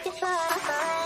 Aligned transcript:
Fala 0.00 1.01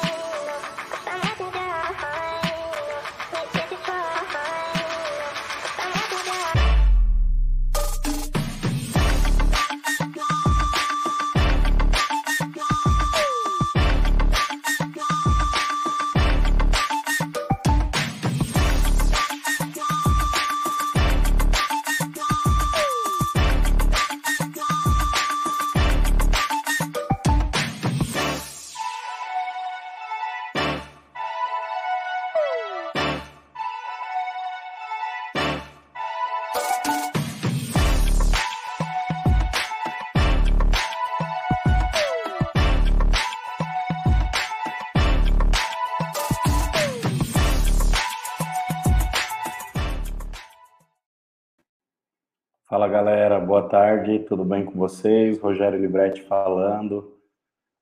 tarde, 54.06 54.20
tudo 54.20 54.44
bem 54.44 54.64
com 54.64 54.78
vocês? 54.78 55.36
Rogério 55.40 55.80
Libretti 55.80 56.22
falando. 56.22 57.18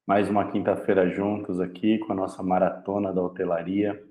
Mais 0.06 0.30
uma 0.30 0.50
quinta-feira 0.50 1.06
juntos 1.10 1.60
aqui 1.60 1.98
com 1.98 2.14
a 2.14 2.16
nossa 2.16 2.42
maratona 2.42 3.12
da 3.12 3.20
hotelaria. 3.20 4.02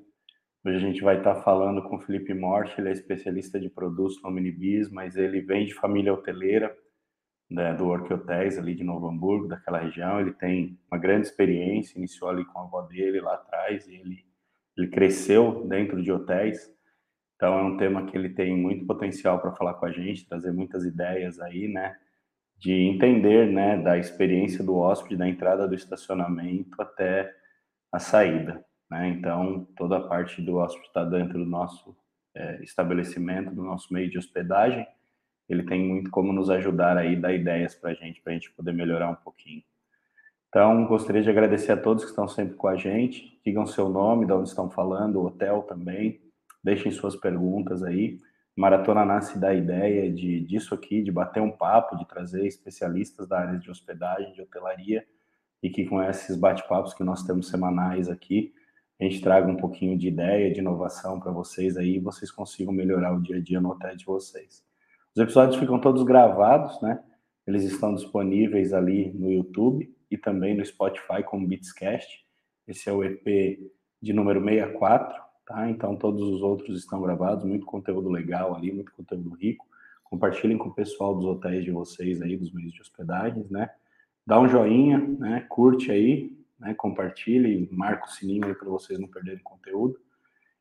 Hoje 0.64 0.78
a 0.78 0.80
gente 0.80 1.02
vai 1.02 1.18
estar 1.18 1.34
falando 1.42 1.82
com 1.82 1.96
o 1.96 2.00
Felipe 2.00 2.32
Morte, 2.32 2.80
ele 2.80 2.90
é 2.90 2.92
especialista 2.92 3.60
de 3.60 3.68
produtos 3.68 4.22
no 4.22 4.30
Minibis, 4.30 4.92
mas 4.92 5.16
ele 5.16 5.42
vem 5.42 5.66
de 5.66 5.74
família 5.74 6.14
hoteleira, 6.14 6.76
né, 7.50 7.74
do 7.74 7.86
Work 7.86 8.14
Hotels 8.14 8.60
ali 8.60 8.76
de 8.76 8.84
Novo 8.84 9.08
Hamburgo, 9.08 9.48
daquela 9.48 9.80
região. 9.80 10.20
Ele 10.20 10.34
tem 10.34 10.78
uma 10.92 11.00
grande 11.00 11.26
experiência, 11.26 11.98
iniciou 11.98 12.30
ali 12.30 12.46
com 12.46 12.60
a 12.60 12.64
avó 12.64 12.84
dele 12.84 13.22
lá 13.22 13.34
atrás 13.34 13.88
e 13.88 13.96
ele, 13.96 14.24
ele 14.78 14.88
cresceu 14.88 15.66
dentro 15.66 16.00
de 16.00 16.12
hotéis. 16.12 16.72
Então 17.38 17.58
é 17.58 17.64
um 17.64 17.76
tema 17.76 18.06
que 18.06 18.16
ele 18.16 18.30
tem 18.30 18.56
muito 18.56 18.86
potencial 18.86 19.40
para 19.40 19.54
falar 19.54 19.74
com 19.74 19.88
a 19.88 19.92
gente, 19.92 20.28
trazer 20.28 20.52
muitas 20.52 20.86
ideias 20.86 21.40
aí, 21.40 21.68
né? 21.68 21.98
De 22.64 22.72
entender, 22.72 23.52
né, 23.52 23.78
da 23.78 23.98
experiência 23.98 24.64
do 24.64 24.78
hóspede, 24.78 25.18
da 25.18 25.28
entrada 25.28 25.68
do 25.68 25.76
estacionamento 25.76 26.82
até 26.82 27.30
a 27.92 28.00
saída, 28.00 28.64
né? 28.90 29.10
Então 29.10 29.68
toda 29.76 29.98
a 29.98 30.08
parte 30.08 30.42
do 30.42 30.56
hóspede 30.56 30.88
está 30.88 31.04
dentro 31.04 31.38
do 31.38 31.46
nosso 31.46 31.96
é, 32.34 32.64
estabelecimento, 32.64 33.54
do 33.54 33.64
nosso 33.64 33.94
meio 33.94 34.10
de 34.10 34.18
hospedagem, 34.18 34.88
ele 35.50 35.64
tem 35.64 35.86
muito 35.86 36.10
como 36.10 36.32
nos 36.32 36.50
ajudar 36.50 36.98
aí, 36.98 37.16
dar 37.18 37.34
ideias 37.34 37.76
para 37.76 37.92
a 37.92 37.94
gente, 37.94 38.22
para 38.22 38.32
a 38.32 38.36
gente 38.36 38.52
poder 38.52 38.72
melhorar 38.72 39.10
um 39.10 39.16
pouquinho. 39.16 39.62
Então, 40.48 40.86
gostaria 40.86 41.22
de 41.22 41.30
agradecer 41.30 41.74
a 41.74 41.78
todos 41.78 42.04
que 42.04 42.12
estão 42.12 42.28
sempre 42.28 42.56
com 42.56 42.68
a 42.68 42.78
gente. 42.78 43.42
Digam 43.44 43.66
seu 43.66 43.90
nome, 43.90 44.26
de 44.26 44.32
onde 44.32 44.48
estão 44.48 44.70
falando, 44.70 45.18
o 45.18 45.26
hotel 45.26 45.64
também, 45.64 46.22
Deixem 46.64 46.92
suas 46.92 47.16
perguntas 47.16 47.84
aí. 47.84 48.18
Maratona 48.56 49.04
nasce 49.04 49.40
da 49.40 49.54
ideia 49.54 50.12
de 50.12 50.42
disso 50.42 50.76
aqui, 50.76 51.02
de 51.02 51.12
bater 51.12 51.42
um 51.42 51.52
papo, 51.52 51.98
de 51.98 52.08
trazer 52.08 52.46
especialistas 52.46 53.28
da 53.28 53.40
área 53.40 53.60
de 53.60 53.70
hospedagem, 53.70 54.34
de 54.34 54.42
hotelaria, 54.42 55.06
e 55.62 55.70
que 55.70 55.86
com 55.86 56.02
esses 56.04 56.38
bate-papos 56.38 56.94
que 56.94 57.04
nós 57.04 57.24
temos 57.24 57.48
semanais 57.48 58.10
aqui, 58.10 58.54
a 59.00 59.06
gente 59.06 59.22
traga 59.22 59.50
um 59.50 59.58
pouquinho 59.58 59.98
de 59.98 60.08
ideia, 60.08 60.52
de 60.52 60.60
inovação 60.60 61.20
para 61.20 61.32
vocês 61.32 61.78
aí, 61.78 62.00
vocês 62.00 62.30
consigam 62.32 62.72
melhorar 62.72 63.16
o 63.16 63.22
dia 63.22 63.38
a 63.38 63.42
dia 63.42 63.60
no 63.60 63.72
hotel 63.72 63.96
de 63.96 64.06
vocês. 64.06 64.64
Os 65.16 65.22
episódios 65.22 65.58
ficam 65.58 65.80
todos 65.80 66.04
gravados, 66.04 66.80
né? 66.82 67.04
Eles 67.46 67.64
estão 67.64 67.94
disponíveis 67.96 68.72
ali 68.72 69.12
no 69.14 69.32
YouTube 69.32 69.94
e 70.12 70.18
também 70.18 70.56
no 70.56 70.64
Spotify 70.64 71.24
como 71.26 71.48
Beatscast. 71.48 72.24
Esse 72.68 72.90
é 72.90 72.94
o 72.94 73.04
EP 73.04 73.60
de 74.02 74.14
número 74.14 74.44
64 74.44 75.23
tá? 75.46 75.70
Então 75.70 75.96
todos 75.96 76.22
os 76.22 76.42
outros 76.42 76.78
estão 76.78 77.02
gravados, 77.02 77.46
muito 77.46 77.66
conteúdo 77.66 78.10
legal 78.10 78.56
ali, 78.56 78.72
muito 78.72 78.92
conteúdo 78.92 79.36
rico. 79.36 79.66
Compartilhem 80.04 80.58
com 80.58 80.70
o 80.70 80.74
pessoal 80.74 81.16
dos 81.16 81.26
hotéis 81.26 81.64
de 81.64 81.72
vocês 81.72 82.22
aí, 82.22 82.38
dos 82.38 82.52
meios 82.52 82.72
de 82.72 82.82
hospedagens, 82.82 83.50
né? 83.50 83.70
Dá 84.26 84.40
um 84.40 84.48
joinha, 84.48 85.00
né? 85.00 85.46
Curte 85.50 85.92
aí, 85.92 86.38
né? 86.60 86.74
Compartilhe, 86.74 87.68
marca 87.72 88.06
o 88.06 88.10
sininho 88.10 88.46
aí 88.46 88.54
para 88.54 88.70
vocês 88.70 89.00
não 89.00 89.08
perderem 89.08 89.44
conteúdo. 89.44 90.00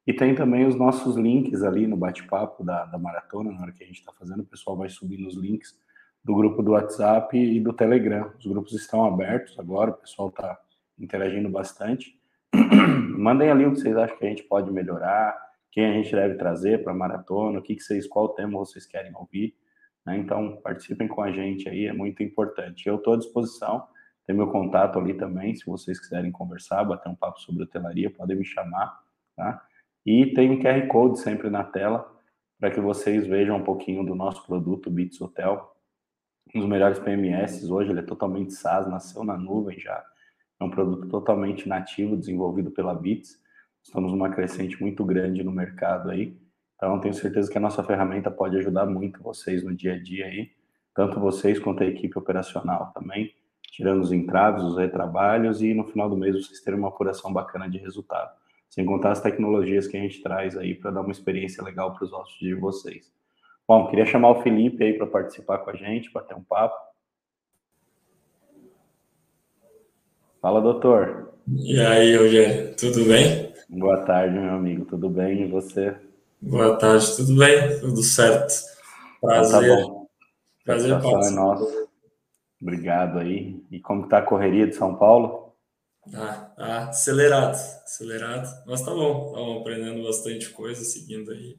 E 0.06 0.12
tem 0.12 0.34
também 0.34 0.66
os 0.66 0.74
nossos 0.74 1.16
links 1.16 1.62
ali 1.62 1.86
no 1.86 1.96
bate-papo 1.96 2.64
da, 2.64 2.84
da 2.86 2.98
maratona, 2.98 3.52
na 3.52 3.60
hora 3.60 3.72
que 3.72 3.84
a 3.84 3.86
gente 3.86 4.00
está 4.00 4.12
fazendo, 4.12 4.40
o 4.40 4.46
pessoal 4.46 4.76
vai 4.76 4.88
subindo 4.88 5.28
os 5.28 5.36
links 5.36 5.78
do 6.24 6.34
grupo 6.34 6.62
do 6.62 6.72
WhatsApp 6.72 7.36
e 7.36 7.60
do 7.60 7.72
Telegram. 7.72 8.32
Os 8.38 8.46
grupos 8.46 8.72
estão 8.72 9.04
abertos 9.04 9.58
agora, 9.58 9.90
o 9.90 9.94
pessoal 9.94 10.28
está 10.28 10.58
interagindo 10.98 11.48
bastante. 11.48 12.18
Mandem 13.18 13.50
ali 13.50 13.64
o 13.64 13.72
que 13.72 13.80
vocês 13.80 13.96
acham 13.96 14.16
que 14.16 14.26
a 14.26 14.28
gente 14.28 14.42
pode 14.44 14.70
melhorar, 14.70 15.36
quem 15.70 15.86
a 15.86 15.92
gente 15.92 16.14
deve 16.14 16.34
trazer 16.34 16.82
para 16.82 16.92
a 16.92 16.96
maratona, 16.96 17.58
o 17.58 17.62
que, 17.62 17.74
que 17.74 17.82
vocês, 17.82 18.06
qual 18.06 18.28
tema 18.30 18.58
vocês 18.58 18.86
querem 18.86 19.12
ouvir. 19.14 19.56
Né? 20.04 20.18
Então, 20.18 20.60
participem 20.62 21.08
com 21.08 21.22
a 21.22 21.32
gente 21.32 21.68
aí, 21.68 21.86
é 21.86 21.92
muito 21.92 22.22
importante. 22.22 22.86
Eu 22.86 22.96
estou 22.96 23.14
à 23.14 23.16
disposição, 23.16 23.86
tem 24.26 24.36
meu 24.36 24.48
contato 24.48 24.98
ali 24.98 25.14
também, 25.14 25.54
se 25.54 25.64
vocês 25.64 25.98
quiserem 25.98 26.30
conversar, 26.30 26.84
bater 26.84 27.08
um 27.08 27.14
papo 27.14 27.40
sobre 27.40 27.62
hotelaria, 27.62 28.10
podem 28.10 28.36
me 28.36 28.44
chamar, 28.44 29.00
tá? 29.36 29.62
E 30.04 30.26
tem 30.34 30.50
um 30.50 30.60
QR 30.60 30.86
Code 30.88 31.20
sempre 31.20 31.48
na 31.48 31.64
tela, 31.64 32.10
para 32.58 32.70
que 32.70 32.80
vocês 32.80 33.26
vejam 33.26 33.56
um 33.56 33.64
pouquinho 33.64 34.04
do 34.04 34.14
nosso 34.14 34.44
produto, 34.46 34.90
Bits 34.90 35.20
Hotel, 35.20 35.72
um 36.54 36.60
dos 36.60 36.68
melhores 36.68 36.98
PMS 36.98 37.68
hoje, 37.70 37.90
ele 37.90 38.00
é 38.00 38.04
totalmente 38.04 38.52
SaaS, 38.52 38.86
nasceu 38.86 39.24
na 39.24 39.38
nuvem 39.38 39.78
já, 39.78 40.04
é 40.62 40.64
um 40.64 40.70
produto 40.70 41.08
totalmente 41.08 41.68
nativo, 41.68 42.16
desenvolvido 42.16 42.70
pela 42.70 42.94
Bits. 42.94 43.40
Estamos 43.82 44.12
numa 44.12 44.30
crescente 44.30 44.80
muito 44.80 45.04
grande 45.04 45.42
no 45.42 45.50
mercado 45.50 46.10
aí. 46.10 46.36
Então, 46.76 47.00
tenho 47.00 47.14
certeza 47.14 47.50
que 47.50 47.58
a 47.58 47.60
nossa 47.60 47.82
ferramenta 47.82 48.30
pode 48.30 48.56
ajudar 48.56 48.86
muito 48.86 49.22
vocês 49.22 49.62
no 49.62 49.74
dia 49.74 49.94
a 49.94 50.02
dia 50.02 50.26
aí, 50.26 50.50
tanto 50.94 51.20
vocês 51.20 51.58
quanto 51.58 51.82
a 51.82 51.86
equipe 51.86 52.18
operacional 52.18 52.92
também, 52.92 53.32
tirando 53.70 54.00
os 54.00 54.12
entraves, 54.12 54.62
os 54.62 54.76
retrabalhos 54.76 55.62
e 55.62 55.74
no 55.74 55.84
final 55.84 56.08
do 56.08 56.16
mês 56.16 56.34
vocês 56.34 56.60
terem 56.60 56.78
uma 56.78 56.88
apuração 56.88 57.32
bacana 57.32 57.68
de 57.68 57.78
resultado. 57.78 58.30
Sem 58.68 58.84
contar 58.84 59.12
as 59.12 59.20
tecnologias 59.20 59.86
que 59.86 59.96
a 59.96 60.00
gente 60.00 60.22
traz 60.22 60.56
aí 60.56 60.74
para 60.74 60.90
dar 60.90 61.02
uma 61.02 61.12
experiência 61.12 61.62
legal 61.62 61.94
para 61.94 62.04
os 62.04 62.12
hóspedes 62.12 62.48
de 62.48 62.54
vocês. 62.54 63.12
Bom, 63.66 63.86
queria 63.88 64.04
chamar 64.04 64.30
o 64.30 64.42
Felipe 64.42 64.82
aí 64.82 64.94
para 64.94 65.06
participar 65.06 65.58
com 65.58 65.70
a 65.70 65.74
gente, 65.74 66.12
bater 66.12 66.36
um 66.36 66.42
papo. 66.42 66.76
Fala, 70.42 70.60
doutor. 70.60 71.34
E 71.46 71.78
aí, 71.78 72.14
Eugênio, 72.14 72.74
tudo 72.74 73.04
bem? 73.04 73.54
Boa 73.68 74.04
tarde, 74.04 74.36
meu 74.36 74.50
amigo. 74.50 74.84
Tudo 74.84 75.08
bem? 75.08 75.42
E 75.42 75.46
você? 75.46 75.96
Boa 76.40 76.76
tarde, 76.76 77.14
tudo 77.14 77.38
bem? 77.38 77.78
Tudo 77.78 78.02
certo. 78.02 78.52
Prazer. 79.20 79.62
Então 79.62 79.76
tá 79.76 79.88
bom. 79.88 80.08
Prazer 80.64 80.90
é 80.90 81.30
nossa. 81.30 81.88
Obrigado 82.60 83.20
aí. 83.20 83.62
E 83.70 83.78
como 83.78 84.02
está 84.02 84.18
a 84.18 84.22
correria 84.22 84.66
de 84.66 84.74
São 84.74 84.96
Paulo? 84.96 85.54
Ah, 86.12 86.52
ah, 86.58 86.88
acelerado, 86.88 87.54
acelerado. 87.54 88.48
Mas 88.66 88.82
tá 88.82 88.90
bom, 88.90 89.28
estamos 89.28 89.60
aprendendo 89.60 90.02
bastante 90.02 90.50
coisa, 90.50 90.84
seguindo 90.84 91.30
aí. 91.30 91.56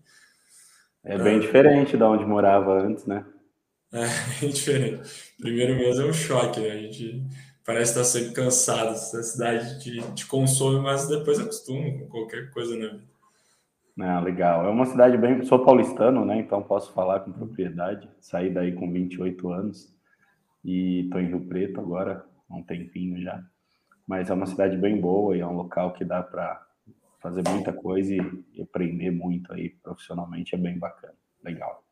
É 1.06 1.18
bem 1.18 1.38
ah, 1.38 1.39
diferente 1.39 1.95
de 1.95 2.03
onde 2.03 2.25
morava 2.25 2.81
antes, 2.81 3.06
né? 3.06 3.25
É, 3.94 4.03
bem 4.41 4.50
diferente. 4.50 5.09
Primeiro 5.39 5.74
mês 5.77 5.97
é 5.97 6.03
um 6.03 6.12
choque, 6.12 6.59
né? 6.59 6.71
A 6.71 6.77
gente 6.77 7.25
parece 7.65 7.92
estar 7.92 8.04
sempre 8.04 8.33
cansado. 8.33 8.92
Essa 8.92 9.24
cidade 9.24 9.83
de, 9.83 10.01
de 10.13 10.25
consome, 10.25 10.80
mas 10.80 11.07
depois 11.07 11.39
acostuma 11.39 11.92
com 11.92 12.07
qualquer 12.07 12.50
coisa 12.51 12.75
na 12.75 12.88
vida. 12.88 13.13
Ah, 14.00 14.19
legal. 14.19 14.65
É 14.65 14.69
uma 14.69 14.86
cidade 14.86 15.18
bem. 15.18 15.44
Sou 15.44 15.63
paulistano, 15.63 16.25
né? 16.25 16.39
Então 16.39 16.62
posso 16.63 16.92
falar 16.94 17.19
com 17.19 17.31
propriedade. 17.31 18.10
Saí 18.19 18.50
daí 18.50 18.74
com 18.74 18.92
28 18.92 19.51
anos 19.51 19.94
e 20.63 21.01
estou 21.01 21.21
em 21.21 21.27
Rio 21.27 21.45
Preto 21.45 21.80
agora, 21.80 22.25
há 22.50 22.56
um 22.56 22.63
tempinho 22.63 23.21
já. 23.21 23.44
Mas 24.07 24.30
é 24.30 24.33
uma 24.33 24.45
cidade 24.45 24.77
bem 24.77 25.00
boa 25.00 25.36
e 25.36 25.42
é 25.42 25.48
um 25.48 25.56
local 25.56 25.94
que 25.94 26.04
dá 26.04 26.24
para 26.24 26.65
fazer 27.21 27.44
muita 27.48 27.71
coisa 27.71 28.13
e 28.13 28.62
aprender 28.62 29.12
muito 29.12 29.54
aí 29.54 29.69
profissionalmente. 29.69 30.56
É 30.56 30.57
bem 30.57 30.77
bacana. 30.77 31.13
Legal. 31.44 31.82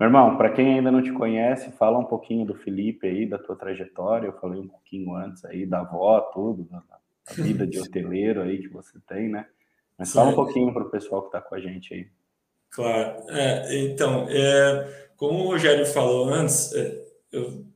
Meu 0.00 0.06
irmão, 0.06 0.38
para 0.38 0.50
quem 0.50 0.76
ainda 0.76 0.90
não 0.90 1.02
te 1.02 1.12
conhece, 1.12 1.70
fala 1.72 1.98
um 1.98 2.06
pouquinho 2.06 2.46
do 2.46 2.54
Felipe 2.54 3.06
aí, 3.06 3.26
da 3.26 3.38
tua 3.38 3.54
trajetória. 3.54 4.28
Eu 4.28 4.32
falei 4.40 4.58
um 4.58 4.66
pouquinho 4.66 5.14
antes 5.14 5.44
aí 5.44 5.66
da 5.66 5.80
avó, 5.80 6.20
tudo, 6.32 6.64
da, 6.64 6.82
vida 7.34 7.66
de 7.66 7.78
hoteleiro 7.78 8.40
aí 8.40 8.62
que 8.62 8.68
você 8.68 8.98
tem, 9.06 9.28
né? 9.28 9.46
Mas 9.98 10.08
Sim. 10.08 10.14
fala 10.14 10.30
um 10.30 10.34
pouquinho 10.34 10.72
para 10.72 10.84
o 10.84 10.90
pessoal 10.90 11.20
que 11.20 11.28
está 11.28 11.42
com 11.42 11.54
a 11.54 11.60
gente 11.60 11.92
aí. 11.92 12.08
Claro. 12.70 13.28
É, 13.28 13.78
então, 13.78 14.26
é, 14.30 15.10
como 15.18 15.44
o 15.44 15.48
Rogério 15.48 15.84
falou 15.84 16.30
antes, 16.30 16.72
é, 16.72 17.04
eu 17.30 17.66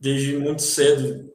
desde 0.00 0.36
muito 0.38 0.62
cedo 0.62 1.32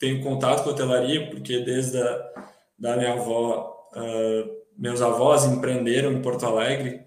tenho 0.00 0.20
contato 0.20 0.64
com 0.64 0.70
a 0.70 0.72
hotelaria, 0.72 1.30
porque 1.30 1.60
desde 1.60 1.96
a 2.02 2.32
da 2.76 2.96
minha 2.96 3.12
avó, 3.12 3.88
uh, 3.94 4.64
meus 4.76 5.00
avós 5.00 5.44
empreenderam 5.46 6.12
em 6.12 6.20
Porto 6.20 6.44
Alegre, 6.44 7.03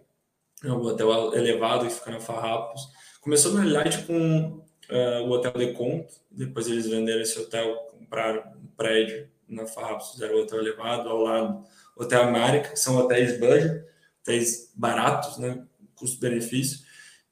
é 0.64 0.72
um 0.72 0.82
hotel 0.82 1.34
elevado 1.36 1.86
que 1.86 1.94
fica 1.94 2.12
na 2.12 2.20
Farrapos. 2.20 2.90
Começou, 3.22 3.54
na 3.54 3.62
realidade, 3.62 4.04
com 4.04 4.64
uh, 4.90 5.24
o 5.24 5.32
Hotel 5.32 5.52
Deconto, 5.54 6.14
depois 6.32 6.68
eles 6.68 6.88
venderam 6.88 7.22
esse 7.22 7.40
hotel, 7.40 7.76
compraram 7.92 8.44
um 8.56 8.68
prédio 8.76 9.30
na 9.48 9.66
Farrapos, 9.66 10.12
fizeram 10.12 10.36
o 10.36 10.42
hotel 10.42 10.60
elevado, 10.60 11.10
ao 11.10 11.22
lado 11.22 11.64
Hotel 11.96 12.24
América, 12.24 12.70
que 12.70 12.80
são 12.80 12.98
hotéis 12.98 13.40
budget, 13.40 13.84
hotéis 14.22 14.72
baratos, 14.76 15.38
né, 15.38 15.64
custo-benefício. 15.96 16.80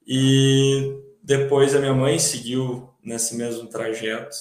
E 0.08 1.02
depois 1.22 1.76
a 1.76 1.80
minha 1.80 1.94
mãe 1.94 2.20
seguiu 2.20 2.90
nesse 3.04 3.36
mesmo 3.36 3.68
trajeto. 3.68 4.36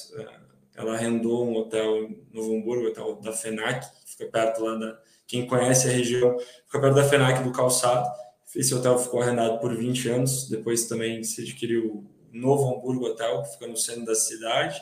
Ela 0.74 0.94
arrendou 0.94 1.46
um 1.46 1.56
hotel 1.56 2.04
em 2.04 2.26
Novo 2.32 2.56
Hamburgo, 2.56 2.86
o 2.86 2.88
hotel 2.88 3.16
da 3.16 3.32
FENAC, 3.32 3.86
que 4.04 4.10
fica 4.10 4.26
perto 4.26 4.62
lá 4.62 4.74
da. 4.76 4.98
Quem 5.26 5.46
conhece 5.46 5.88
a 5.88 5.90
região, 5.90 6.36
fica 6.66 6.80
perto 6.80 6.96
da 6.96 7.04
FENAC 7.04 7.42
do 7.42 7.52
Calçado. 7.52 8.06
Esse 8.54 8.74
hotel 8.74 8.98
ficou 8.98 9.20
arrendado 9.20 9.58
por 9.58 9.74
20 9.76 10.08
anos. 10.08 10.48
Depois 10.48 10.86
também 10.86 11.24
se 11.24 11.42
adquiriu 11.42 11.86
o 11.86 12.14
Novo 12.32 12.74
Hamburgo 12.74 13.06
Hotel, 13.06 13.42
que 13.42 13.52
fica 13.52 13.66
no 13.66 13.76
centro 13.76 14.04
da 14.04 14.14
cidade. 14.14 14.80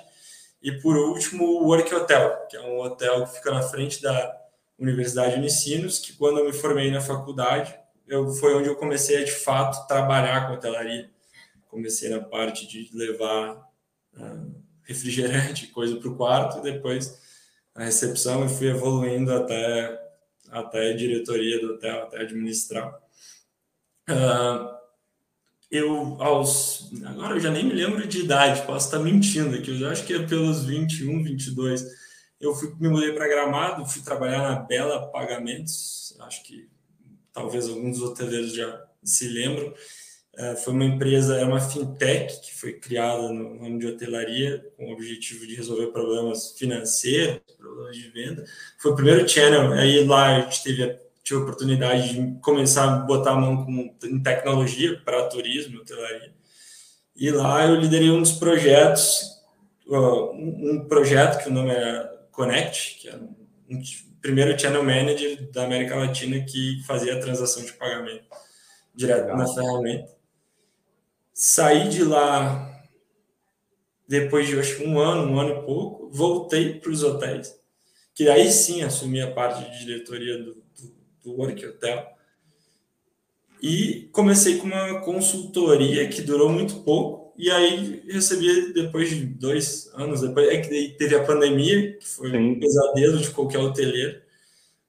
E 0.63 0.73
por 0.73 0.97
último, 0.97 1.45
o 1.45 1.67
Work 1.67 1.93
Hotel, 1.95 2.47
que 2.49 2.57
é 2.57 2.61
um 2.61 2.81
hotel 2.81 3.25
que 3.25 3.35
fica 3.35 3.51
na 3.51 3.63
frente 3.63 4.01
da 4.01 4.39
Universidade 4.79 5.37
Unicinos, 5.37 5.99
que 5.99 6.13
quando 6.13 6.39
eu 6.39 6.47
me 6.47 6.53
formei 6.53 6.91
na 6.91 7.01
faculdade, 7.01 7.75
eu, 8.07 8.29
foi 8.35 8.55
onde 8.55 8.69
eu 8.69 8.77
comecei 8.77 9.17
a, 9.17 9.25
de 9.25 9.33
fato, 9.33 9.87
trabalhar 9.87 10.47
com 10.47 10.55
hotelaria. 10.55 11.11
Comecei 11.69 12.09
na 12.11 12.21
parte 12.21 12.67
de 12.67 12.91
levar 12.93 13.55
uh, 14.15 14.55
refrigerante, 14.83 15.69
coisa 15.73 15.97
para 15.97 16.09
o 16.09 16.17
quarto, 16.17 16.59
e 16.59 16.73
depois 16.73 17.21
a 17.75 17.85
recepção, 17.85 18.45
e 18.45 18.49
fui 18.49 18.69
evoluindo 18.69 19.33
até, 19.35 19.99
até 20.51 20.91
a 20.91 20.97
diretoria 20.97 21.61
do 21.61 21.75
hotel, 21.75 22.03
até 22.03 22.21
administrar. 22.21 23.02
Uh, 24.09 24.73
eu, 25.73 26.17
aos. 26.21 26.91
Agora 27.07 27.35
eu 27.35 27.41
já 27.41 27.51
nem 27.51 27.65
me 27.65 27.73
lembro 27.73 28.07
de 28.07 28.21
idade, 28.21 28.67
posso 28.67 28.87
estar 28.87 28.99
mentindo 28.99 29.57
aqui, 29.57 29.81
eu 29.81 29.89
acho 29.89 30.05
que 30.05 30.13
é 30.13 30.27
pelos 30.27 30.67
21, 30.67 31.23
22. 31.25 31.85
Eu 32.39 32.55
fui, 32.55 32.75
me 32.79 32.89
mudei 32.89 33.13
para 33.13 33.29
Gramado, 33.29 33.87
fui 33.87 34.03
trabalhar 34.03 34.43
na 34.43 34.57
Bela 34.57 35.11
Pagamentos, 35.11 36.15
acho 36.21 36.43
que 36.43 36.69
talvez 37.33 37.69
alguns 37.69 38.03
hoteleiros 38.03 38.55
já 38.55 38.85
se 39.03 39.29
lembram. 39.29 39.73
Uh, 40.35 40.57
foi 40.57 40.73
uma 40.73 40.85
empresa, 40.85 41.39
é 41.39 41.45
uma 41.45 41.61
fintech 41.61 42.41
que 42.41 42.55
foi 42.55 42.75
criada 42.75 43.31
no 43.31 43.59
ramo 43.59 43.79
de 43.79 43.87
hotelaria 43.87 44.65
com 44.77 44.91
o 44.91 44.93
objetivo 44.93 45.47
de 45.47 45.55
resolver 45.55 45.89
problemas 45.89 46.53
financeiros, 46.59 47.41
problemas 47.57 47.97
de 47.97 48.09
venda. 48.11 48.45
Foi 48.79 48.93
o 48.93 48.95
primeiro 48.97 49.27
channel, 49.29 49.73
aí 49.73 50.05
lá 50.05 50.37
a 50.37 50.41
gente 50.41 50.63
teve 50.63 50.83
tive 51.23 51.41
a 51.41 51.43
oportunidade 51.43 52.15
de 52.15 52.41
começar 52.41 52.85
a 52.85 52.97
botar 52.99 53.33
a 53.33 53.37
mão 53.37 53.65
com, 53.65 53.95
em 54.05 54.23
tecnologia 54.23 55.01
para 55.05 55.29
turismo, 55.29 55.81
hotelaria. 55.81 56.33
E 57.15 57.31
lá 57.31 57.67
eu 57.67 57.77
liderei 57.77 58.11
um 58.11 58.21
dos 58.21 58.33
projetos, 58.33 59.41
um 59.87 60.87
projeto 60.89 61.43
que 61.43 61.49
o 61.49 61.53
nome 61.53 61.71
é 61.71 62.11
Connect, 62.31 62.99
que 63.01 63.09
é 63.09 63.17
um 63.17 63.83
primeiro 64.21 64.59
channel 64.59 64.83
manager 64.83 65.51
da 65.51 65.65
América 65.65 65.97
Latina 65.97 66.41
que 66.41 66.83
fazia 66.87 67.17
a 67.17 67.21
transação 67.21 67.63
de 67.65 67.73
pagamento 67.73 68.25
direto 68.95 69.23
Legal. 69.23 69.37
na 69.37 69.47
ferramenta. 69.47 70.13
Saí 71.35 71.89
de 71.89 72.05
lá 72.05 72.73
depois 74.13 74.47
de 74.47 74.59
acho, 74.61 74.85
um 74.85 74.99
ano, 74.99 75.33
um 75.33 75.41
ano 75.41 75.61
e 75.61 75.63
pouco, 75.65 76.11
voltei 76.11 76.79
para 76.79 76.91
os 76.91 77.03
hotéis, 77.03 77.59
que 78.15 78.29
aí 78.29 78.51
sim 78.51 78.83
assumi 78.83 79.23
a 79.23 79.31
parte 79.31 79.71
de 79.71 79.87
diretoria 79.87 80.37
do, 80.37 80.62
do 81.23 81.33
Work 81.35 81.65
Hotel. 81.65 82.13
E 83.63 84.09
comecei 84.13 84.59
com 84.59 84.67
uma 84.67 85.01
consultoria 85.01 86.09
que 86.09 86.21
durou 86.21 86.49
muito 86.49 86.81
pouco, 86.81 87.33
e 87.39 87.51
aí 87.51 88.03
recebi 88.09 88.73
depois 88.73 89.09
de 89.09 89.25
dois 89.25 89.89
anos, 89.95 90.21
depois 90.21 90.49
é 90.49 90.61
que 90.61 90.97
teve 90.99 91.15
a 91.15 91.25
pandemia, 91.25 91.97
que 91.97 92.07
foi 92.07 92.31
Sim. 92.31 92.39
um 92.39 92.61
pesadelo 92.61 93.19
de 93.19 93.31
qualquer 93.31 93.59
hoteleiro. 93.59 94.21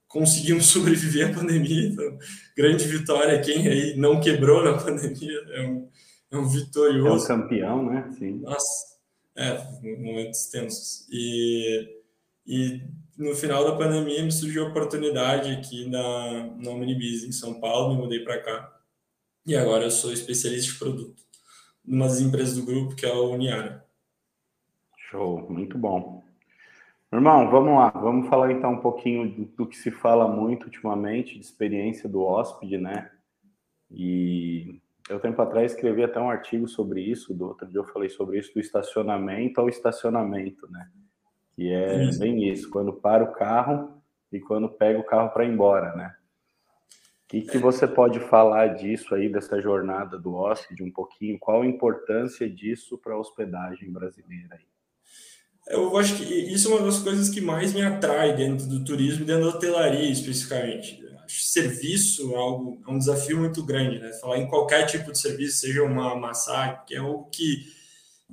Conseguimos 0.07 0.65
sobreviver 0.73 1.29
à 1.29 1.33
pandemia, 1.33 1.87
então, 1.87 2.17
grande 2.57 2.83
vitória. 2.85 3.39
Quem 3.41 3.67
aí 3.67 3.95
não 3.95 4.19
quebrou 4.19 4.63
na 4.63 4.77
pandemia 4.77 5.39
é 5.51 5.61
um, 5.61 5.87
é 6.31 6.37
um 6.37 6.47
vitorioso. 6.47 7.31
É 7.31 7.35
um 7.35 7.41
campeão, 7.41 7.85
né? 7.85 8.09
Sim. 8.17 8.39
Nossa, 8.39 8.97
é, 9.35 9.57
momentos 9.83 10.47
tensos. 10.47 11.07
E, 11.11 11.89
e 12.45 12.81
no 13.17 13.35
final 13.35 13.63
da 13.63 13.77
pandemia 13.77 14.23
me 14.23 14.31
surgiu 14.31 14.65
a 14.65 14.69
oportunidade 14.69 15.51
aqui 15.51 15.89
na, 15.89 16.47
na 16.57 16.71
Omnibiz, 16.71 17.23
em 17.23 17.31
São 17.31 17.59
Paulo, 17.59 17.95
me 17.95 18.01
mudei 18.01 18.19
para 18.19 18.41
cá. 18.41 18.79
E 19.45 19.55
agora 19.55 19.83
eu 19.83 19.91
sou 19.91 20.11
especialista 20.11 20.71
de 20.71 20.79
produto 20.79 21.23
numa 21.85 22.07
das 22.07 22.21
empresas 22.21 22.55
do 22.55 22.65
grupo, 22.65 22.95
que 22.95 23.05
é 23.05 23.09
a 23.09 23.19
Uniara. 23.19 23.85
Show, 25.09 25.49
muito 25.49 25.77
bom. 25.77 26.23
Irmão, 27.11 27.51
vamos 27.51 27.75
lá, 27.75 27.89
vamos 27.89 28.27
falar 28.27 28.51
então 28.51 28.73
um 28.73 28.81
pouquinho 28.81 29.29
do, 29.29 29.45
do 29.45 29.67
que 29.67 29.77
se 29.77 29.91
fala 29.91 30.27
muito 30.27 30.63
ultimamente, 30.65 31.35
de 31.35 31.41
experiência 31.41 32.09
do 32.09 32.23
hóspede, 32.23 32.77
né? 32.77 33.11
E 33.91 34.81
eu 35.07 35.19
tempo 35.19 35.39
atrás 35.39 35.73
escrevi 35.73 36.03
até 36.03 36.19
um 36.19 36.29
artigo 36.29 36.67
sobre 36.67 37.01
isso, 37.01 37.33
do 37.33 37.49
outro 37.49 37.67
dia 37.67 37.79
eu 37.79 37.85
falei 37.85 38.09
sobre 38.09 38.39
isso, 38.39 38.53
do 38.53 38.59
estacionamento 38.59 39.61
ao 39.61 39.69
estacionamento, 39.69 40.67
né? 40.71 40.89
Que 41.55 41.71
é 41.71 42.05
isso. 42.05 42.19
bem 42.19 42.49
isso, 42.49 42.69
quando 42.69 42.93
para 42.93 43.23
o 43.23 43.33
carro 43.33 44.01
e 44.31 44.39
quando 44.39 44.69
pega 44.69 44.99
o 44.99 45.05
carro 45.05 45.29
para 45.29 45.45
ir 45.45 45.51
embora, 45.51 45.95
né? 45.95 46.15
O 47.25 47.27
que, 47.33 47.41
que 47.41 47.57
você 47.57 47.87
pode 47.87 48.19
falar 48.19 48.75
disso 48.75 49.15
aí, 49.15 49.27
dessa 49.27 49.59
jornada 49.59 50.19
do 50.19 50.35
hóspede 50.35 50.83
um 50.83 50.91
pouquinho? 50.91 51.39
Qual 51.39 51.63
a 51.63 51.67
importância 51.67 52.47
disso 52.47 52.97
para 52.97 53.13
a 53.13 53.19
hospedagem 53.19 53.91
brasileira 53.91 54.55
aí? 54.55 54.65
Eu 55.67 55.97
acho 55.97 56.17
que 56.17 56.23
isso 56.23 56.69
é 56.69 56.75
uma 56.75 56.85
das 56.85 56.99
coisas 56.99 57.29
que 57.29 57.39
mais 57.39 57.73
me 57.73 57.81
atrai 57.81 58.35
dentro 58.35 58.67
do 58.67 58.83
turismo 58.83 59.23
e 59.23 59.25
dentro 59.25 59.43
da 59.43 59.55
hotelaria, 59.55 60.11
especificamente. 60.11 61.03
Acho 61.23 61.41
serviço 61.43 62.33
é, 62.33 62.35
algo, 62.35 62.81
é 62.85 62.91
um 62.91 62.97
desafio 62.97 63.39
muito 63.39 63.63
grande, 63.63 63.97
né? 63.97 64.11
Falar 64.13 64.39
em 64.39 64.47
qualquer 64.47 64.85
tipo 64.85 65.11
de 65.11 65.17
serviço, 65.17 65.59
seja 65.59 65.81
uma 65.81 66.15
massagem, 66.15 66.77
que 66.85 66.95
é 66.95 66.97
algo 66.97 67.29
que 67.31 67.65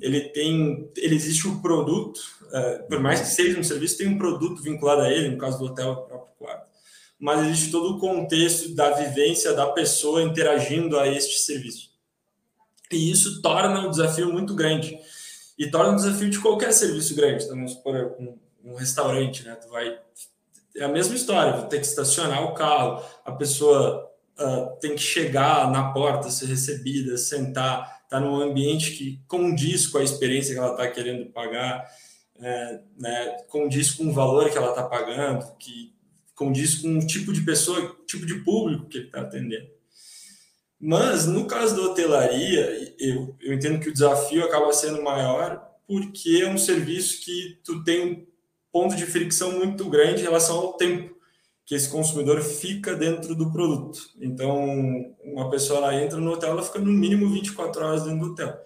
ele 0.01 0.21
tem, 0.31 0.91
ele 0.97 1.15
existe 1.15 1.47
um 1.47 1.61
produto, 1.61 2.21
uh, 2.53 2.89
por 2.89 3.01
mais 3.01 3.21
que 3.21 3.27
seja 3.27 3.59
um 3.59 3.65
serviço, 3.65 3.99
tem 3.99 4.09
um 4.09 4.19
produto 4.19 4.63
vinculado 4.63 5.03
a 5.03 5.11
ele, 5.11 5.31
no 5.31 5.39
caso 5.39 5.59
do 5.59 5.65
hotel, 5.65 5.93
o 5.93 6.03
próprio 6.03 6.35
quarto. 6.39 6.67
Mas 7.19 7.47
existe 7.47 7.71
todo 7.71 7.97
o 7.97 7.99
contexto 7.99 8.75
da 8.75 8.91
vivência 8.91 9.53
da 9.53 9.67
pessoa 9.67 10.23
interagindo 10.23 10.99
a 10.99 11.07
este 11.07 11.39
serviço. 11.39 11.91
E 12.91 13.11
isso 13.11 13.41
torna 13.41 13.87
um 13.87 13.91
desafio 13.91 14.33
muito 14.33 14.55
grande. 14.55 14.99
E 15.59 15.71
torna 15.71 15.93
um 15.93 15.97
desafio 15.97 16.31
de 16.31 16.39
qualquer 16.39 16.73
serviço 16.73 17.15
grande. 17.15 17.45
Então, 17.45 17.57
vamos 17.57 17.73
supor, 17.73 18.17
um, 18.19 18.39
um 18.65 18.75
restaurante, 18.75 19.45
né? 19.45 19.55
Tu 19.57 19.69
vai... 19.69 19.99
É 20.77 20.85
a 20.85 20.89
mesma 20.89 21.15
história, 21.15 21.57
vou 21.57 21.67
ter 21.67 21.81
que 21.81 21.87
estacionar 21.87 22.45
o 22.45 22.55
carro, 22.55 23.05
a 23.25 23.33
pessoa 23.33 24.09
uh, 24.39 24.79
tem 24.81 24.95
que 24.95 25.03
chegar 25.03 25.71
na 25.71 25.93
porta, 25.93 26.31
ser 26.31 26.47
recebida, 26.47 27.19
sentar, 27.19 28.03
está 28.05 28.21
num 28.21 28.41
ambiente 28.41 28.93
que 28.93 29.21
condiz 29.29 29.87
com 29.87 29.99
a 29.99 30.03
experiência 30.03 30.55
que 30.55 30.59
ela 30.59 30.71
está 30.71 30.89
querendo 30.89 31.27
pagar, 31.27 31.89
é, 32.43 32.81
né, 32.99 33.37
condiz 33.49 33.91
com 33.93 34.09
o 34.09 34.13
valor 34.13 34.51
que 34.51 34.57
ela 34.57 34.71
está 34.71 34.83
pagando, 34.85 35.57
que 35.59 35.93
condiz 36.35 36.77
com 36.77 36.99
o 36.99 37.07
tipo 37.07 37.33
de 37.33 37.43
pessoa, 37.43 37.97
tipo 38.07 38.25
de 38.25 38.37
público 38.37 38.87
que 38.87 38.99
ele 38.99 39.07
está 39.07 39.21
atendendo. 39.21 39.69
Mas 40.81 41.27
no 41.27 41.47
caso 41.47 41.77
da 41.77 41.83
hotelaria, 41.83 42.95
eu, 42.99 43.37
eu 43.41 43.53
entendo 43.53 43.79
que 43.81 43.91
o 43.91 43.93
desafio 43.93 44.45
acaba 44.45 44.73
sendo 44.73 45.03
maior 45.03 45.63
porque 45.87 46.41
é 46.43 46.49
um 46.49 46.57
serviço 46.57 47.23
que 47.23 47.59
tu 47.63 47.85
tem 47.85 48.07
um 48.07 48.27
ponto 48.73 48.97
de 48.97 49.05
fricção 49.05 49.59
muito 49.59 49.91
grande 49.91 50.21
em 50.21 50.25
relação 50.25 50.57
ao 50.57 50.73
tempo 50.75 51.15
que 51.67 51.75
esse 51.75 51.89
consumidor 51.89 52.41
fica 52.41 52.97
dentro 52.97 53.35
do 53.35 53.53
produto. 53.53 54.11
Então, 54.21 55.15
uma 55.23 55.51
pessoa 55.51 55.79
ela 55.79 56.03
entra 56.03 56.19
no 56.19 56.33
hotel, 56.33 56.51
ela 56.51 56.63
fica 56.63 56.79
no 56.79 56.91
mínimo 56.91 57.29
24 57.29 57.85
horas 57.85 58.03
dentro 58.03 58.19
do 58.19 58.33
hotel. 58.33 58.59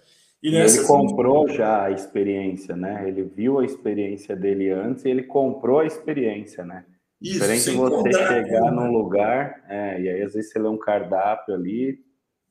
E, 0.44 0.50
e 0.50 0.56
ele 0.56 0.84
comprou 0.86 1.48
já 1.48 1.84
a 1.84 1.90
experiência, 1.90 2.76
né? 2.76 3.08
Ele 3.08 3.22
viu 3.22 3.58
a 3.58 3.64
experiência 3.64 4.36
dele 4.36 4.68
antes 4.68 5.02
e 5.06 5.08
ele 5.08 5.22
comprou 5.22 5.78
a 5.80 5.86
experiência, 5.86 6.62
né? 6.62 6.84
Isso, 7.18 7.40
Diferente 7.40 7.70
de 7.70 7.76
você 7.78 8.12
chegar 8.12 8.70
num 8.70 8.92
lugar, 8.92 9.64
é, 9.66 9.98
e 9.98 10.06
aí 10.10 10.20
às 10.20 10.34
vezes 10.34 10.52
você 10.52 10.58
lê 10.58 10.68
um 10.68 10.76
cardápio 10.76 11.54
ali, 11.54 11.94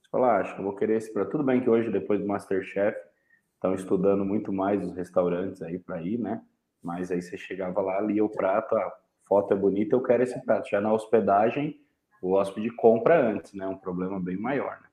você 0.02 0.10
fala, 0.10 0.32
ah, 0.32 0.38
acho 0.40 0.56
que 0.56 0.62
eu 0.62 0.66
vou 0.66 0.76
querer 0.76 0.98
esse 0.98 1.14
prato. 1.14 1.30
Tudo 1.30 1.44
bem 1.44 1.62
que 1.62 1.70
hoje, 1.70 1.92
depois 1.92 2.20
do 2.20 2.26
Masterchef, 2.26 2.98
estão 3.54 3.76
estudando 3.76 4.26
muito 4.26 4.52
mais 4.52 4.84
os 4.84 4.96
restaurantes 4.96 5.62
aí 5.62 5.78
para 5.78 6.02
ir, 6.02 6.18
né? 6.18 6.42
Mas 6.82 7.12
aí 7.12 7.22
você 7.22 7.38
chegava 7.38 7.80
lá, 7.80 8.02
lia 8.02 8.26
o 8.26 8.30
prato, 8.30 8.76
ah, 8.76 8.92
foto 9.28 9.54
é 9.54 9.56
bonita, 9.56 9.96
eu 9.96 10.02
quero 10.02 10.24
esse 10.24 10.44
prato. 10.44 10.68
Já 10.68 10.82
na 10.82 10.92
hospedagem, 10.92 11.80
o 12.24 12.32
hóspede 12.32 12.72
compra 12.72 13.22
antes, 13.24 13.54
né? 13.54 13.68
Um 13.68 13.78
problema 13.78 14.20
bem 14.20 14.36
maior, 14.36 14.80
né? 14.82 14.88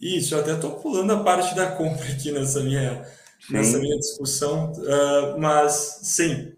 Isso, 0.00 0.34
eu 0.34 0.40
até 0.40 0.54
estou 0.54 0.72
pulando 0.72 1.12
a 1.12 1.22
parte 1.22 1.54
da 1.54 1.72
compra 1.72 2.06
aqui 2.08 2.32
nessa 2.32 2.60
minha, 2.60 3.06
nessa 3.50 3.78
minha 3.78 3.98
discussão, 3.98 4.72
uh, 4.72 5.38
mas 5.38 6.00
sim, 6.02 6.54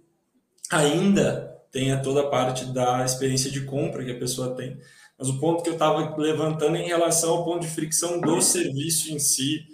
ainda 0.71 1.53
tem 1.73 2.01
toda 2.03 2.21
a 2.21 2.29
parte 2.29 2.67
da 2.67 3.05
experiência 3.05 3.51
de 3.51 3.63
compra 3.63 4.05
que 4.05 4.13
a 4.13 4.19
pessoa 4.19 4.55
tem. 4.55 4.79
Mas 5.19 5.29
o 5.29 5.39
ponto 5.41 5.63
que 5.63 5.69
eu 5.69 5.75
estava 5.75 6.17
levantando 6.17 6.77
em 6.77 6.87
relação 6.87 7.31
ao 7.31 7.45
ponto 7.45 7.61
de 7.61 7.69
fricção 7.69 8.21
do 8.21 8.41
serviço 8.41 9.13
em 9.13 9.19
si, 9.19 9.65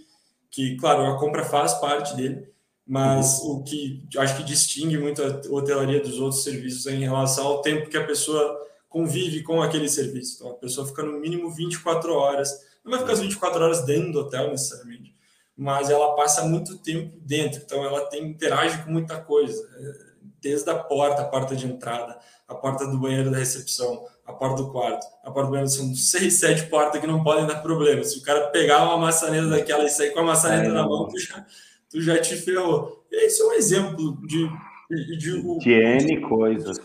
que, 0.50 0.76
claro, 0.76 1.04
a 1.04 1.18
compra 1.18 1.44
faz 1.44 1.74
parte 1.74 2.16
dele, 2.16 2.48
mas 2.86 3.40
uhum. 3.40 3.56
o 3.56 3.62
que 3.64 4.02
acho 4.16 4.36
que 4.36 4.42
distingue 4.42 4.96
muito 4.96 5.22
a 5.22 5.42
hotelaria 5.50 6.00
dos 6.00 6.18
outros 6.18 6.42
serviços 6.42 6.86
é 6.86 6.94
em 6.94 7.00
relação 7.00 7.46
ao 7.46 7.60
tempo 7.60 7.90
que 7.90 7.96
a 7.96 8.06
pessoa 8.06 8.66
convive 8.88 9.42
com 9.42 9.60
aquele 9.60 9.88
serviço. 9.88 10.36
Então, 10.36 10.50
a 10.52 10.54
pessoa 10.54 10.86
fica 10.86 11.02
no 11.02 11.20
mínimo 11.20 11.50
24 11.50 12.14
horas, 12.14 12.50
não 12.88 12.96
vai 12.96 13.00
ficar 13.00 13.12
as 13.12 13.20
24 13.20 13.62
horas 13.62 13.84
dentro 13.84 14.12
do 14.12 14.20
hotel 14.20 14.50
necessariamente, 14.50 15.14
mas 15.56 15.90
ela 15.90 16.14
passa 16.14 16.44
muito 16.44 16.78
tempo 16.78 17.18
dentro, 17.20 17.60
então 17.62 17.84
ela 17.84 18.06
tem, 18.06 18.24
interage 18.24 18.82
com 18.82 18.90
muita 18.90 19.20
coisa, 19.20 19.68
é, 19.78 20.08
desde 20.40 20.70
a 20.70 20.74
porta, 20.74 21.22
a 21.22 21.24
porta 21.26 21.54
de 21.54 21.66
entrada, 21.66 22.18
a 22.46 22.54
porta 22.54 22.86
do 22.86 22.98
banheiro 22.98 23.30
da 23.30 23.38
recepção, 23.38 24.06
a 24.24 24.32
porta 24.32 24.62
do 24.62 24.70
quarto, 24.70 25.06
a 25.22 25.30
porta 25.30 25.46
do 25.46 25.50
banheiro 25.50 25.68
são 25.68 25.94
seis, 25.94 26.34
sete 26.34 26.66
portas 26.68 27.00
que 27.00 27.06
não 27.06 27.22
podem 27.22 27.46
dar 27.46 27.62
problema. 27.62 28.04
Se 28.04 28.18
o 28.18 28.22
cara 28.22 28.48
pegar 28.48 28.84
uma 28.84 28.96
maçaneta 28.96 29.48
daquela 29.48 29.84
e 29.84 29.88
sair 29.88 30.12
com 30.12 30.20
a 30.20 30.24
maçaneta 30.24 30.68
é, 30.68 30.72
na 30.72 30.86
mão, 30.86 31.08
tu 31.08 31.18
já, 31.18 31.46
tu 31.90 32.00
já 32.00 32.20
te 32.20 32.36
ferrou. 32.36 33.04
Esse 33.10 33.42
é 33.42 33.44
um 33.44 33.52
exemplo 33.52 34.18
de, 34.26 34.48
de, 34.90 35.18
de, 35.18 35.58
de 35.58 35.72
N 35.72 36.20
coisas. 36.28 36.78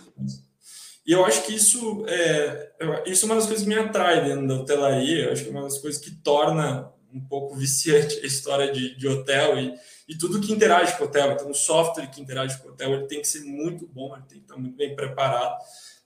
E 1.05 1.12
eu 1.12 1.25
acho 1.25 1.45
que 1.45 1.53
isso 1.53 2.05
é, 2.07 2.72
isso 3.05 3.25
é 3.25 3.27
uma 3.27 3.36
das 3.36 3.45
coisas 3.45 3.63
que 3.63 3.69
me 3.69 3.77
atrai 3.77 4.24
dentro 4.24 4.48
da 4.48 4.55
hotelaria. 4.55 5.25
Eu 5.25 5.33
acho 5.33 5.43
que 5.43 5.50
é 5.50 5.51
uma 5.51 5.63
das 5.63 5.77
coisas 5.77 6.01
que 6.01 6.12
torna 6.12 6.91
um 7.13 7.19
pouco 7.19 7.55
viciante 7.57 8.19
a 8.24 8.25
história 8.25 8.72
de, 8.72 8.95
de 8.98 9.07
hotel 9.07 9.60
e, 9.60 9.74
e 10.07 10.17
tudo 10.17 10.39
que 10.39 10.53
interage 10.53 10.98
com 10.98 11.03
o 11.03 11.07
hotel. 11.07 11.33
Então, 11.33 11.51
o 11.51 11.55
software 11.55 12.07
que 12.07 12.22
interage 12.22 12.57
com 12.62 12.69
o 12.69 12.72
hotel 12.72 12.93
ele 12.93 13.07
tem 13.07 13.22
que 13.22 13.27
ser 13.27 13.41
muito 13.41 13.86
bom, 13.88 14.15
ele 14.15 14.25
tem 14.27 14.39
que 14.39 14.45
estar 14.45 14.57
muito 14.57 14.77
bem 14.77 14.95
preparado 14.95 15.57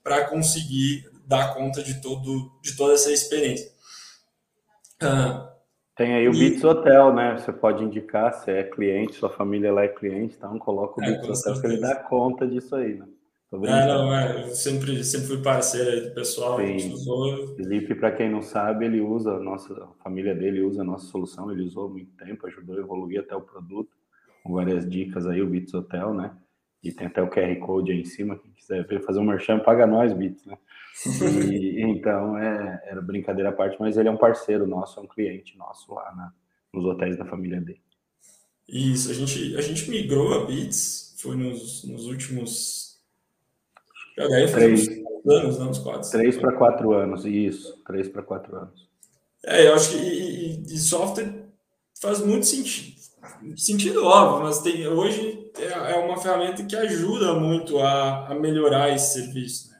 para 0.03 0.25
conseguir 0.25 1.09
dar 1.25 1.53
conta 1.53 1.83
de, 1.83 2.01
todo, 2.01 2.51
de 2.63 2.75
toda 2.75 2.93
essa 2.93 3.11
experiência. 3.11 3.69
Ah, 5.01 5.53
tem 5.95 6.13
aí 6.13 6.27
o 6.27 6.33
e... 6.33 6.39
Bits 6.39 6.63
Hotel, 6.63 7.13
né? 7.13 7.37
Você 7.37 7.51
pode 7.51 7.83
indicar 7.83 8.33
se 8.33 8.49
é 8.49 8.63
cliente, 8.63 9.15
sua 9.15 9.29
família 9.29 9.73
lá 9.73 9.83
é 9.83 9.87
cliente, 9.87 10.35
então 10.37 10.57
coloca 10.57 10.99
o 10.99 11.03
é, 11.03 11.11
Bits 11.11 11.41
Hotel 11.41 11.61
que 11.61 11.67
ele 11.67 11.81
dá 11.81 11.95
conta 11.95 12.47
disso 12.47 12.75
aí, 12.75 12.95
né? 12.95 13.05
É, 13.49 13.87
não, 13.87 14.13
é, 14.13 14.43
eu 14.43 14.49
sempre, 14.49 15.01
sempre 15.05 15.27
fui 15.27 15.41
parceiro 15.41 15.89
aí 15.89 16.01
do 16.01 16.13
pessoal, 16.13 16.59
Sim. 16.59 16.91
usou. 16.91 17.55
Felipe, 17.55 17.95
para 17.95 18.11
quem 18.11 18.29
não 18.29 18.41
sabe, 18.41 18.85
ele 18.85 18.99
usa, 18.99 19.35
a 19.35 19.39
nossa 19.39 19.73
a 19.73 20.03
família 20.03 20.35
dele 20.35 20.61
usa 20.61 20.81
a 20.81 20.85
nossa 20.85 21.05
solução, 21.05 21.49
ele 21.49 21.63
usou 21.63 21.85
há 21.85 21.89
muito 21.89 22.11
tempo, 22.17 22.45
ajudou 22.45 22.75
a 22.75 22.79
evoluir 22.79 23.21
até 23.21 23.33
o 23.33 23.41
produto, 23.41 23.95
com 24.43 24.53
várias 24.53 24.87
dicas 24.89 25.25
aí, 25.25 25.41
o 25.41 25.47
Bits 25.47 25.73
Hotel, 25.73 26.13
né? 26.13 26.35
E 26.83 26.91
tem 26.91 27.07
até 27.07 27.21
o 27.21 27.29
QR 27.29 27.55
Code 27.59 27.93
aí 27.93 28.01
em 28.01 28.05
cima, 28.05 28.37
quem 28.37 28.51
quiser 28.51 28.85
ver, 28.85 29.01
fazer 29.01 29.19
um 29.19 29.25
merchan, 29.25 29.59
paga 29.59 29.87
nós, 29.87 30.11
Bits, 30.11 30.45
né? 30.45 30.57
E, 31.49 31.81
então, 31.87 32.37
é, 32.37 32.83
era 32.85 33.01
brincadeira 33.01 33.49
à 33.49 33.53
parte, 33.53 33.77
mas 33.79 33.95
ele 33.95 34.09
é 34.09 34.11
um 34.11 34.17
parceiro 34.17 34.67
nosso, 34.67 34.99
é 34.99 35.03
um 35.03 35.07
cliente 35.07 35.57
nosso 35.57 35.93
lá 35.93 36.13
na, 36.13 36.33
nos 36.73 36.83
hotéis 36.83 37.17
da 37.17 37.23
família 37.23 37.61
dele. 37.61 37.81
Isso, 38.67 39.09
a 39.09 39.13
gente, 39.13 39.55
a 39.55 39.61
gente 39.61 39.89
migrou 39.89 40.33
a 40.33 40.45
Bits, 40.45 41.15
foi 41.21 41.37
nos, 41.37 41.85
nos 41.85 42.07
últimos 42.07 42.86
já 44.17 44.27
daí 44.27 44.51
três 44.51 44.87
anos, 45.25 45.59
não, 45.59 45.69
uns 45.69 45.79
quatro. 45.79 46.09
Três 46.09 46.37
para 46.37 46.53
quatro 46.53 46.93
anos, 46.93 47.25
isso. 47.25 47.77
Três 47.85 48.09
para 48.09 48.23
quatro 48.23 48.55
anos. 48.55 48.87
É, 49.45 49.67
eu 49.67 49.75
acho 49.75 49.91
que 49.91 49.97
e, 49.97 50.63
e, 50.63 50.77
software 50.77 51.31
faz 52.01 52.19
muito 52.19 52.45
sentido. 52.45 52.97
Sentido 53.55 54.05
óbvio, 54.05 54.43
mas 54.43 54.59
tem, 54.59 54.87
hoje 54.87 55.51
é, 55.57 55.93
é 55.93 55.95
uma 55.97 56.17
ferramenta 56.17 56.63
que 56.63 56.75
ajuda 56.75 57.33
muito 57.33 57.77
a, 57.79 58.27
a 58.27 58.35
melhorar 58.35 58.93
esse 58.93 59.13
serviço, 59.13 59.69
né? 59.69 59.77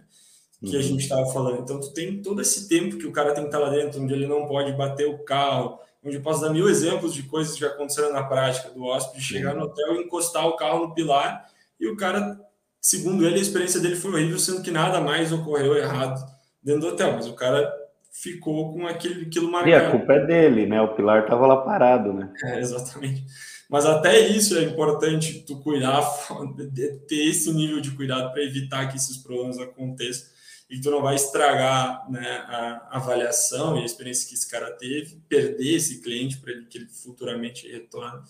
Que 0.60 0.74
uhum. 0.74 0.80
a 0.80 0.84
gente 0.84 1.02
estava 1.02 1.26
falando. 1.32 1.62
Então, 1.62 1.80
tu 1.80 1.94
tem 1.94 2.22
todo 2.22 2.42
esse 2.42 2.68
tempo 2.68 2.98
que 2.98 3.08
o 3.08 3.12
cara 3.12 3.34
tem 3.34 3.44
que 3.44 3.50
estar 3.50 3.60
lá 3.60 3.70
dentro, 3.70 4.02
onde 4.02 4.14
ele 4.14 4.28
não 4.28 4.46
pode 4.48 4.72
bater 4.74 5.08
o 5.08 5.24
carro, 5.24 5.80
onde 6.04 6.18
eu 6.18 6.22
posso 6.22 6.42
dar 6.42 6.50
mil 6.50 6.70
exemplos 6.70 7.14
de 7.14 7.24
coisas 7.24 7.54
que 7.54 7.62
já 7.62 7.68
aconteceram 7.68 8.14
na 8.14 8.24
prática, 8.24 8.70
do 8.70 8.84
hóspede 8.84 9.24
chegar 9.24 9.56
no 9.56 9.66
hotel 9.66 9.96
e 9.96 10.04
encostar 10.04 10.46
o 10.48 10.56
carro 10.56 10.88
no 10.88 10.94
pilar 10.94 11.50
e 11.80 11.88
o 11.88 11.96
cara 11.96 12.40
Segundo 12.82 13.26
ele, 13.26 13.40
a 13.40 13.42
experiência 13.42 13.80
dele 13.80 13.96
foi 13.96 14.12
horrível, 14.12 14.40
sendo 14.40 14.62
que 14.62 14.72
nada 14.72 15.02
mais 15.02 15.32
ocorreu 15.32 15.76
errado 15.76 16.24
dentro 16.64 16.82
do 16.82 16.88
hotel, 16.90 17.14
mas 17.14 17.28
o 17.28 17.34
cara 17.34 17.72
ficou 18.12 18.74
com 18.74 18.88
aquele, 18.88 19.26
aquilo 19.26 19.52
marcado. 19.52 19.70
E 19.70 19.76
a 19.76 19.92
culpa 19.92 20.14
é 20.14 20.26
dele, 20.26 20.66
né? 20.66 20.82
O 20.82 20.96
pilar 20.96 21.24
estava 21.24 21.46
lá 21.46 21.58
parado, 21.58 22.14
né? 22.14 22.32
É, 22.44 22.60
exatamente. 22.60 23.26
Mas 23.70 23.86
até 23.86 24.20
isso 24.20 24.58
é 24.58 24.64
importante 24.64 25.44
tu 25.46 25.60
cuidar, 25.60 26.02
ter 27.08 27.28
esse 27.28 27.52
nível 27.54 27.82
de 27.82 27.92
cuidado 27.92 28.32
para 28.32 28.44
evitar 28.44 28.88
que 28.88 28.98
esses 28.98 29.18
problemas 29.18 29.60
aconteçam 29.60 30.28
e 30.70 30.82
tu 30.82 30.92
não 30.92 31.02
vai 31.02 31.16
estragar 31.16 32.10
né, 32.12 32.44
a 32.48 32.98
avaliação 32.98 33.78
e 33.78 33.84
a 33.84 33.86
experiência 33.86 34.28
que 34.28 34.36
esse 34.36 34.50
cara 34.50 34.72
teve, 34.72 35.22
perder 35.30 35.76
esse 35.76 36.02
cliente 36.02 36.38
para 36.38 36.52
ele 36.52 36.66
que 36.66 36.78
ele 36.78 36.88
futuramente 36.88 37.70
retorne 37.72 38.22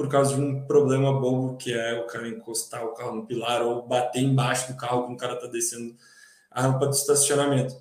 por 0.00 0.08
causa 0.08 0.34
de 0.34 0.40
um 0.40 0.62
problema 0.62 1.12
bobo 1.12 1.58
que 1.58 1.74
é 1.74 2.00
o 2.00 2.06
cara 2.06 2.26
encostar 2.26 2.82
o 2.86 2.94
carro 2.94 3.16
no 3.16 3.26
pilar 3.26 3.60
ou 3.60 3.86
bater 3.86 4.22
embaixo 4.22 4.72
do 4.72 4.78
carro 4.78 5.02
quando 5.02 5.12
o 5.12 5.18
cara 5.18 5.34
está 5.34 5.46
descendo 5.46 5.94
a 6.50 6.62
rampa 6.62 6.86
do 6.86 6.94
estacionamento. 6.94 7.76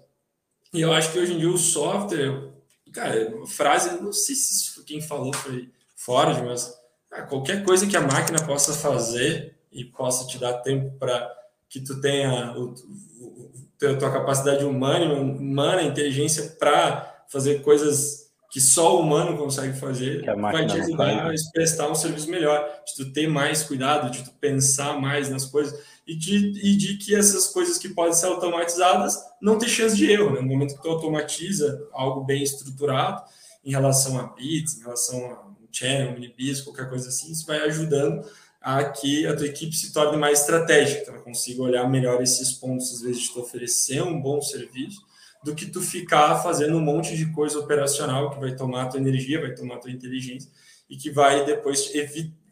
E 0.73 0.81
eu 0.81 0.91
acho 0.91 1.13
que 1.13 1.19
hoje 1.19 1.31
em 1.31 1.37
dia 1.37 1.49
o 1.49 1.57
software, 1.57 2.51
cara, 2.91 3.31
frase, 3.47 4.01
não 4.01 4.11
sei 4.11 4.35
se 4.35 4.83
quem 4.83 4.99
falou 4.99 5.31
foi 5.33 5.69
Ford, 5.95 6.43
mas 6.43 6.77
ah, 7.09 7.21
qualquer 7.21 7.63
coisa 7.63 7.87
que 7.87 7.95
a 7.95 8.01
máquina 8.01 8.45
possa 8.45 8.73
fazer 8.73 9.57
e 9.71 9.85
possa 9.85 10.27
te 10.27 10.37
dar 10.37 10.55
tempo 10.55 10.97
para 10.99 11.33
que 11.69 11.79
tu 11.79 12.01
tenha 12.01 12.51
o, 12.57 12.73
o, 13.21 13.51
a 13.81 13.95
tua 13.95 14.11
capacidade 14.11 14.65
humana, 14.65 15.13
humana 15.13 15.83
inteligência 15.83 16.57
para 16.59 17.23
fazer 17.29 17.61
coisas 17.61 18.28
que 18.49 18.59
só 18.59 18.97
o 18.97 19.01
humano 19.01 19.37
consegue 19.37 19.77
fazer, 19.79 20.25
vai 20.25 20.65
te 20.65 20.79
ajudar 20.79 21.27
a 21.27 21.33
prestar 21.53 21.89
um 21.89 21.93
serviço 21.93 22.29
melhor, 22.29 22.67
de 22.85 22.95
tu 22.95 23.13
ter 23.13 23.27
mais 23.27 23.61
cuidado, 23.61 24.09
de 24.09 24.23
tu 24.23 24.31
pensar 24.41 24.99
mais 24.99 25.29
nas 25.29 25.45
coisas 25.45 25.79
e 26.07 26.15
de, 26.15 26.59
e 26.63 26.75
de 26.75 26.97
que 26.97 27.15
essas 27.15 27.47
coisas 27.47 27.77
que 27.77 27.89
podem 27.89 28.13
ser 28.13 28.25
automatizadas 28.25 29.15
não 29.39 29.59
ter 29.59 29.69
chance 29.69 29.95
de 29.95 30.11
erro. 30.11 30.31
Né? 30.31 30.41
No 30.41 30.47
momento 30.47 30.75
que 30.75 30.81
tu 30.81 30.89
automatiza 30.89 31.87
algo 31.93 32.23
bem 32.23 32.41
estruturado 32.41 33.21
em 33.63 33.69
relação 33.69 34.19
a 34.19 34.23
bits, 34.33 34.79
em 34.79 34.81
relação 34.81 35.25
a 35.25 35.47
um 35.47 35.67
channel, 35.71 36.09
um 36.09 36.13
minibits, 36.13 36.61
qualquer 36.61 36.89
coisa 36.89 37.09
assim, 37.09 37.31
isso 37.31 37.45
vai 37.45 37.59
ajudando 37.59 38.25
a 38.59 38.83
que 38.83 39.27
a 39.27 39.35
tua 39.35 39.45
equipe 39.45 39.75
se 39.75 39.93
torne 39.93 40.17
mais 40.17 40.39
estratégica, 40.39 41.11
ela 41.11 41.21
consiga 41.21 41.61
olhar 41.61 41.87
melhor 41.87 42.21
esses 42.21 42.51
pontos, 42.51 42.91
às 42.93 43.01
vezes, 43.01 43.21
de 43.21 43.31
tu 43.31 43.39
oferecer 43.39 44.01
um 44.01 44.19
bom 44.19 44.41
serviço 44.41 45.07
do 45.43 45.55
que 45.55 45.65
tu 45.65 45.81
ficar 45.81 46.41
fazendo 46.43 46.77
um 46.77 46.81
monte 46.81 47.15
de 47.15 47.31
coisa 47.31 47.59
operacional 47.59 48.29
que 48.29 48.39
vai 48.39 48.55
tomar 48.55 48.83
a 48.83 48.87
tua 48.87 48.99
energia, 48.99 49.41
vai 49.41 49.53
tomar 49.53 49.75
a 49.75 49.79
tua 49.79 49.91
inteligência 49.91 50.51
e 50.89 50.97
que 50.97 51.09
vai 51.09 51.45
depois 51.45 51.91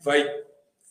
vai 0.03 0.25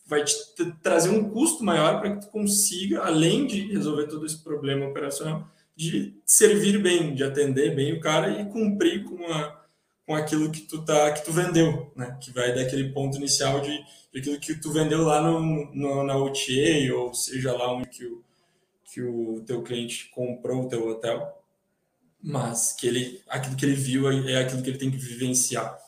vai 0.09 0.23
te 0.23 0.37
trazer 0.83 1.09
um 1.09 1.29
custo 1.31 1.65
maior 1.65 1.99
para 1.99 2.15
que 2.15 2.26
tu 2.26 2.31
consiga, 2.31 3.03
além 3.03 3.45
de 3.45 3.73
resolver 3.73 4.07
todo 4.07 4.25
esse 4.25 4.41
problema 4.43 4.87
operacional, 4.87 5.49
de 5.75 6.17
servir 6.25 6.81
bem, 6.81 7.12
de 7.12 7.25
atender 7.25 7.75
bem 7.75 7.93
o 7.93 8.00
cara 8.00 8.41
e 8.41 8.47
cumprir 8.47 9.05
com 9.05 9.26
a 9.33 9.67
com 10.07 10.15
aquilo 10.15 10.53
que 10.53 10.61
tu 10.61 10.85
tá 10.85 11.11
que 11.12 11.25
tu 11.25 11.33
vendeu, 11.33 11.93
né? 11.97 12.17
Que 12.23 12.31
vai 12.31 12.55
daquele 12.55 12.93
ponto 12.93 13.17
inicial 13.17 13.61
de, 13.61 13.76
de 14.12 14.21
aquilo 14.21 14.38
que 14.38 14.55
tu 14.55 14.73
vendeu 14.73 15.03
lá 15.03 15.21
no, 15.21 15.75
no 15.75 16.05
na 16.05 16.17
OTA 16.17 16.95
ou 16.95 17.12
seja 17.12 17.53
lá 17.53 17.73
onde 17.73 17.88
que 17.88 18.07
o 18.07 18.25
que 18.85 19.03
o 19.03 19.43
teu 19.45 19.62
cliente 19.62 20.09
comprou 20.11 20.65
o 20.65 20.69
teu 20.69 20.87
hotel 20.87 21.36
mas 22.26 22.73
que 22.73 22.88
ele, 22.88 23.21
aquilo 23.28 23.56
que 23.56 23.64
ele 23.64 23.76
viu 23.76 24.11
é, 24.11 24.33
é 24.33 24.38
aquilo 24.38 24.61
que 24.61 24.71
ele 24.71 24.78
tem 24.78 24.90
que 24.90 24.97
vivenciar. 24.97 25.78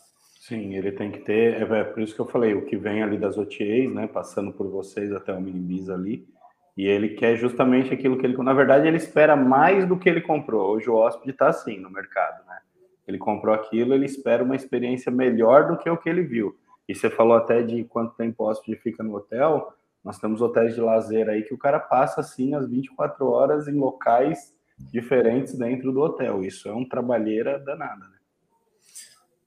Sim, 0.40 0.76
ele 0.76 0.92
tem 0.92 1.10
que 1.10 1.18
ter, 1.18 1.60
é, 1.60 1.80
é 1.80 1.84
por 1.84 2.00
isso 2.00 2.14
que 2.14 2.20
eu 2.20 2.26
falei, 2.26 2.54
o 2.54 2.64
que 2.64 2.76
vem 2.76 3.02
ali 3.02 3.18
das 3.18 3.36
OTAs, 3.36 3.92
né, 3.92 4.06
passando 4.06 4.52
por 4.52 4.68
vocês 4.68 5.12
até 5.12 5.32
o 5.34 5.40
Minibis 5.40 5.90
ali, 5.90 6.26
e 6.76 6.86
ele 6.86 7.10
quer 7.10 7.36
justamente 7.36 7.92
aquilo 7.92 8.16
que 8.16 8.24
ele, 8.24 8.36
na 8.36 8.54
verdade, 8.54 8.86
ele 8.86 8.96
espera 8.96 9.34
mais 9.34 9.84
do 9.84 9.98
que 9.98 10.08
ele 10.08 10.20
comprou. 10.20 10.70
Hoje 10.70 10.88
o 10.88 10.94
hóspede 10.94 11.32
está 11.32 11.48
assim 11.48 11.76
no 11.80 11.90
mercado, 11.90 12.46
né? 12.46 12.60
Ele 13.04 13.18
comprou 13.18 13.52
aquilo, 13.52 13.92
ele 13.92 14.06
espera 14.06 14.44
uma 14.44 14.54
experiência 14.54 15.10
melhor 15.10 15.66
do 15.66 15.76
que 15.76 15.90
o 15.90 15.96
que 15.96 16.08
ele 16.08 16.22
viu. 16.22 16.56
E 16.88 16.94
você 16.94 17.10
falou 17.10 17.36
até 17.36 17.62
de 17.62 17.82
quanto 17.82 18.14
tempo 18.14 18.44
o 18.44 18.46
hóspede 18.46 18.78
fica 18.78 19.02
no 19.02 19.16
hotel. 19.16 19.72
Nós 20.04 20.20
temos 20.20 20.40
hotéis 20.40 20.76
de 20.76 20.80
lazer 20.80 21.28
aí 21.28 21.42
que 21.42 21.52
o 21.52 21.58
cara 21.58 21.80
passa 21.80 22.20
assim 22.20 22.54
as 22.54 22.68
24 22.68 23.26
horas 23.26 23.66
em 23.66 23.74
locais 23.74 24.54
diferentes 24.78 25.54
dentro 25.54 25.92
do 25.92 26.00
hotel. 26.00 26.44
Isso 26.44 26.68
é 26.68 26.74
um 26.74 26.88
trabalheira 26.88 27.58
danada, 27.58 28.06
né? 28.08 28.18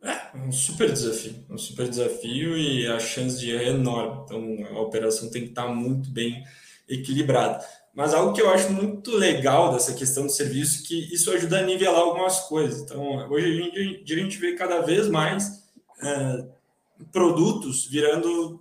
É, 0.03 0.38
um 0.38 0.51
super 0.51 0.91
desafio, 0.91 1.45
um 1.50 1.57
super 1.57 1.88
desafio 1.88 2.57
e 2.57 2.88
a 2.88 3.00
chance 3.00 3.39
de 3.39 3.51
erro 3.51 3.61
é 3.61 3.67
enorme. 3.69 4.23
Então 4.23 4.77
a 4.77 4.81
operação 4.81 5.29
tem 5.29 5.43
que 5.43 5.50
estar 5.50 5.67
muito 5.67 6.09
bem 6.09 6.43
equilibrada. 6.89 7.63
Mas 7.93 8.13
algo 8.13 8.33
que 8.33 8.41
eu 8.41 8.50
acho 8.50 8.71
muito 8.71 9.11
legal 9.11 9.73
dessa 9.73 9.93
questão 9.93 10.25
do 10.25 10.31
serviço 10.31 10.88
que 10.88 11.13
isso 11.13 11.29
ajuda 11.31 11.59
a 11.59 11.63
nivelar 11.63 12.01
algumas 12.01 12.39
coisas. 12.41 12.81
Então 12.81 13.29
hoje 13.29 13.47
a 13.47 13.63
gente, 13.63 14.13
a 14.13 14.17
gente 14.17 14.38
vê 14.38 14.55
cada 14.55 14.81
vez 14.81 15.07
mais 15.07 15.69
é, 16.01 16.45
produtos 17.11 17.85
virando 17.85 18.59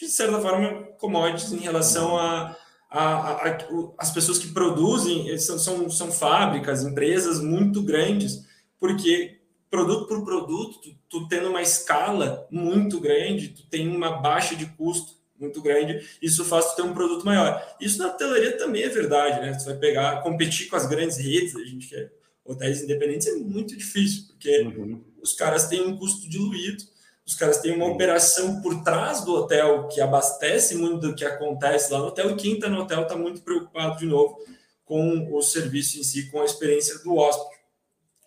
de 0.00 0.08
certa 0.08 0.40
forma, 0.40 0.84
commodities 0.98 1.52
em 1.52 1.58
relação 1.58 2.16
a, 2.16 2.56
a, 2.90 3.04
a, 3.04 3.48
a 3.48 3.58
as 3.98 4.10
pessoas 4.10 4.38
que 4.38 4.48
produzem, 4.48 5.36
são, 5.38 5.58
são, 5.58 5.90
são 5.90 6.12
fábricas, 6.12 6.82
empresas 6.82 7.40
muito 7.40 7.82
grandes, 7.82 8.44
porque 8.78 9.38
produto 9.70 10.08
por 10.08 10.24
produto, 10.24 10.80
tu, 10.80 10.90
tu 11.08 11.28
tendo 11.28 11.48
uma 11.48 11.62
escala 11.62 12.46
muito 12.50 12.98
grande, 13.00 13.48
tu 13.48 13.62
tem 13.68 13.88
uma 13.88 14.20
baixa 14.20 14.56
de 14.56 14.66
custo 14.66 15.20
muito 15.38 15.62
grande, 15.62 16.06
isso 16.20 16.44
faz 16.44 16.66
tu 16.66 16.76
ter 16.76 16.82
um 16.82 16.92
produto 16.92 17.24
maior. 17.24 17.64
Isso 17.80 17.98
na 17.98 18.08
hotelaria 18.08 18.58
também 18.58 18.82
é 18.82 18.88
verdade, 18.88 19.40
né? 19.40 19.56
Tu 19.56 19.64
vai 19.64 19.76
pegar, 19.76 20.22
competir 20.22 20.68
com 20.68 20.76
as 20.76 20.86
grandes 20.86 21.16
redes, 21.16 21.56
a 21.56 21.64
gente 21.64 21.88
quer 21.88 22.12
hotéis 22.44 22.82
independentes 22.82 23.28
é 23.28 23.34
muito 23.36 23.76
difícil, 23.76 24.24
porque 24.26 24.62
uhum. 24.62 25.04
os 25.22 25.32
caras 25.34 25.68
têm 25.68 25.82
um 25.82 25.96
custo 25.96 26.28
diluído, 26.28 26.82
os 27.30 27.36
caras 27.36 27.58
têm 27.58 27.76
uma 27.76 27.86
operação 27.86 28.60
por 28.60 28.82
trás 28.82 29.24
do 29.24 29.32
hotel 29.32 29.86
que 29.86 30.00
abastece 30.00 30.74
muito 30.74 30.98
do 30.98 31.14
que 31.14 31.24
acontece 31.24 31.92
lá 31.92 32.00
no 32.00 32.06
hotel, 32.06 32.32
e 32.32 32.34
quem 32.34 32.54
está 32.54 32.68
no 32.68 32.80
hotel 32.80 33.02
está 33.02 33.16
muito 33.16 33.40
preocupado 33.42 33.98
de 33.98 34.04
novo 34.04 34.36
com 34.84 35.32
o 35.32 35.40
serviço 35.40 36.00
em 36.00 36.02
si, 36.02 36.28
com 36.28 36.42
a 36.42 36.44
experiência 36.44 36.98
do 36.98 37.14
hóspede. 37.14 37.60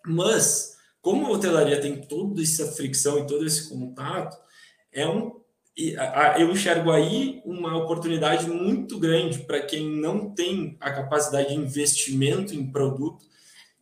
Mas, 0.06 0.78
como 1.02 1.26
a 1.26 1.30
hotelaria 1.30 1.78
tem 1.78 2.00
toda 2.00 2.40
essa 2.40 2.72
fricção 2.72 3.18
e 3.18 3.26
todo 3.26 3.46
esse 3.46 3.68
contato, 3.68 4.38
é 4.90 5.06
um 5.06 5.38
eu 6.38 6.50
enxergo 6.52 6.90
aí 6.92 7.42
uma 7.44 7.76
oportunidade 7.76 8.48
muito 8.48 8.96
grande 8.96 9.40
para 9.40 9.60
quem 9.60 9.90
não 9.90 10.30
tem 10.30 10.78
a 10.80 10.90
capacidade 10.90 11.48
de 11.48 11.56
investimento 11.56 12.54
em 12.54 12.70
produto 12.70 13.26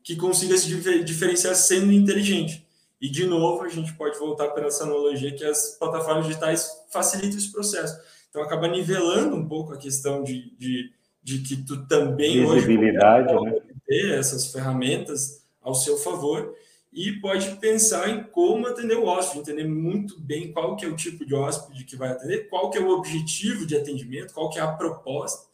que 0.02 0.16
consiga 0.16 0.56
se 0.56 0.68
diferenciar 1.04 1.54
sendo 1.54 1.92
inteligente. 1.92 2.66
E, 3.02 3.10
de 3.10 3.26
novo, 3.26 3.64
a 3.64 3.68
gente 3.68 3.92
pode 3.94 4.16
voltar 4.16 4.50
para 4.50 4.68
essa 4.68 4.84
analogia 4.84 5.34
que 5.34 5.44
as 5.44 5.76
plataformas 5.76 6.24
digitais 6.24 6.70
facilitam 6.88 7.36
esse 7.36 7.50
processo. 7.50 8.00
Então, 8.30 8.40
acaba 8.40 8.68
nivelando 8.68 9.34
um 9.34 9.48
pouco 9.48 9.72
a 9.72 9.76
questão 9.76 10.22
de, 10.22 10.56
de, 10.56 10.92
de 11.20 11.40
que 11.40 11.56
tu 11.64 11.84
também 11.88 12.46
Visibilidade, 12.46 13.34
hoje 13.34 13.54
pode 13.56 13.80
ter 13.88 14.16
essas 14.16 14.52
ferramentas 14.52 15.44
ao 15.60 15.74
seu 15.74 15.96
favor 15.96 16.54
e 16.92 17.10
pode 17.14 17.56
pensar 17.56 18.08
em 18.08 18.22
como 18.22 18.68
atender 18.68 18.96
o 18.96 19.06
hóspede, 19.06 19.40
entender 19.40 19.64
muito 19.64 20.20
bem 20.20 20.52
qual 20.52 20.76
que 20.76 20.84
é 20.84 20.88
o 20.88 20.94
tipo 20.94 21.26
de 21.26 21.34
hóspede 21.34 21.84
que 21.84 21.96
vai 21.96 22.10
atender, 22.10 22.48
qual 22.48 22.70
que 22.70 22.78
é 22.78 22.80
o 22.80 22.90
objetivo 22.90 23.66
de 23.66 23.76
atendimento, 23.76 24.32
qual 24.32 24.48
que 24.48 24.60
é 24.60 24.62
a 24.62 24.70
proposta, 24.70 25.48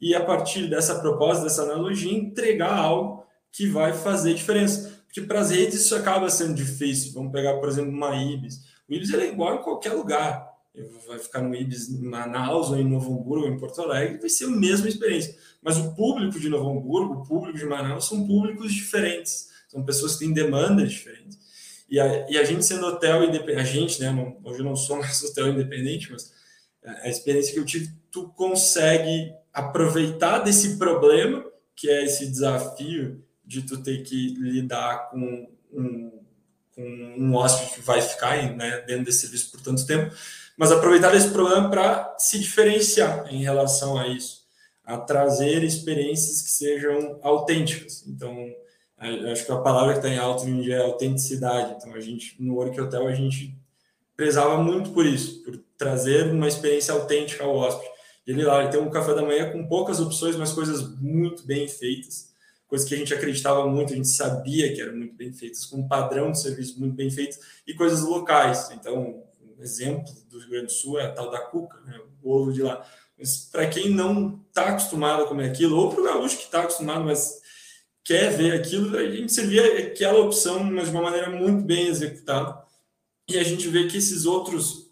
e 0.00 0.12
a 0.12 0.24
partir 0.24 0.68
dessa 0.68 0.98
proposta, 0.98 1.44
dessa 1.44 1.62
analogia, 1.62 2.12
entregar 2.12 2.76
algo 2.76 3.24
que 3.52 3.66
vai 3.66 3.92
fazer 3.92 4.34
diferença. 4.34 4.99
Porque 5.10 5.22
para 5.22 5.40
as 5.40 5.50
redes 5.50 5.80
isso 5.80 5.94
acaba 5.94 6.30
sendo 6.30 6.54
difícil. 6.54 7.12
Vamos 7.12 7.32
pegar, 7.32 7.54
por 7.54 7.68
exemplo, 7.68 7.90
uma 7.90 8.14
Ibis. 8.14 8.60
O 8.88 8.94
Ibis 8.94 9.12
é 9.12 9.28
igual 9.28 9.56
em 9.56 9.62
qualquer 9.62 9.92
lugar. 9.92 10.48
Vai 11.08 11.18
ficar 11.18 11.42
no 11.42 11.54
Ibis 11.54 11.88
em 11.88 12.02
Manaus, 12.02 12.70
ou 12.70 12.78
em 12.78 12.88
Novo 12.88 13.12
Hamburgo, 13.12 13.46
ou 13.46 13.52
em 13.52 13.58
Porto 13.58 13.82
Alegre, 13.82 14.18
vai 14.18 14.28
ser 14.28 14.44
a 14.44 14.50
mesma 14.50 14.88
experiência. 14.88 15.36
Mas 15.60 15.76
o 15.76 15.94
público 15.94 16.38
de 16.38 16.48
Novo 16.48 16.70
Hamburgo, 16.70 17.14
o 17.14 17.22
público 17.24 17.58
de 17.58 17.64
Manaus, 17.64 18.06
são 18.06 18.24
públicos 18.26 18.72
diferentes 18.72 19.50
são 19.70 19.84
pessoas 19.84 20.14
que 20.14 20.24
têm 20.24 20.32
demandas 20.32 20.90
diferentes. 20.90 21.38
E 21.88 21.98
a, 21.98 22.28
e 22.28 22.36
a 22.36 22.44
gente 22.44 22.64
sendo 22.64 22.86
hotel 22.86 23.24
independente, 23.24 23.60
a 23.60 23.64
gente, 23.64 24.00
né, 24.00 24.36
hoje 24.44 24.60
eu 24.60 24.64
não 24.64 24.74
sou 24.74 24.96
mais 24.96 25.22
hotel 25.24 25.48
independente, 25.48 26.10
mas 26.10 26.32
a 26.84 27.08
experiência 27.08 27.52
que 27.52 27.60
eu 27.60 27.64
tive, 27.64 27.88
tu 28.10 28.28
consegue 28.30 29.32
aproveitar 29.52 30.40
desse 30.40 30.76
problema, 30.76 31.44
que 31.76 31.88
é 31.88 32.04
esse 32.04 32.26
desafio 32.26 33.24
de 33.50 33.62
tu 33.62 33.82
ter 33.82 34.04
que 34.04 34.34
lidar 34.38 35.10
com 35.10 35.48
um, 35.72 36.20
com 36.72 36.84
um 37.18 37.34
hóspede 37.34 37.74
que 37.74 37.80
vai 37.80 38.00
ficar 38.00 38.36
né, 38.54 38.82
dentro 38.86 39.06
desse 39.06 39.22
serviço 39.22 39.50
por 39.50 39.60
tanto 39.60 39.84
tempo, 39.84 40.14
mas 40.56 40.70
aproveitar 40.70 41.10
desse 41.10 41.30
problema 41.30 41.68
para 41.68 42.14
se 42.16 42.38
diferenciar 42.38 43.26
em 43.28 43.42
relação 43.42 43.98
a 43.98 44.06
isso, 44.06 44.44
a 44.84 44.96
trazer 44.98 45.64
experiências 45.64 46.42
que 46.42 46.50
sejam 46.50 47.18
autênticas. 47.22 48.04
Então, 48.06 48.36
acho 49.32 49.44
que 49.44 49.50
a 49.50 49.58
palavra 49.58 49.94
que 49.94 49.98
está 49.98 50.08
em 50.08 50.18
alto 50.18 50.44
hoje 50.44 50.52
em 50.52 50.62
dia 50.62 50.76
é 50.76 50.82
autenticidade. 50.82 51.74
Então, 51.76 51.92
a 51.92 52.00
gente, 52.00 52.36
no 52.38 52.54
Work 52.54 52.80
Hotel, 52.80 53.08
a 53.08 53.14
gente 53.14 53.52
prezava 54.16 54.62
muito 54.62 54.90
por 54.90 55.04
isso, 55.04 55.42
por 55.42 55.60
trazer 55.76 56.30
uma 56.30 56.46
experiência 56.46 56.94
autêntica 56.94 57.42
ao 57.42 57.56
hóspede. 57.56 57.90
Ele 58.24 58.44
lá, 58.44 58.62
ele 58.62 58.70
tem 58.70 58.80
um 58.80 58.90
café 58.90 59.12
da 59.12 59.22
manhã 59.22 59.50
com 59.50 59.66
poucas 59.66 59.98
opções, 59.98 60.36
mas 60.36 60.52
coisas 60.52 60.88
muito 61.00 61.44
bem 61.44 61.66
feitas, 61.66 62.29
coisas 62.70 62.88
que 62.88 62.94
a 62.94 62.98
gente 62.98 63.12
acreditava 63.12 63.66
muito, 63.66 63.92
a 63.92 63.96
gente 63.96 64.08
sabia 64.08 64.72
que 64.72 64.80
eram 64.80 64.96
muito 64.96 65.14
bem 65.14 65.32
feitas, 65.32 65.66
com 65.66 65.78
um 65.78 65.88
padrão 65.88 66.30
de 66.30 66.40
serviço 66.40 66.78
muito 66.78 66.94
bem 66.94 67.10
feito 67.10 67.36
e 67.66 67.74
coisas 67.74 68.02
locais. 68.02 68.70
Então, 68.70 69.24
um 69.58 69.60
exemplo 69.60 70.14
do 70.30 70.38
Rio 70.38 70.50
Grande 70.50 70.66
do 70.66 70.72
Sul 70.72 70.98
é 71.00 71.06
a 71.06 71.10
tal 71.10 71.28
da 71.32 71.40
cuca, 71.40 71.80
né? 71.80 72.00
o 72.22 72.30
ovo 72.30 72.52
de 72.52 72.62
lá. 72.62 72.86
Mas 73.18 73.48
para 73.50 73.66
quem 73.66 73.90
não 73.90 74.40
está 74.48 74.68
acostumado 74.68 75.24
a 75.24 75.26
comer 75.26 75.50
aquilo, 75.50 75.76
ou 75.76 75.90
para 75.90 76.00
o 76.00 76.04
gaúcho 76.04 76.38
que 76.38 76.44
está 76.44 76.60
acostumado, 76.60 77.04
mas 77.04 77.40
quer 78.04 78.30
ver 78.36 78.52
aquilo, 78.52 78.96
a 78.96 79.10
gente 79.10 79.32
servia 79.32 79.80
aquela 79.80 80.20
opção, 80.20 80.62
mas 80.62 80.84
de 80.86 80.92
uma 80.92 81.02
maneira 81.02 81.28
muito 81.28 81.64
bem 81.64 81.88
executada. 81.88 82.56
E 83.28 83.36
a 83.36 83.42
gente 83.42 83.66
vê 83.66 83.88
que 83.88 83.96
esses 83.96 84.26
outros 84.26 84.90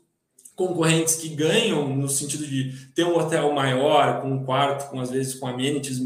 concorrentes 0.56 1.14
que 1.14 1.28
ganham 1.28 1.96
no 1.96 2.08
sentido 2.08 2.44
de 2.44 2.88
ter 2.92 3.04
um 3.04 3.16
hotel 3.16 3.52
maior, 3.52 4.20
com 4.20 4.32
um 4.32 4.44
quarto, 4.44 4.90
com 4.90 5.00
às 5.00 5.10
vezes 5.10 5.34
com 5.34 5.46
amenities 5.46 6.00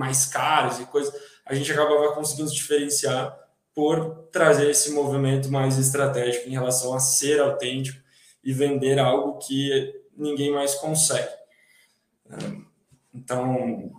mais 0.00 0.24
caros 0.24 0.80
e 0.80 0.86
coisas, 0.86 1.14
a 1.44 1.54
gente 1.54 1.70
acabava 1.70 2.14
conseguindo 2.14 2.50
diferenciar 2.50 3.38
por 3.74 4.28
trazer 4.32 4.70
esse 4.70 4.92
movimento 4.92 5.52
mais 5.52 5.78
estratégico 5.78 6.48
em 6.48 6.52
relação 6.52 6.94
a 6.94 6.98
ser 6.98 7.38
autêntico 7.40 8.00
e 8.42 8.52
vender 8.52 8.98
algo 8.98 9.38
que 9.38 9.94
ninguém 10.16 10.50
mais 10.50 10.74
consegue. 10.76 11.28
Então, 13.14 13.92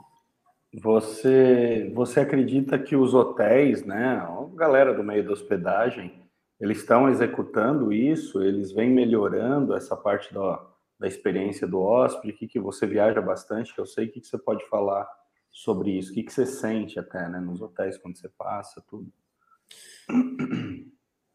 você, 0.73 1.91
você 1.93 2.21
acredita 2.21 2.79
que 2.79 2.95
os 2.95 3.13
hotéis, 3.13 3.85
né, 3.85 4.15
a 4.15 4.45
galera 4.55 4.93
do 4.93 5.03
meio 5.03 5.23
da 5.23 5.31
hospedagem, 5.31 6.19
eles 6.59 6.79
estão 6.79 7.09
executando 7.09 7.93
isso? 7.93 8.41
Eles 8.41 8.71
vêm 8.71 8.89
melhorando 8.89 9.75
essa 9.75 9.95
parte 9.95 10.33
da, 10.33 10.65
da 10.99 11.07
experiência 11.07 11.67
do 11.67 11.79
hóspede? 11.79 12.33
Que, 12.33 12.47
que 12.47 12.59
você 12.59 12.87
viaja 12.87 13.21
bastante? 13.21 13.73
Eu 13.77 13.85
sei 13.85 14.07
que, 14.07 14.19
que 14.19 14.27
você 14.27 14.37
pode 14.37 14.67
falar 14.67 15.07
sobre 15.51 15.91
isso. 15.97 16.11
O 16.11 16.13
que, 16.13 16.23
que 16.23 16.33
você 16.33 16.45
sente 16.45 16.97
até 16.99 17.27
né, 17.27 17.39
nos 17.39 17.61
hotéis 17.61 17.97
quando 17.97 18.17
você 18.17 18.29
passa, 18.29 18.81
tudo? 18.89 19.11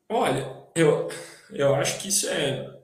Olha, 0.09 0.67
eu, 0.75 1.09
eu 1.51 1.75
acho 1.75 2.01
que 2.01 2.09
isso 2.09 2.29
é. 2.29 2.81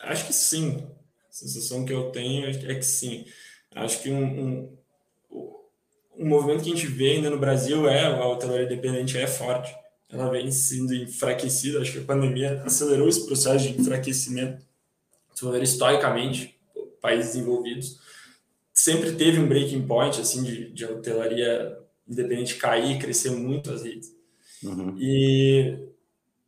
Acho 0.00 0.26
que 0.26 0.32
sim. 0.32 0.86
A 1.28 1.32
sensação 1.32 1.84
que 1.84 1.92
eu 1.92 2.10
tenho 2.10 2.48
é 2.48 2.74
que 2.74 2.82
sim. 2.82 3.24
Acho 3.74 4.02
que 4.02 4.10
um, 4.10 4.76
um 5.30 6.28
movimento 6.28 6.64
que 6.64 6.72
a 6.72 6.74
gente 6.74 6.86
vê 6.86 7.12
ainda 7.12 7.30
no 7.30 7.38
Brasil 7.38 7.88
é 7.88 8.06
a 8.06 8.26
hotelaria 8.26 8.66
independente 8.66 9.16
é 9.16 9.26
forte. 9.26 9.74
Ela 10.08 10.28
vem 10.28 10.50
sendo 10.50 10.92
enfraquecida. 10.94 11.80
Acho 11.80 11.92
que 11.92 11.98
a 12.00 12.04
pandemia 12.04 12.62
acelerou 12.64 13.08
esse 13.08 13.24
processo 13.26 13.68
de 13.68 13.80
enfraquecimento. 13.80 14.66
Se 15.34 15.40
for 15.40 15.62
historicamente, 15.62 16.58
países 17.00 17.34
desenvolvidos 17.34 18.00
sempre 18.72 19.12
teve 19.12 19.40
um 19.40 19.48
breaking 19.48 19.86
point 19.86 20.20
assim 20.20 20.42
de, 20.42 20.72
de 20.72 20.84
hotelaria 20.84 21.76
independente 22.08 22.56
cair, 22.56 22.98
crescer 22.98 23.30
muito 23.30 23.70
as 23.72 23.84
redes. 23.84 24.10
Uhum. 24.64 24.94
E, 24.98 25.78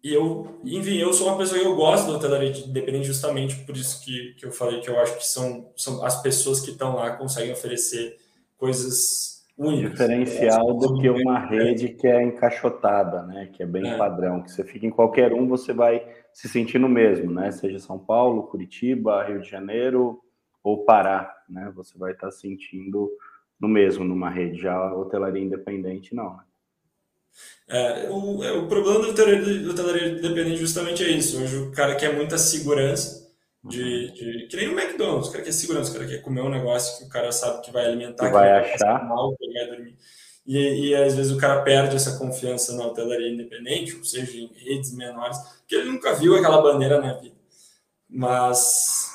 e 0.03 0.13
eu, 0.13 0.59
enfim, 0.65 0.97
eu 0.97 1.13
sou 1.13 1.29
uma 1.29 1.39
pessoa 1.39 1.61
que 1.61 1.67
eu 1.67 1.77
gosto 1.77 2.09
da 2.09 2.17
hotelaria 2.17 2.51
independente 2.51 3.07
justamente 3.07 3.57
por 3.65 3.77
isso 3.77 4.05
que, 4.05 4.35
que 4.35 4.45
eu 4.45 4.53
falei 4.53 4.81
que 4.81 4.91
eu 4.91 4.99
acho 4.99 5.17
que 5.17 5.27
são, 5.27 5.71
são 5.77 6.05
as 6.05 6.21
pessoas 6.21 6.61
que 6.61 6.71
estão 6.71 6.97
lá 6.97 7.17
conseguem 7.17 7.53
oferecer 7.53 8.17
coisas 8.59 9.33
únicos. 9.57 9.91
Diferencial 9.93 10.75
do 10.75 10.99
que 10.99 11.09
uma 11.09 11.39
rede 11.39 11.91
que 11.91 12.07
é 12.07 12.23
encaixotada, 12.23 13.23
né? 13.23 13.49
Que 13.53 13.63
é 13.63 13.67
bem 13.67 13.87
é. 13.87 13.97
padrão, 13.97 14.43
que 14.43 14.51
você 14.51 14.65
fica 14.65 14.87
em 14.87 14.91
qualquer 14.91 15.33
um, 15.33 15.47
você 15.47 15.73
vai 15.73 16.05
se 16.33 16.49
sentir 16.49 16.79
no 16.79 16.89
mesmo, 16.89 17.31
né? 17.31 17.51
Seja 17.51 17.79
São 17.79 17.99
Paulo, 17.99 18.45
Curitiba, 18.45 19.25
Rio 19.25 19.41
de 19.41 19.49
Janeiro 19.49 20.21
ou 20.63 20.85
Pará, 20.85 21.42
né? 21.53 21.71
Você 21.75 21.97
vai 21.99 22.13
estar 22.13 22.31
sentindo 22.31 23.11
no 23.61 23.69
mesmo 23.69 24.05
numa 24.05 24.31
rede. 24.31 24.61
Já 24.61 24.93
hotelaria 24.95 25.43
independente, 25.43 26.15
não, 26.15 26.37
né? 26.37 26.43
É, 27.69 28.11
o, 28.11 28.45
é, 28.45 28.53
o 28.53 28.67
problema 28.67 29.01
da 29.01 29.09
hotelaria, 29.09 29.71
hotelaria 29.71 30.09
independente 30.09 30.57
justamente 30.57 31.03
é 31.03 31.09
isso. 31.09 31.43
Hoje 31.43 31.57
o 31.57 31.73
cara 31.73 31.95
quer 31.95 32.15
muita 32.15 32.37
segurança, 32.37 33.23
de, 33.65 34.11
de, 34.13 34.47
que 34.49 34.57
nem 34.57 34.69
o 34.69 34.79
McDonald's, 34.79 35.29
o 35.29 35.33
cara 35.33 35.45
quer 35.45 35.53
segurança, 35.53 35.91
o 35.91 35.95
cara 35.95 36.07
quer 36.07 36.19
comer 36.19 36.43
um 36.43 36.51
negócio 36.51 36.99
que 36.99 37.05
o 37.05 37.09
cara 37.09 37.31
sabe 37.31 37.63
que 37.63 37.71
vai 37.71 37.87
alimentar, 37.87 38.27
que 38.27 38.33
vai, 38.33 38.49
vai 38.49 38.75
achar 38.75 39.07
mal, 39.07 39.37
que 39.37 39.53
vai 39.53 39.67
dormir. 39.67 39.97
E, 40.45 40.89
e 40.89 40.95
às 40.95 41.15
vezes 41.15 41.31
o 41.31 41.39
cara 41.39 41.63
perde 41.63 41.95
essa 41.95 42.19
confiança 42.19 42.77
na 42.77 42.87
hotelaria 42.87 43.29
independente, 43.29 43.97
ou 43.97 44.05
seja, 44.05 44.37
em 44.37 44.51
redes 44.57 44.93
menores, 44.93 45.39
porque 45.61 45.77
ele 45.77 45.91
nunca 45.91 46.13
viu 46.15 46.35
aquela 46.35 46.61
bandeira 46.61 47.01
na 47.01 47.15
vida. 47.15 47.37
Mas, 48.09 49.12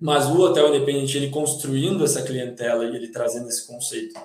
mas 0.00 0.26
o 0.26 0.40
hotel 0.40 0.74
independente, 0.74 1.16
ele 1.16 1.30
construindo 1.30 2.04
essa 2.04 2.22
clientela 2.22 2.84
e 2.84 2.96
ele 2.96 3.08
trazendo 3.08 3.48
esse 3.48 3.66
conceito 3.66 4.18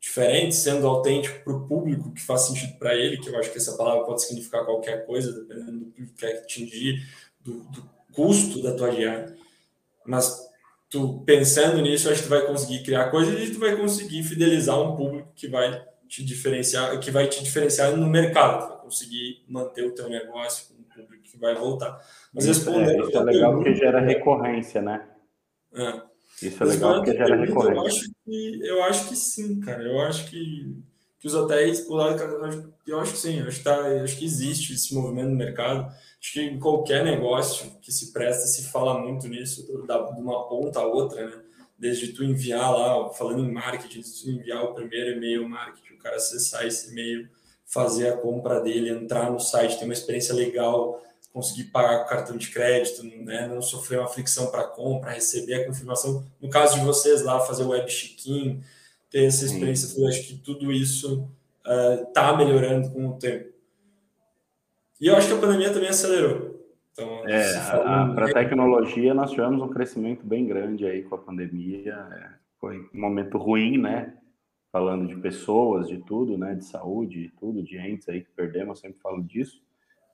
diferente, 0.00 0.54
sendo 0.54 0.86
autêntico 0.86 1.44
para 1.44 1.52
o 1.52 1.66
público, 1.68 2.12
que 2.12 2.22
faz 2.22 2.42
sentido 2.42 2.78
para 2.78 2.94
ele, 2.94 3.18
que 3.18 3.28
eu 3.28 3.38
acho 3.38 3.52
que 3.52 3.58
essa 3.58 3.76
palavra 3.76 4.04
pode 4.04 4.22
significar 4.22 4.64
qualquer 4.64 5.06
coisa, 5.06 5.32
dependendo 5.32 5.84
do 5.84 5.92
que 5.92 6.06
quer 6.14 6.38
atingir, 6.38 7.06
do, 7.40 7.60
do 7.64 7.88
custo 8.12 8.62
da 8.62 8.74
tua 8.74 8.90
diária. 8.90 9.36
mas 10.04 10.48
tu 10.88 11.22
pensando 11.24 11.80
nisso, 11.80 12.10
acho 12.10 12.22
que 12.22 12.28
tu 12.28 12.30
vai 12.30 12.44
conseguir 12.44 12.82
criar 12.82 13.10
coisas 13.10 13.48
e 13.48 13.52
tu 13.52 13.60
vai 13.60 13.76
conseguir 13.76 14.24
fidelizar 14.24 14.80
um 14.80 14.96
público 14.96 15.28
que 15.36 15.46
vai 15.46 15.86
te 16.08 16.24
diferenciar, 16.24 16.98
que 16.98 17.10
vai 17.12 17.28
te 17.28 17.44
diferenciar 17.44 17.96
no 17.96 18.08
mercado, 18.08 18.64
tu 18.64 18.68
vai 18.70 18.82
conseguir 18.82 19.44
manter 19.46 19.86
o 19.86 19.94
teu 19.94 20.08
negócio 20.08 20.66
com 20.66 20.80
um 20.80 21.04
público 21.04 21.22
que 21.22 21.38
vai 21.38 21.54
voltar. 21.54 22.04
Mas 22.34 22.46
respondendo, 22.46 23.04
é, 23.04 23.06
isso 23.06 23.16
é 23.16 23.22
legal 23.22 23.54
porque 23.54 23.76
gera 23.76 24.00
recorrência, 24.00 24.82
né? 24.82 25.06
É. 25.74 26.02
Isso 26.42 26.62
é 26.62 26.66
legal 26.66 26.94
porque 26.96 27.12
gera. 27.12 27.46
Eu 27.46 27.86
acho 27.86 28.10
que, 28.24 28.60
eu 28.62 28.82
acho 28.84 29.08
que 29.08 29.16
sim, 29.16 29.60
cara. 29.60 29.82
Eu 29.82 30.00
acho 30.00 30.30
que, 30.30 30.76
que 31.18 31.26
os 31.26 31.34
hotéis, 31.34 31.80
por 31.82 31.96
lado, 31.96 32.74
eu 32.86 32.98
acho 32.98 33.12
que 33.12 33.18
sim. 33.18 33.40
Eu 33.40 33.48
acho 33.48 33.58
que, 33.58 33.64
tá, 33.64 33.76
acho 34.02 34.16
que 34.16 34.24
existe 34.24 34.72
esse 34.72 34.94
movimento 34.94 35.30
no 35.30 35.36
mercado. 35.36 35.92
Acho 36.20 36.32
que 36.32 36.40
em 36.40 36.58
qualquer 36.58 37.04
negócio 37.04 37.70
que 37.80 37.92
se 37.92 38.12
presta, 38.12 38.46
se 38.46 38.70
fala 38.70 38.98
muito 38.98 39.28
nisso, 39.28 39.66
da, 39.86 39.98
de 40.02 40.20
uma 40.20 40.48
ponta 40.48 40.80
a 40.80 40.86
outra, 40.86 41.26
né? 41.26 41.42
Desde 41.78 42.12
tu 42.12 42.22
enviar 42.22 42.70
lá, 42.72 43.08
falando 43.10 43.42
em 43.42 43.50
marketing, 43.50 44.02
tu 44.02 44.30
enviar 44.30 44.64
o 44.64 44.74
primeiro 44.74 45.16
e-mail 45.16 45.48
marketing, 45.48 45.94
o 45.94 45.98
cara 45.98 46.16
acessar 46.16 46.66
esse 46.66 46.90
e-mail, 46.90 47.26
fazer 47.64 48.08
a 48.08 48.16
compra 48.18 48.60
dele, 48.60 48.90
entrar 48.90 49.30
no 49.30 49.40
site, 49.40 49.78
ter 49.78 49.84
uma 49.84 49.94
experiência 49.94 50.34
legal, 50.34 51.02
conseguir 51.32 51.64
pagar 51.70 52.00
com 52.00 52.08
cartão 52.08 52.36
de 52.36 52.50
crédito, 52.50 53.02
né? 53.04 53.46
não 53.46 53.62
sofrer 53.62 53.98
uma 53.98 54.08
fricção 54.08 54.50
para 54.50 54.64
compra, 54.64 55.12
receber 55.12 55.54
a 55.54 55.66
confirmação. 55.66 56.24
No 56.40 56.48
caso 56.48 56.78
de 56.78 56.84
vocês 56.84 57.22
lá, 57.22 57.40
fazer 57.40 57.62
o 57.62 57.68
web 57.68 57.86
check-in, 57.88 58.60
ter 59.10 59.24
essa 59.24 59.44
experiência, 59.44 60.00
eu 60.00 60.08
acho 60.08 60.26
que 60.26 60.36
tudo 60.38 60.72
isso 60.72 61.28
está 62.08 62.32
uh, 62.32 62.36
melhorando 62.36 62.90
com 62.90 63.08
o 63.08 63.18
tempo. 63.18 63.50
E 65.00 65.06
eu 65.06 65.16
acho 65.16 65.28
que 65.28 65.34
a 65.34 65.38
pandemia 65.38 65.72
também 65.72 65.88
acelerou. 65.88 66.60
Então, 66.92 67.26
é, 67.26 68.14
para 68.14 68.26
a 68.26 68.32
tecnologia, 68.32 69.14
nós 69.14 69.30
tivemos 69.30 69.62
um 69.62 69.68
crescimento 69.68 70.26
bem 70.26 70.46
grande 70.46 70.84
aí 70.84 71.02
com 71.02 71.14
a 71.14 71.18
pandemia. 71.18 71.94
É, 72.12 72.28
foi 72.60 72.78
um 72.92 73.00
momento 73.00 73.38
ruim, 73.38 73.78
né? 73.78 74.14
Falando 74.70 75.08
de 75.08 75.16
pessoas, 75.16 75.88
de 75.88 75.98
tudo, 75.98 76.36
né? 76.36 76.54
De 76.54 76.64
saúde, 76.64 77.22
de 77.22 77.30
tudo, 77.30 77.62
de 77.62 77.78
entes 77.78 78.08
aí 78.08 78.20
que 78.20 78.30
perdemos, 78.36 78.78
eu 78.78 78.82
sempre 78.82 79.00
falo 79.00 79.22
disso. 79.22 79.62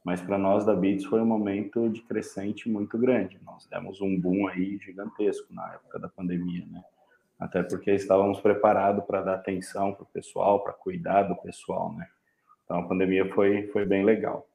Mas 0.06 0.20
para 0.20 0.38
nós 0.38 0.64
da 0.64 0.72
Bits 0.72 1.04
foi 1.04 1.20
um 1.20 1.26
momento 1.26 1.88
de 1.88 2.00
crescente 2.00 2.70
muito 2.70 2.96
grande. 2.96 3.40
Nós 3.44 3.66
demos 3.66 4.00
um 4.00 4.16
boom 4.20 4.46
aí 4.46 4.78
gigantesco 4.78 5.52
na 5.52 5.74
época 5.74 5.98
da 5.98 6.08
pandemia, 6.08 6.64
né? 6.70 6.80
Até 7.36 7.60
porque 7.64 7.90
estávamos 7.90 8.38
preparados 8.38 9.04
para 9.04 9.20
dar 9.20 9.34
atenção 9.34 9.92
para 9.92 10.04
o 10.04 10.06
pessoal, 10.06 10.62
para 10.62 10.72
cuidar 10.72 11.24
do 11.24 11.34
pessoal, 11.34 11.92
né? 11.92 12.06
Então 12.64 12.78
a 12.78 12.86
pandemia 12.86 13.28
foi, 13.34 13.66
foi 13.72 13.84
bem 13.84 14.04
legal. 14.04 14.48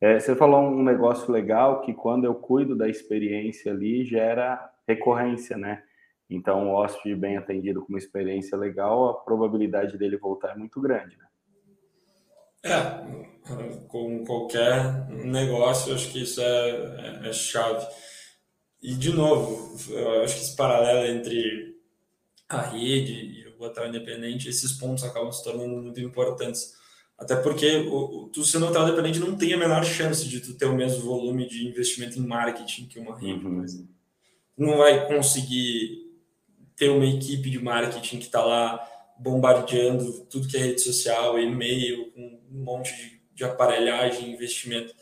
É, 0.00 0.18
você 0.18 0.34
falou 0.34 0.62
um 0.62 0.82
negócio 0.82 1.30
legal 1.30 1.82
que 1.82 1.92
quando 1.92 2.24
eu 2.24 2.34
cuido 2.34 2.74
da 2.74 2.88
experiência 2.88 3.72
ali 3.72 4.06
gera 4.06 4.72
recorrência, 4.88 5.58
né? 5.58 5.82
Então, 6.30 6.70
o 6.70 6.72
hóspede 6.76 7.14
bem 7.14 7.36
atendido 7.36 7.82
com 7.82 7.90
uma 7.90 7.98
experiência 7.98 8.56
legal, 8.56 9.10
a 9.10 9.14
probabilidade 9.20 9.98
dele 9.98 10.16
voltar 10.16 10.52
é 10.52 10.56
muito 10.56 10.80
grande, 10.80 11.14
né? 11.18 11.26
É, 12.64 13.04
com 13.88 14.24
qualquer 14.24 15.06
negócio, 15.10 15.94
acho 15.94 16.10
que 16.10 16.22
isso 16.22 16.40
é, 16.40 17.20
é, 17.22 17.28
é 17.28 17.32
chave. 17.32 17.86
E, 18.82 18.94
de 18.94 19.12
novo, 19.12 19.78
eu 19.90 20.22
acho 20.22 20.34
que 20.34 20.42
esse 20.42 20.56
paralelo 20.56 21.06
entre 21.06 21.74
a 22.48 22.62
rede 22.62 23.12
e 23.12 23.48
o 23.58 23.62
hotel 23.62 23.88
independente, 23.88 24.48
esses 24.48 24.72
pontos 24.72 25.04
acabam 25.04 25.30
se 25.30 25.44
tornando 25.44 25.76
muito 25.76 26.00
importantes. 26.00 26.72
Até 27.18 27.36
porque 27.36 27.76
o, 27.76 28.24
o, 28.24 28.28
tu 28.28 28.44
sendo 28.44 28.66
hotel 28.66 28.84
independente 28.84 29.20
não 29.20 29.36
tem 29.36 29.52
a 29.52 29.58
menor 29.58 29.84
chance 29.84 30.26
de 30.26 30.40
tu 30.40 30.54
ter 30.54 30.66
o 30.66 30.74
mesmo 30.74 31.02
volume 31.02 31.46
de 31.46 31.68
investimento 31.68 32.18
em 32.18 32.26
marketing 32.26 32.86
que 32.86 32.98
uma 32.98 33.18
rede, 33.18 33.44
uhum. 33.44 33.56
por 33.56 33.64
exemplo. 33.64 33.94
Não 34.56 34.78
vai 34.78 35.06
conseguir 35.06 36.04
ter 36.76 36.88
uma 36.88 37.06
equipe 37.06 37.50
de 37.50 37.62
marketing 37.62 38.18
que 38.18 38.26
está 38.26 38.44
lá 38.44 38.86
bombardeando 39.18 40.24
tudo 40.26 40.48
que 40.48 40.56
é 40.56 40.60
rede 40.60 40.80
social, 40.80 41.38
e-mail, 41.38 42.12
um 42.16 42.40
monte 42.50 42.94
de, 42.94 43.20
de 43.34 43.44
aparelhagem, 43.44 44.32
investimento. 44.32 44.94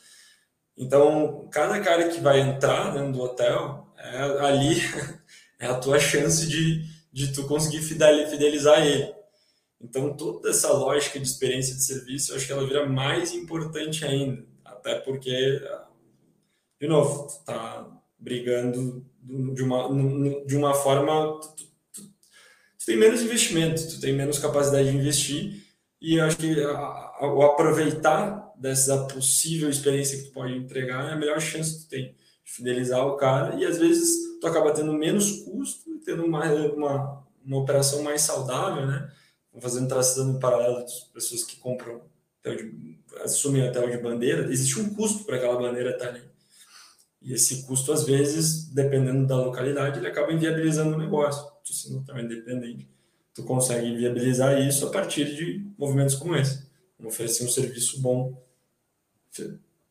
Então, 0.76 1.48
cada 1.50 1.80
cara 1.80 2.08
que 2.08 2.20
vai 2.20 2.40
entrar 2.40 2.92
dentro 2.92 3.12
do 3.12 3.20
hotel, 3.20 3.92
é, 3.96 4.18
ali 4.46 4.76
é 5.60 5.66
a 5.66 5.78
tua 5.78 5.98
chance 5.98 6.46
de, 6.46 6.84
de 7.12 7.32
tu 7.32 7.46
conseguir 7.46 7.80
fidelizar 7.82 8.84
ele. 8.84 9.12
Então, 9.80 10.16
toda 10.16 10.50
essa 10.50 10.72
lógica 10.72 11.18
de 11.18 11.26
experiência 11.26 11.74
de 11.74 11.82
serviço, 11.82 12.32
eu 12.32 12.36
acho 12.36 12.46
que 12.46 12.52
ela 12.52 12.66
vira 12.66 12.86
mais 12.86 13.32
importante 13.32 14.04
ainda. 14.04 14.44
Até 14.64 14.94
porque, 15.00 15.60
de 16.80 16.86
novo, 16.86 17.26
tu 17.26 17.44
tá 17.44 17.88
brigando 18.18 19.04
de 19.20 19.62
uma, 19.62 19.88
de 20.46 20.56
uma 20.56 20.74
forma. 20.74 21.40
Tu, 21.56 21.71
tu, 22.82 22.86
tem 22.86 22.96
menos 22.96 23.22
investimento, 23.22 23.88
tu 23.88 24.00
tem 24.00 24.12
menos 24.12 24.38
capacidade 24.38 24.90
de 24.90 24.96
investir, 24.96 25.62
e 26.00 26.16
eu 26.16 26.24
acho 26.24 26.36
que 26.36 26.56
o 26.56 27.42
aproveitar 27.42 28.52
dessa 28.56 29.04
possível 29.04 29.70
experiência 29.70 30.18
que 30.18 30.24
tu 30.24 30.32
pode 30.32 30.52
entregar 30.54 31.08
é 31.08 31.12
a 31.12 31.16
melhor 31.16 31.40
chance 31.40 31.74
que 31.74 31.84
tu 31.84 31.88
tem 31.88 32.14
de 32.44 32.52
fidelizar 32.52 33.06
o 33.06 33.16
cara, 33.16 33.56
e 33.56 33.64
às 33.64 33.78
vezes 33.78 34.40
tu 34.40 34.46
acaba 34.46 34.72
tendo 34.72 34.92
menos 34.92 35.42
custo 35.42 35.90
e 35.94 35.98
tendo 35.98 36.24
uma, 36.24 36.44
uma, 36.52 37.24
uma 37.44 37.58
operação 37.58 38.02
mais 38.02 38.22
saudável, 38.22 38.86
né? 38.86 39.10
fazendo 39.60 39.88
traçando 39.88 40.36
um 40.36 40.40
paralelo 40.40 40.84
de 40.84 40.92
pessoas 41.12 41.44
que 41.44 41.56
compram 41.56 42.00
de, 42.42 42.98
assumem 43.22 43.68
hotel 43.68 43.90
de 43.90 43.98
bandeira, 43.98 44.50
existe 44.50 44.80
um 44.80 44.94
custo 44.94 45.24
para 45.24 45.36
aquela 45.36 45.56
bandeira 45.60 45.90
estar 45.90 46.08
ali. 46.08 46.22
E 47.20 47.32
esse 47.32 47.62
custo, 47.66 47.92
às 47.92 48.04
vezes, 48.04 48.68
dependendo 48.72 49.26
da 49.26 49.36
localidade, 49.36 49.98
ele 49.98 50.08
acaba 50.08 50.32
inviabilizando 50.32 50.96
o 50.96 50.98
negócio. 50.98 51.51
Tu 51.64 51.72
sendo 51.72 51.98
hotel 51.98 52.20
independente, 52.20 52.88
tu 53.34 53.42
consegue 53.44 53.96
viabilizar 53.96 54.60
isso 54.60 54.86
a 54.86 54.90
partir 54.90 55.34
de 55.34 55.64
movimentos 55.78 56.14
como 56.14 56.36
esse. 56.36 56.70
Oferecer 57.04 57.44
um 57.44 57.48
serviço 57.48 58.00
bom, 58.00 58.40
a 59.40 59.42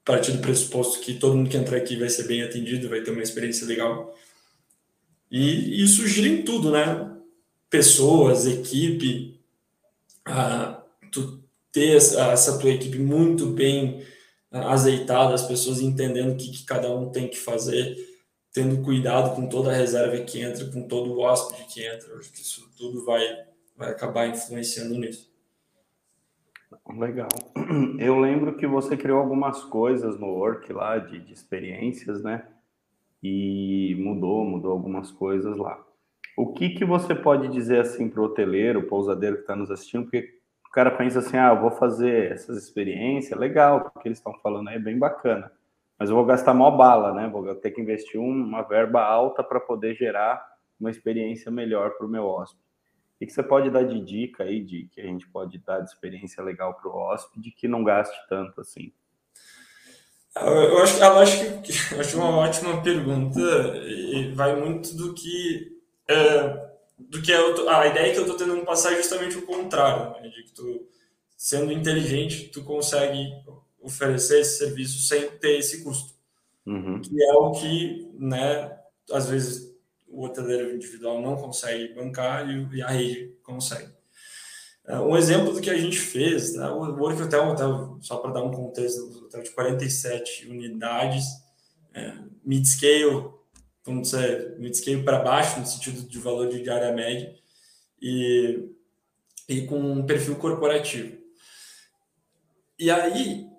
partir 0.06 0.32
do 0.32 0.40
pressuposto 0.40 1.02
que 1.02 1.16
todo 1.16 1.36
mundo 1.36 1.50
que 1.50 1.58
entrar 1.58 1.78
aqui 1.78 1.96
vai 1.98 2.10
ser 2.10 2.28
bem 2.28 2.42
atendido, 2.42 2.90
vai 2.90 3.02
ter 3.02 3.12
uma 3.12 3.22
experiência 3.22 3.68
legal. 3.68 4.16
E 5.30 5.84
isso 5.84 6.08
gira 6.08 6.28
em 6.28 6.44
tudo, 6.44 6.72
né? 6.72 7.10
Pessoas, 7.70 8.46
equipe, 8.46 9.40
a 10.26 10.82
tu 11.12 11.42
ter 11.72 11.96
essa, 11.96 12.32
essa 12.32 12.60
tua 12.60 12.72
equipe 12.72 13.00
muito 13.00 13.48
bem 13.48 14.06
azeitada, 14.52 15.34
as 15.34 15.48
pessoas 15.48 15.80
entendendo 15.80 16.34
o 16.34 16.38
que, 16.38 16.52
que 16.52 16.66
cada 16.66 16.94
um 16.94 17.10
tem 17.10 17.30
que 17.30 17.38
fazer, 17.38 17.96
tendo 18.54 18.84
cuidado 18.84 19.36
com 19.36 19.48
toda 19.48 19.72
a 19.72 19.74
reserva 19.74 20.24
que 20.24 20.42
entra, 20.42 20.66
com 20.66 20.88
todo 20.88 21.14
o 21.14 21.20
hóspede 21.20 21.66
que 21.66 21.86
entra. 21.86 22.16
Acho 22.18 22.32
que 22.32 22.42
isso 22.42 22.70
tudo 22.78 23.06
vai, 23.06 23.22
vai 23.76 23.90
acabar 23.90 24.28
influenciando 24.28 24.98
nisso. 24.98 25.32
Legal. 26.98 27.30
Eu 28.00 28.20
lembro 28.20 28.56
que 28.58 28.68
você 28.68 28.98
criou 28.98 29.20
algumas 29.20 29.64
coisas 29.64 30.20
no 30.20 30.28
Work 30.28 30.72
lá, 30.74 30.98
de, 30.98 31.20
de 31.20 31.34
experiências, 31.34 32.22
né? 32.22 32.46
E 33.24 33.96
mudou, 34.00 34.44
mudou 34.44 34.72
algumas 34.72 35.12
coisas 35.12 35.56
lá. 35.58 35.82
O 36.36 36.54
que, 36.54 36.70
que 36.70 36.86
você 36.86 37.14
pode 37.14 37.48
dizer 37.50 37.82
assim 37.82 38.10
para 38.10 38.22
o 38.22 38.26
hoteleiro, 38.26 38.88
pousadeiro 38.88 39.38
que 39.38 39.42
está 39.44 39.56
nos 39.56 39.70
assistindo? 39.70 40.04
Porque 40.04 40.40
o 40.66 40.72
cara 40.72 40.90
pensa 40.90 41.20
assim, 41.20 41.38
ah, 41.38 41.50
eu 41.50 41.62
vou 41.62 41.72
fazer 41.72 42.32
essas 42.32 42.58
experiências, 42.58 43.38
legal, 43.38 43.82
porque 43.82 44.08
eles 44.08 44.18
estão 44.18 44.34
falando 44.42 44.70
aí 44.70 44.78
é 44.78 44.80
bem 44.80 44.98
bacana, 44.98 45.52
mas 46.02 46.10
eu 46.10 46.16
vou 46.16 46.26
gastar 46.26 46.52
mó 46.56 46.72
bala, 46.72 47.14
né? 47.14 47.30
Vou 47.32 47.54
ter 47.54 47.70
que 47.70 47.80
investir 47.80 48.20
uma 48.20 48.64
verba 48.64 49.04
alta 49.04 49.44
para 49.44 49.60
poder 49.60 49.94
gerar 49.94 50.44
uma 50.80 50.90
experiência 50.90 51.52
melhor 51.52 51.92
para 51.92 52.08
o 52.08 52.10
meu 52.10 52.26
hóspede. 52.26 52.64
O 53.22 53.26
que 53.28 53.32
você 53.32 53.44
pode 53.44 53.70
dar 53.70 53.84
de 53.84 54.04
dica 54.04 54.46
aí, 54.46 54.64
de 54.64 54.90
que 54.92 55.00
a 55.00 55.04
gente 55.04 55.30
pode 55.30 55.60
dar 55.60 55.80
de 55.80 55.92
experiência 55.92 56.44
legal 56.44 56.74
para 56.74 56.90
o 56.90 56.96
hóspede 56.96 57.52
que 57.52 57.68
não 57.68 57.84
gaste 57.84 58.18
tanto 58.28 58.62
assim? 58.62 58.92
Eu 60.36 60.80
acho, 60.80 61.04
eu 61.04 61.20
acho 61.20 61.62
que 61.62 61.72
eu 61.94 62.00
acho 62.00 62.18
uma 62.18 62.36
ótima 62.36 62.82
pergunta 62.82 63.40
e 63.86 64.32
vai 64.34 64.56
muito 64.56 64.96
do 64.96 65.14
que 65.14 65.84
é, 66.10 66.72
do 66.98 67.22
que 67.22 67.32
tô, 67.54 67.70
a 67.70 67.86
ideia 67.86 68.12
que 68.12 68.18
eu 68.18 68.24
estou 68.24 68.38
tentando 68.38 68.66
passar 68.66 68.94
é 68.94 68.96
justamente 68.96 69.38
o 69.38 69.46
contrário, 69.46 70.20
né? 70.20 70.30
de 70.30 70.42
que 70.46 70.52
tu, 70.52 70.88
sendo 71.38 71.72
inteligente, 71.72 72.48
tu 72.48 72.64
consegue 72.64 73.30
oferecer 73.82 74.42
esse 74.42 74.60
serviço 74.60 75.00
sem 75.08 75.30
ter 75.38 75.58
esse 75.58 75.84
custo, 75.84 76.14
uhum. 76.66 77.02
que 77.02 77.24
é 77.24 77.34
o 77.34 77.52
que, 77.52 78.10
né, 78.18 78.78
às 79.12 79.30
vezes 79.30 79.72
o 80.08 80.24
hoteleiro 80.24 80.76
individual 80.76 81.22
não 81.22 81.36
consegue 81.36 81.94
bancar 81.94 82.48
e, 82.50 82.82
a 82.82 82.90
rede 82.90 83.34
consegue. 83.42 83.90
É, 84.86 85.00
um 85.00 85.16
exemplo 85.16 85.54
do 85.54 85.62
que 85.62 85.70
a 85.70 85.78
gente 85.78 85.98
fez, 85.98 86.56
né, 86.56 86.68
o 86.70 86.96
Work 86.96 87.22
Hotel, 87.22 87.48
hotel 87.48 87.98
só 88.02 88.18
para 88.18 88.32
dar 88.32 88.44
um 88.44 88.52
contexto, 88.52 89.06
um 89.06 89.26
hotel 89.26 89.42
de 89.42 89.52
47 89.52 90.48
unidades, 90.48 91.26
é, 91.94 92.14
mid-scale, 92.44 93.32
vamos 93.84 94.12
dizer, 94.12 94.58
mid-scale 94.60 95.04
para 95.04 95.20
baixo, 95.20 95.60
no 95.60 95.66
sentido 95.66 96.08
de 96.08 96.20
valor 96.20 96.50
de 96.50 96.62
diária 96.62 96.92
média, 96.94 97.34
e, 98.02 98.70
e 99.48 99.62
com 99.66 99.80
um 99.80 100.06
perfil 100.06 100.36
corporativo. 100.36 101.18
E 102.78 102.90
aí, 102.90 103.51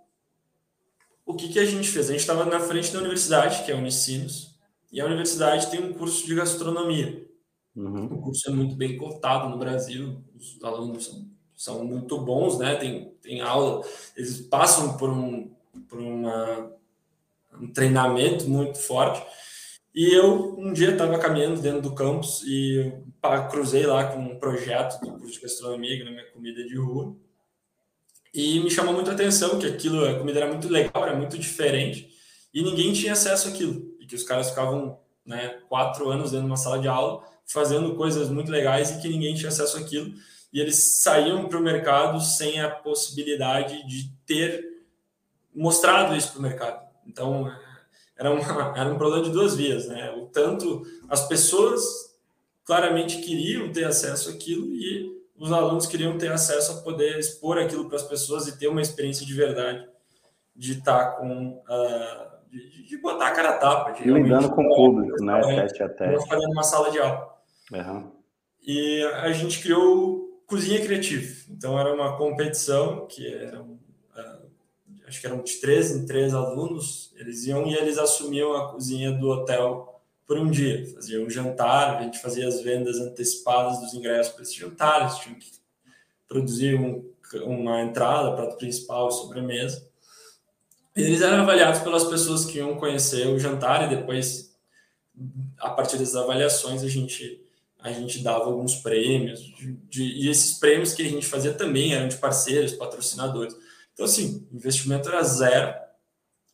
o 1.24 1.34
que, 1.34 1.48
que 1.48 1.58
a 1.58 1.64
gente 1.64 1.88
fez? 1.88 2.08
A 2.08 2.12
gente 2.12 2.20
estava 2.20 2.44
na 2.44 2.60
frente 2.60 2.92
da 2.92 2.98
universidade, 2.98 3.64
que 3.64 3.70
é 3.70 3.74
a 3.74 3.78
Unicinos, 3.78 4.58
E 4.92 5.00
a 5.00 5.06
universidade 5.06 5.70
tem 5.70 5.82
um 5.82 5.92
curso 5.94 6.26
de 6.26 6.34
gastronomia. 6.34 7.26
Uhum. 7.74 8.04
O 8.06 8.22
curso 8.22 8.50
é 8.50 8.52
muito 8.52 8.76
bem 8.76 8.98
cotado 8.98 9.48
no 9.48 9.58
Brasil, 9.58 10.22
os 10.36 10.62
alunos 10.62 11.06
são, 11.06 11.30
são 11.54 11.84
muito 11.84 12.20
bons, 12.20 12.58
né? 12.58 12.76
Tem, 12.76 13.14
tem 13.22 13.40
aula, 13.40 13.82
eles 14.14 14.42
passam 14.42 14.96
por 14.98 15.08
um, 15.08 15.50
por 15.88 15.98
uma, 15.98 16.70
um 17.58 17.72
treinamento 17.72 18.48
muito 18.48 18.78
forte. 18.78 19.24
E 19.94 20.12
eu 20.12 20.58
um 20.58 20.72
dia 20.72 20.92
estava 20.92 21.18
caminhando 21.18 21.60
dentro 21.60 21.82
do 21.82 21.94
campus 21.94 22.42
e 22.46 22.92
cruzei 23.50 23.86
lá 23.86 24.04
com 24.12 24.18
um 24.18 24.38
projeto 24.38 25.00
do 25.00 25.12
curso 25.12 25.34
de 25.34 25.40
gastronomia, 25.40 25.96
que 25.96 26.02
é 26.02 26.10
minha 26.10 26.30
comida 26.32 26.64
de 26.64 26.76
rua. 26.76 27.16
E 28.32 28.60
me 28.60 28.70
chamou 28.70 28.94
muito 28.94 29.10
a 29.10 29.14
atenção 29.14 29.58
que 29.58 29.66
aquilo, 29.66 30.04
a 30.04 30.18
comida 30.18 30.40
era 30.40 30.48
muito 30.48 30.68
legal, 30.68 31.04
era 31.04 31.14
muito 31.14 31.38
diferente 31.38 32.10
e 32.52 32.62
ninguém 32.62 32.92
tinha 32.92 33.12
acesso 33.12 33.48
àquilo. 33.48 33.94
E 34.00 34.06
que 34.06 34.14
os 34.14 34.22
caras 34.22 34.50
ficavam 34.50 34.98
né, 35.24 35.60
quatro 35.68 36.10
anos 36.10 36.30
dentro 36.30 36.46
de 36.46 36.50
uma 36.50 36.56
sala 36.56 36.78
de 36.78 36.88
aula 36.88 37.24
fazendo 37.46 37.94
coisas 37.94 38.28
muito 38.28 38.50
legais 38.50 38.90
e 38.90 39.00
que 39.00 39.08
ninguém 39.08 39.34
tinha 39.34 39.48
acesso 39.48 39.76
àquilo. 39.78 40.12
E 40.52 40.60
eles 40.60 41.00
saíam 41.02 41.48
para 41.48 41.58
o 41.58 41.62
mercado 41.62 42.20
sem 42.20 42.60
a 42.60 42.70
possibilidade 42.70 43.86
de 43.86 44.10
ter 44.26 44.82
mostrado 45.54 46.14
isso 46.14 46.32
para 46.32 46.38
o 46.38 46.42
mercado. 46.42 46.88
Então, 47.06 47.50
era, 48.16 48.30
uma, 48.30 48.78
era 48.78 48.90
um 48.90 48.98
problema 48.98 49.24
de 49.24 49.30
duas 49.30 49.54
vias, 49.54 49.88
né? 49.88 50.10
O 50.12 50.26
tanto 50.26 50.82
as 51.08 51.26
pessoas 51.26 51.82
claramente 52.64 53.20
queriam 53.20 53.72
ter 53.72 53.84
acesso 53.84 54.30
àquilo 54.30 54.66
e 54.66 55.21
os 55.42 55.50
alunos 55.50 55.88
queriam 55.88 56.16
ter 56.16 56.30
acesso 56.30 56.70
a 56.70 56.82
poder 56.82 57.18
expor 57.18 57.58
aquilo 57.58 57.88
para 57.88 57.96
as 57.96 58.04
pessoas 58.04 58.46
e 58.46 58.56
ter 58.56 58.68
uma 58.68 58.80
experiência 58.80 59.26
de 59.26 59.34
verdade 59.34 59.84
de 60.54 60.78
estar 60.78 61.16
com 61.16 61.60
uh, 61.68 62.48
de, 62.48 62.86
de, 62.86 62.96
botar 62.98 63.26
a 63.26 63.32
cara 63.32 63.48
a 63.50 63.58
tapa, 63.58 63.90
de 63.90 64.04
lidando 64.04 64.50
com 64.50 64.62
o 64.62 64.76
público, 64.76 65.24
né? 65.24 65.40
Teste 65.40 65.82
a 65.82 65.88
teste. 65.88 66.28
Fazendo 66.28 66.52
uma 66.52 66.62
sala 66.62 66.92
de 66.92 67.00
aula. 67.00 67.34
Uhum. 67.72 68.12
E 68.64 69.02
a 69.14 69.32
gente 69.32 69.60
criou 69.60 70.42
Cozinha 70.46 70.80
Criativa. 70.80 71.34
Então 71.50 71.76
era 71.76 71.92
uma 71.92 72.16
competição 72.16 73.06
que 73.08 73.26
era 73.26 73.62
uh, 73.62 74.50
acho 75.08 75.20
que 75.20 75.26
eram 75.26 75.42
de 75.42 75.60
três 75.60 75.90
em 75.90 76.06
três 76.06 76.34
alunos, 76.34 77.12
eles 77.16 77.46
iam 77.46 77.66
e 77.66 77.74
eles 77.74 77.98
assumiam 77.98 78.54
a 78.54 78.70
cozinha 78.70 79.10
do 79.10 79.28
hotel 79.28 79.91
por 80.26 80.38
um 80.38 80.50
dia. 80.50 80.86
Faziam 80.94 81.24
um 81.24 81.30
jantar, 81.30 81.96
a 81.96 82.02
gente 82.02 82.18
fazia 82.18 82.46
as 82.46 82.60
vendas 82.60 82.98
antecipadas 82.98 83.80
dos 83.80 83.94
ingressos 83.94 84.32
para 84.32 84.42
esse 84.42 84.54
jantar, 84.54 85.02
eles 85.02 85.18
tinham 85.18 85.38
que 85.38 85.50
produzir 86.28 86.74
um, 86.74 87.04
uma 87.44 87.82
entrada, 87.82 88.34
prato 88.34 88.56
principal 88.56 89.08
e 89.08 89.12
sobremesa. 89.12 89.86
Eles 90.94 91.22
eram 91.22 91.42
avaliados 91.42 91.80
pelas 91.80 92.04
pessoas 92.04 92.44
que 92.44 92.58
iam 92.58 92.76
conhecer 92.76 93.26
o 93.28 93.38
jantar 93.38 93.90
e 93.90 93.96
depois, 93.96 94.54
a 95.58 95.70
partir 95.70 95.96
dessas 95.96 96.16
avaliações, 96.16 96.82
a 96.82 96.88
gente 96.88 97.40
a 97.82 97.90
gente 97.90 98.22
dava 98.22 98.44
alguns 98.44 98.76
prêmios, 98.76 99.40
de, 99.40 99.72
de, 99.88 100.04
e 100.04 100.28
esses 100.28 100.56
prêmios 100.58 100.94
que 100.94 101.02
a 101.02 101.08
gente 101.08 101.26
fazia 101.26 101.52
também 101.52 101.92
eram 101.92 102.06
de 102.06 102.16
parceiros, 102.16 102.74
patrocinadores. 102.74 103.56
Então, 103.92 104.06
assim, 104.06 104.46
investimento 104.52 105.08
era 105.08 105.22
zero. 105.24 105.74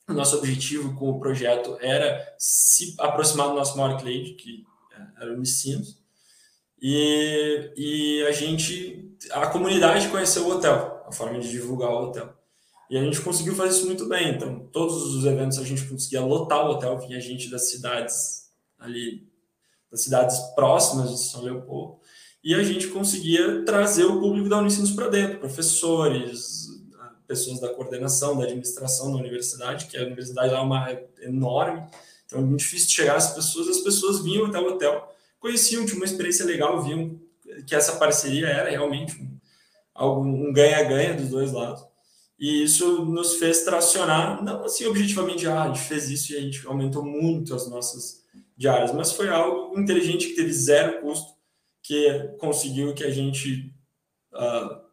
Nosso 0.08 0.38
objetivo 0.38 0.96
com 0.96 1.10
o 1.10 1.20
projeto 1.20 1.76
era 1.80 2.34
se 2.38 2.94
aproximar 2.98 3.48
do 3.48 3.54
nosso 3.54 3.76
maior 3.76 4.00
cliente, 4.00 4.32
que 4.32 4.66
era 5.20 5.30
o 5.30 5.34
Unicinos, 5.34 5.98
e, 6.80 7.72
e 7.76 8.26
a 8.26 8.32
gente, 8.32 9.16
a 9.32 9.46
comunidade 9.48 10.08
conheceu 10.08 10.46
o 10.46 10.52
hotel, 10.52 11.04
a 11.06 11.12
forma 11.12 11.38
de 11.40 11.50
divulgar 11.50 11.90
o 11.90 12.04
hotel. 12.04 12.32
E 12.88 12.96
a 12.96 13.02
gente 13.02 13.20
conseguiu 13.20 13.54
fazer 13.54 13.76
isso 13.76 13.86
muito 13.86 14.08
bem. 14.08 14.34
Então, 14.34 14.66
todos 14.72 15.14
os 15.14 15.24
eventos 15.26 15.58
a 15.58 15.64
gente 15.64 15.84
conseguia 15.84 16.22
lotar 16.22 16.66
o 16.66 16.70
hotel, 16.70 16.98
vinha 16.98 17.20
gente 17.20 17.50
das 17.50 17.68
cidades 17.70 18.50
ali, 18.78 19.28
das 19.90 20.02
cidades 20.02 20.38
próximas 20.54 21.10
de 21.10 21.18
São 21.18 21.42
Leopoldo, 21.42 21.98
e 22.42 22.54
a 22.54 22.62
gente 22.62 22.86
conseguia 22.88 23.64
trazer 23.64 24.04
o 24.04 24.20
público 24.20 24.48
da 24.48 24.58
Unicinos 24.58 24.92
para 24.92 25.08
dentro, 25.08 25.40
professores, 25.40 26.57
pessoas 27.28 27.60
da 27.60 27.68
coordenação, 27.68 28.36
da 28.36 28.44
administração 28.44 29.12
da 29.12 29.18
universidade, 29.18 29.86
que 29.86 29.96
a 29.96 30.02
universidade 30.02 30.52
é 30.52 30.58
uma 30.58 30.98
enorme, 31.20 31.86
então 32.24 32.40
é 32.40 32.42
muito 32.42 32.60
difícil 32.60 32.90
chegar 32.90 33.16
às 33.16 33.34
pessoas, 33.34 33.68
as 33.68 33.78
pessoas 33.78 34.22
vinham 34.24 34.46
até 34.46 34.58
o 34.58 34.66
hotel, 34.66 35.14
conheciam, 35.38 35.84
tinham 35.84 35.98
uma 35.98 36.06
experiência 36.06 36.44
legal, 36.44 36.82
viam 36.82 37.20
que 37.66 37.74
essa 37.74 37.96
parceria 37.96 38.46
era 38.46 38.70
realmente 38.70 39.16
um 39.94 40.52
ganha-ganha 40.52 41.14
dos 41.14 41.28
dois 41.28 41.52
lados. 41.52 41.84
E 42.38 42.62
isso 42.62 43.04
nos 43.04 43.34
fez 43.34 43.64
tracionar, 43.64 44.42
não 44.42 44.64
assim 44.64 44.86
objetivamente, 44.86 45.46
ah, 45.46 45.64
a 45.64 45.66
gente 45.68 45.80
fez 45.80 46.08
isso 46.08 46.32
e 46.32 46.36
a 46.36 46.40
gente 46.40 46.66
aumentou 46.66 47.04
muito 47.04 47.54
as 47.54 47.68
nossas 47.68 48.22
diárias, 48.56 48.92
mas 48.92 49.12
foi 49.12 49.28
algo 49.28 49.78
inteligente 49.78 50.28
que 50.28 50.36
teve 50.36 50.52
zero 50.52 51.00
custo, 51.00 51.32
que 51.82 52.34
conseguiu 52.38 52.94
que 52.94 53.04
a 53.04 53.10
gente 53.10 53.74
uh, 54.32 54.87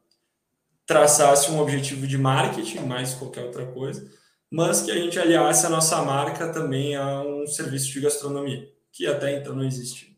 traçasse 0.85 1.49
um 1.51 1.59
objetivo 1.59 2.05
de 2.05 2.17
marketing, 2.17 2.79
mais 2.79 3.13
qualquer 3.13 3.43
outra 3.43 3.65
coisa, 3.65 4.09
mas 4.49 4.81
que 4.81 4.91
a 4.91 4.95
gente 4.95 5.19
aliasse 5.19 5.65
a 5.65 5.69
nossa 5.69 6.01
marca 6.03 6.51
também 6.51 6.95
a 6.95 7.21
um 7.21 7.47
serviço 7.47 7.91
de 7.91 8.01
gastronomia, 8.01 8.69
que 8.91 9.07
até 9.07 9.37
então 9.37 9.55
não 9.55 9.63
existia. 9.63 10.09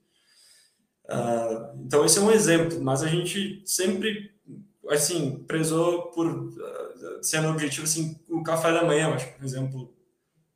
Uh, 1.05 1.85
então, 1.85 2.05
esse 2.05 2.17
é 2.19 2.21
um 2.21 2.31
exemplo, 2.31 2.81
mas 2.81 3.01
a 3.01 3.07
gente 3.07 3.63
sempre, 3.65 4.31
assim, 4.89 5.43
prezou 5.47 6.11
por 6.11 6.27
uh, 6.27 7.23
sendo 7.23 7.47
objetivo, 7.47 7.85
assim, 7.85 8.19
o 8.27 8.43
café 8.43 8.71
da 8.73 8.83
manhã, 8.83 9.13
acho 9.13 9.33
que 9.33 9.41
um 9.41 9.45
exemplo 9.45 9.95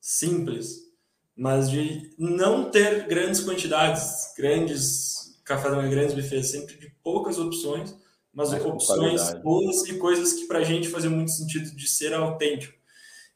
simples, 0.02 0.92
mas 1.36 1.70
de 1.70 2.14
não 2.18 2.70
ter 2.70 3.08
grandes 3.08 3.40
quantidades, 3.42 4.34
grandes 4.38 5.22
café 5.44 5.70
da 5.70 5.76
manhã, 5.76 5.90
grandes 5.90 6.14
buffets, 6.14 6.50
sempre 6.50 6.78
de 6.78 6.90
poucas 7.04 7.38
opções, 7.38 7.96
mas 8.34 8.54
opções 8.54 9.34
boas 9.42 9.88
e 9.88 9.98
coisas 9.98 10.34
que 10.34 10.46
para 10.46 10.60
a 10.60 10.64
gente 10.64 10.88
fazem 10.88 11.10
muito 11.10 11.32
sentido 11.32 11.76
de 11.76 11.88
ser 11.90 12.14
autêntico. 12.14 12.74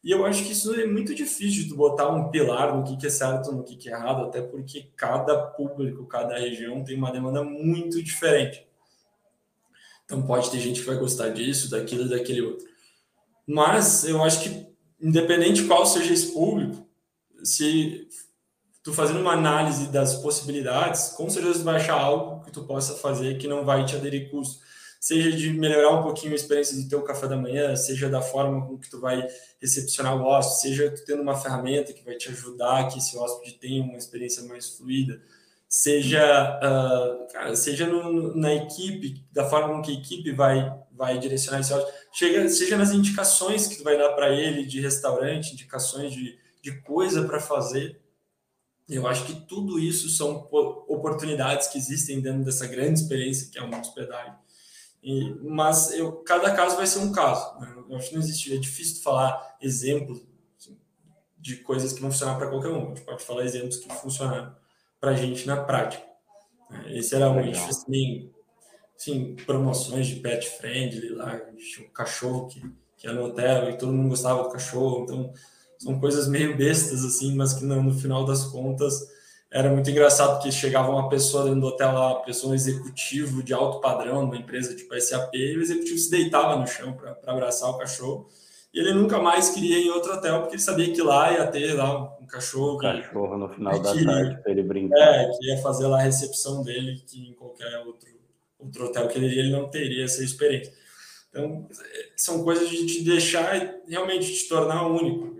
E 0.04 0.12
eu 0.12 0.24
acho 0.24 0.44
que 0.44 0.52
isso 0.52 0.74
é 0.76 0.86
muito 0.86 1.16
difícil 1.16 1.64
de 1.68 1.74
botar 1.74 2.10
um 2.10 2.30
pilar 2.30 2.78
no 2.78 2.84
que, 2.84 2.96
que 2.96 3.08
é 3.08 3.10
certo, 3.10 3.52
no 3.52 3.64
que, 3.64 3.76
que 3.76 3.90
é 3.90 3.92
errado, 3.92 4.24
até 4.24 4.40
porque 4.40 4.92
cada 4.96 5.36
público, 5.36 6.06
cada 6.06 6.38
região 6.38 6.84
tem 6.84 6.96
uma 6.96 7.12
demanda 7.12 7.44
muito 7.44 8.02
diferente. 8.04 8.66
Então 10.06 10.22
pode 10.22 10.52
ter 10.52 10.60
gente 10.60 10.82
que 10.82 10.86
vai 10.86 10.98
gostar 10.98 11.30
disso, 11.30 11.72
daquilo 11.72 12.06
e 12.06 12.10
daquele 12.10 12.42
outro. 12.42 12.68
Mas 13.48 14.06
eu 14.06 14.24
acho 14.24 14.44
que, 14.44 14.68
independente 15.02 15.66
qual 15.66 15.86
seja 15.86 16.14
esse 16.14 16.32
público, 16.32 16.88
se 17.44 18.08
tu 18.84 18.94
fazendo 18.94 19.22
uma 19.22 19.34
análise 19.34 19.88
das 19.88 20.16
possibilidades, 20.16 21.10
com 21.10 21.28
certeza 21.32 21.60
tu 21.60 21.66
vai 21.66 21.78
achar 21.78 22.00
algo 22.00 22.46
que 22.46 22.52
tu 22.52 22.64
possa 22.64 22.94
fazer 22.94 23.40
que 23.40 23.48
não 23.48 23.66
vai 23.66 23.84
te 23.84 23.96
aderir 23.96 24.30
custo 24.30 24.64
seja 25.06 25.32
de 25.32 25.54
melhorar 25.54 26.00
um 26.00 26.02
pouquinho 26.02 26.32
a 26.32 26.36
experiência 26.36 26.76
do 26.82 26.90
teu 26.90 27.04
café 27.04 27.28
da 27.28 27.38
manhã, 27.38 27.76
seja 27.76 28.10
da 28.10 28.24
forma 28.24 28.66
com 28.66 28.76
que 28.76 28.90
tu 28.90 29.00
vai 29.00 29.24
recepcionar 29.62 30.20
o 30.20 30.24
hóspede, 30.24 30.62
seja 30.62 30.90
tu 30.90 31.06
tendo 31.06 31.22
uma 31.22 31.40
ferramenta 31.40 31.94
que 31.94 32.04
vai 32.04 32.16
te 32.16 32.30
ajudar 32.30 32.88
que 32.88 32.98
esse 32.98 33.16
hóspede 33.16 33.60
tenha 33.60 33.84
uma 33.84 34.00
experiência 34.00 34.42
mais 34.46 34.68
fluida, 34.68 35.22
seja, 35.70 36.60
uh, 36.60 37.32
cara, 37.32 37.56
seja 37.56 37.86
no, 37.86 38.36
na 38.36 38.56
equipe, 38.56 39.24
da 39.32 39.48
forma 39.48 39.76
com 39.76 39.84
que 39.84 39.92
a 39.92 39.94
equipe 39.94 40.32
vai, 40.32 40.76
vai 40.92 41.20
direcionar 41.20 41.60
esse 41.60 41.72
hóspede, 41.72 41.96
chega, 42.12 42.50
seja 42.50 42.76
nas 42.76 42.92
indicações 42.92 43.68
que 43.68 43.76
tu 43.76 43.84
vai 43.84 43.96
dar 44.00 44.10
para 44.14 44.32
ele 44.32 44.66
de 44.66 44.82
restaurante, 44.82 45.54
indicações 45.54 46.14
de, 46.14 46.36
de 46.64 46.82
coisa 46.82 47.24
para 47.26 47.40
fazer. 47.40 48.02
Eu 48.90 49.06
acho 49.06 49.24
que 49.28 49.36
tudo 49.46 49.78
isso 49.78 50.10
são 50.10 50.50
oportunidades 50.88 51.68
que 51.68 51.78
existem 51.78 52.22
dentro 52.22 52.44
dessa 52.44 52.66
grande 52.66 53.02
experiência 53.02 53.52
que 53.52 53.60
é 53.60 53.62
uma 53.62 53.80
hospedagem 53.80 54.34
e, 55.06 55.36
mas 55.40 55.92
eu, 55.92 56.14
cada 56.24 56.52
caso 56.56 56.76
vai 56.76 56.88
ser 56.88 56.98
um 56.98 57.12
caso. 57.12 57.60
Né? 57.60 57.76
Eu 57.88 57.96
acho 57.96 58.10
que 58.10 58.16
não 58.16 58.22
existe, 58.24 58.52
é 58.52 58.58
difícil 58.58 59.04
falar 59.04 59.56
exemplos 59.62 60.26
assim, 60.58 60.76
de 61.38 61.58
coisas 61.58 61.94
que 61.94 62.02
vão 62.02 62.10
funcionar 62.10 62.36
para 62.40 62.48
qualquer 62.48 62.70
um. 62.70 62.86
A 62.86 62.88
gente 62.88 63.02
pode 63.02 63.24
falar 63.24 63.46
exemplos 63.46 63.78
que 63.78 63.94
funcionaram 63.94 64.56
para 65.00 65.12
a 65.12 65.16
gente 65.16 65.46
na 65.46 65.64
prática. 65.64 66.04
Né? 66.72 66.98
Esse 66.98 67.14
era 67.14 67.30
um, 67.30 67.38
a 67.38 67.44
gente 67.44 67.60
fez 67.60 67.84
também 67.84 68.34
assim, 68.98 69.36
promoções 69.46 70.08
de 70.08 70.16
pet 70.16 70.50
friendly 70.50 71.10
lá, 71.10 71.40
um 71.82 71.90
cachorro 71.94 72.48
que, 72.48 72.62
que 72.98 73.06
era 73.06 73.16
no 73.16 73.26
hotel 73.26 73.70
e 73.70 73.78
todo 73.78 73.94
mundo 73.94 74.10
gostava 74.10 74.42
do 74.42 74.50
cachorro. 74.50 75.04
Então, 75.04 75.32
são 75.78 76.00
coisas 76.00 76.28
meio 76.28 76.58
bestas, 76.58 77.06
assim, 77.06 77.36
mas 77.36 77.54
que 77.54 77.64
no, 77.64 77.84
no 77.84 77.94
final 77.94 78.26
das 78.26 78.44
contas 78.44 79.08
era 79.56 79.72
muito 79.72 79.90
engraçado 79.90 80.34
porque 80.34 80.52
chegava 80.52 80.92
uma 80.92 81.08
pessoa 81.08 81.46
dentro 81.46 81.62
do 81.62 81.68
hotel 81.68 81.94
lá, 81.94 82.10
uma 82.10 82.24
pessoa 82.24 82.52
um 82.52 82.56
executivo 82.56 83.42
de 83.42 83.54
alto 83.54 83.80
padrão, 83.80 84.24
numa 84.24 84.36
empresa 84.36 84.76
tipo 84.76 85.00
SAP, 85.00 85.34
e 85.34 85.58
o 85.58 85.62
executivo 85.62 85.98
se 85.98 86.12
deitava 86.12 86.58
no 86.58 86.68
chão 86.68 86.92
para 86.92 87.18
abraçar 87.26 87.70
o 87.70 87.78
cachorro. 87.78 88.28
E 88.74 88.80
ele 88.80 88.94
nunca 88.94 89.18
mais 89.18 89.52
queria 89.52 89.80
ir 89.80 89.86
em 89.86 89.92
outro 89.92 90.12
hotel, 90.12 90.42
porque 90.42 90.56
ele 90.56 90.62
sabia 90.62 90.94
que 90.94 91.02
lá 91.02 91.32
ia 91.32 91.48
ter 91.48 91.74
lá 91.74 92.18
um 92.20 92.28
cachorro. 92.28 92.76
Um 92.76 92.80
cachorro 92.80 93.38
no 93.38 93.48
final 93.48 93.80
da 93.80 93.94
tarde 93.94 94.42
para 94.44 94.52
ele 94.52 94.62
brincar. 94.62 94.98
É, 94.98 95.32
que 95.32 95.46
ia 95.46 95.58
fazer 95.60 95.88
lá 95.88 96.00
a 96.00 96.04
recepção 96.04 96.62
dele, 96.62 97.02
que 97.08 97.30
em 97.30 97.34
qualquer 97.34 97.78
outro, 97.86 98.10
outro 98.60 98.88
hotel 98.88 99.08
que 99.08 99.18
ele 99.18 99.28
iria, 99.28 99.44
ele 99.44 99.52
não 99.54 99.70
teria 99.70 100.04
essa 100.04 100.22
experiência. 100.22 100.74
Então, 101.30 101.66
são 102.18 102.44
coisas 102.44 102.70
de 102.70 102.86
te 102.88 103.06
deixar 103.06 103.74
realmente 103.88 104.34
te 104.34 104.50
tornar 104.50 104.86
único. 104.86 105.35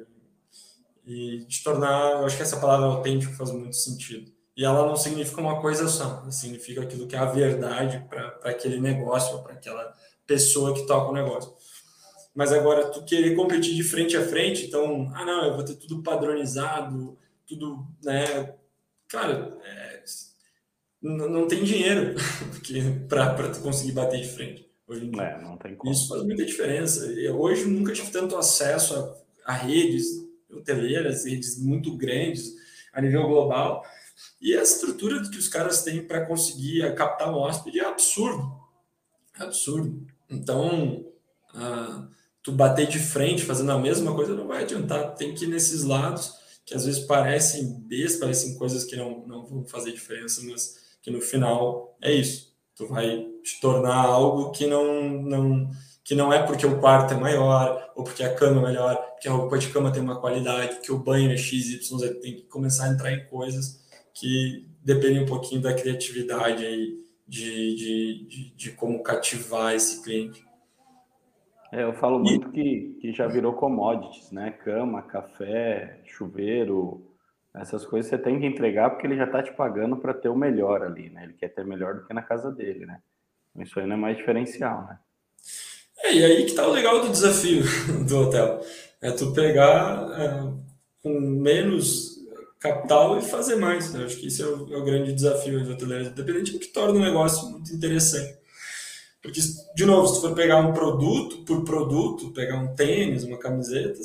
E 1.06 1.46
de 1.46 1.64
tornar, 1.64 2.14
eu 2.14 2.26
acho 2.26 2.36
que 2.36 2.44
essa 2.44 2.60
palavra 2.60 2.88
autêntico 2.88 3.34
faz 3.34 3.52
muito 3.52 3.76
sentido. 3.76 4.32
E 4.58 4.64
ela 4.64 4.88
não 4.88 4.96
significa 4.96 5.42
uma 5.42 5.62
coisa 5.62 5.88
só, 5.88 6.30
significa 6.32 6.82
aquilo 6.82 7.08
que 7.08 7.16
é 7.16 7.20
a 7.20 7.26
verdade 7.26 8.04
para 8.10 8.40
aquele 8.44 8.80
negócio, 8.80 9.44
para 9.44 9.54
aquela 9.54 9.94
pessoa 10.26 10.74
que 10.74 10.88
toca 10.88 11.12
o 11.12 11.14
negócio. 11.14 11.54
Mas 12.34 12.52
agora, 12.52 12.88
tu 12.88 13.04
querer 13.06 13.36
competir 13.36 13.76
de 13.76 13.84
frente 13.84 14.18
a 14.18 14.26
frente, 14.26 14.66
então, 14.66 15.12
ah, 15.14 15.24
não, 15.24 15.46
eu 15.46 15.56
vou 15.56 15.64
ter 15.64 15.76
tudo 15.76 16.02
padronizado, 16.02 17.18
tudo, 17.48 17.86
né? 18.04 18.54
Cara, 19.08 19.58
é, 19.64 20.04
não, 21.02 21.30
não 21.30 21.48
tem 21.48 21.64
dinheiro 21.64 22.16
para 23.08 23.50
tu 23.50 23.62
conseguir 23.62 23.92
bater 23.92 24.22
de 24.22 24.28
frente. 24.28 24.70
Hoje 24.88 25.06
em 25.06 25.12
dia. 25.12 25.22
É, 25.22 25.42
não 25.42 25.58
tem 25.58 25.76
como. 25.76 25.92
Isso 25.92 26.08
faz 26.08 26.24
muita 26.24 26.46
diferença. 26.46 27.06
Eu, 27.06 27.40
hoje 27.40 27.66
nunca 27.66 27.94
tive 27.94 28.12
tanto 28.12 28.38
acesso 28.38 28.96
a, 29.46 29.54
a 29.54 29.54
redes 29.54 30.25
hoteleiras, 30.52 31.26
redes 31.26 31.58
muito 31.62 31.96
grandes 31.96 32.54
a 32.94 33.02
nível 33.02 33.28
global. 33.28 33.84
E 34.42 34.56
a 34.56 34.62
estrutura 34.62 35.22
que 35.30 35.38
os 35.38 35.48
caras 35.48 35.84
têm 35.84 36.06
para 36.06 36.26
conseguir 36.26 36.94
captar 36.96 37.34
um 37.34 37.38
hóspede 37.38 37.80
é 37.80 37.86
absurdo. 37.86 38.52
É 39.38 39.44
absurdo. 39.44 40.06
Então, 40.30 41.06
uh, 41.54 42.08
tu 42.42 42.52
bater 42.52 42.88
de 42.88 43.00
frente 43.00 43.44
fazendo 43.44 43.72
a 43.72 43.80
mesma 43.80 44.16
coisa 44.16 44.36
não 44.36 44.48
vai 44.48 44.64
adiantar. 44.64 45.16
Tem 45.16 45.34
que 45.34 45.46
ir 45.46 45.48
nesses 45.48 45.84
lados 45.84 46.34
que 46.66 46.74
às 46.74 46.86
vezes 46.86 47.04
parecem 47.06 47.80
bestas, 47.82 48.20
parecem 48.20 48.56
coisas 48.56 48.84
que 48.84 48.96
não, 48.96 49.26
não 49.28 49.46
vão 49.46 49.66
fazer 49.66 49.92
diferença, 49.92 50.42
mas 50.46 50.78
que 51.02 51.12
no 51.12 51.22
final 51.22 51.96
é 52.02 52.12
isso. 52.12 52.56
Tu 52.76 52.88
vai 52.88 53.26
te 53.44 53.62
tornar 53.62 53.96
algo 53.96 54.52
que 54.52 54.66
não, 54.66 55.22
não, 55.22 55.70
que 56.04 56.16
não 56.16 56.34
é 56.34 56.42
porque 56.42 56.66
o 56.66 56.80
quarto 56.80 57.14
é 57.14 57.18
maior, 57.18 57.92
ou 57.96 58.04
porque 58.04 58.24
a 58.24 58.34
cama 58.34 58.62
é 58.62 58.66
melhor, 58.66 59.15
porque 59.26 59.30
a 59.30 59.32
roupa 59.32 59.58
de 59.58 59.70
cama 59.70 59.92
tem 59.92 60.02
uma 60.02 60.20
qualidade, 60.20 60.82
que 60.82 60.92
o 60.92 61.00
banho 61.00 61.32
é 61.32 61.38
XYZ, 61.38 61.90
tem 62.22 62.36
que 62.36 62.44
começar 62.44 62.86
a 62.86 62.94
entrar 62.94 63.12
em 63.12 63.26
coisas 63.26 63.84
que 64.14 64.68
dependem 64.84 65.24
um 65.24 65.26
pouquinho 65.26 65.62
da 65.62 65.74
criatividade 65.74 66.64
aí, 66.64 67.04
de, 67.28 67.76
de, 67.76 68.28
de, 68.28 68.56
de 68.56 68.72
como 68.72 69.02
cativar 69.02 69.74
esse 69.74 70.04
cliente. 70.04 70.46
É, 71.72 71.84
eu 71.84 71.94
falo 71.94 72.20
muito 72.20 72.52
que, 72.52 72.98
que 73.02 73.12
já 73.12 73.26
virou 73.28 73.54
commodities, 73.54 74.32
né? 74.32 74.52
Cama, 74.52 75.02
café, 75.02 76.02
chuveiro, 76.06 77.04
essas 77.54 77.84
coisas 77.84 78.10
você 78.10 78.18
tem 78.18 78.40
que 78.40 78.46
entregar 78.46 78.92
porque 78.92 79.08
ele 79.08 79.18
já 79.18 79.26
está 79.26 79.42
te 79.42 79.52
pagando 79.54 79.98
para 79.98 80.14
ter 80.14 80.30
o 80.30 80.36
melhor 80.36 80.84
ali, 80.84 81.10
né? 81.10 81.24
Ele 81.24 81.34
quer 81.34 81.50
ter 81.50 81.66
melhor 81.66 81.96
do 81.96 82.06
que 82.06 82.14
na 82.14 82.22
casa 82.22 82.52
dele, 82.52 82.86
né? 82.86 83.02
Isso 83.58 83.80
aí 83.80 83.88
não 83.88 83.96
é 83.96 84.00
mais 84.00 84.18
diferencial, 84.18 84.86
né? 84.86 85.00
É, 86.04 86.14
e 86.14 86.24
aí 86.24 86.46
que 86.46 86.54
tá 86.54 86.68
o 86.68 86.72
legal 86.72 87.02
do 87.02 87.10
desafio 87.10 87.64
do 88.08 88.20
hotel. 88.20 88.62
É 89.02 89.12
tu 89.12 89.32
pegar 89.34 90.10
é, 90.20 90.54
com 91.02 91.20
menos 91.20 92.16
capital 92.60 93.18
e 93.18 93.22
fazer 93.22 93.56
mais. 93.58 93.94
Eu 93.94 94.06
acho 94.06 94.18
que 94.18 94.28
isso 94.28 94.44
é 94.44 94.48
o, 94.48 94.74
é 94.74 94.78
o 94.78 94.84
grande 94.84 95.14
desafio 95.14 95.64
do 95.64 95.74
hoteleiro, 95.74 96.06
independente 96.06 96.52
do 96.52 96.60
que 96.60 96.68
torna 96.68 97.00
o 97.00 97.04
negócio 97.04 97.50
muito 97.50 97.74
interessante. 97.74 98.38
Porque, 99.22 99.42
de 99.76 99.86
novo, 99.86 100.08
se 100.08 100.16
tu 100.16 100.22
for 100.22 100.36
pegar 100.36 100.58
um 100.58 100.72
produto 100.72 101.44
por 101.46 101.64
produto, 101.64 102.32
pegar 102.32 102.60
um 102.60 102.76
tênis, 102.76 103.24
uma 103.24 103.40
camiseta, 103.40 104.00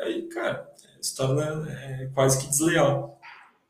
aí, 0.00 0.22
cara, 0.28 0.68
se 1.00 1.14
torna 1.16 1.68
é, 1.70 2.08
quase 2.14 2.38
que 2.38 2.48
desleal. 2.48 3.20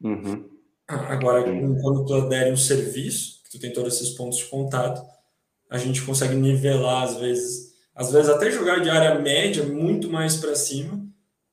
Uhum. 0.03 0.49
Agora, 0.87 1.43
quando 1.81 2.05
tu 2.05 2.15
adere 2.15 2.53
um 2.53 2.57
serviço, 2.57 3.41
que 3.45 3.53
tu 3.53 3.59
tem 3.59 3.73
todos 3.73 3.95
esses 3.95 4.11
pontos 4.11 4.39
de 4.39 4.45
contato, 4.45 5.03
a 5.71 5.79
gente 5.79 6.03
consegue 6.03 6.35
nivelar 6.35 7.05
às 7.05 7.17
vezes, 7.17 7.74
às 7.95 8.13
vezes 8.13 8.29
até 8.29 8.51
jogar 8.51 8.81
de 8.81 8.91
área 8.91 9.19
média 9.19 9.65
muito 9.65 10.11
mais 10.11 10.37
para 10.37 10.55
cima, 10.55 11.05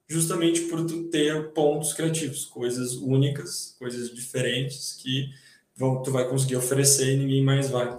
justamente 0.08 0.62
por 0.62 0.86
tu 0.86 1.10
ter 1.10 1.52
pontos 1.54 1.94
criativos, 1.94 2.46
coisas 2.46 2.96
únicas, 2.96 3.76
coisas 3.80 4.14
diferentes 4.14 4.94
que 5.02 5.30
vão, 5.76 6.02
tu 6.02 6.12
vai 6.12 6.28
conseguir 6.28 6.56
oferecer 6.58 7.14
e 7.14 7.18
ninguém 7.18 7.44
mais 7.44 7.70
vai. 7.70 7.98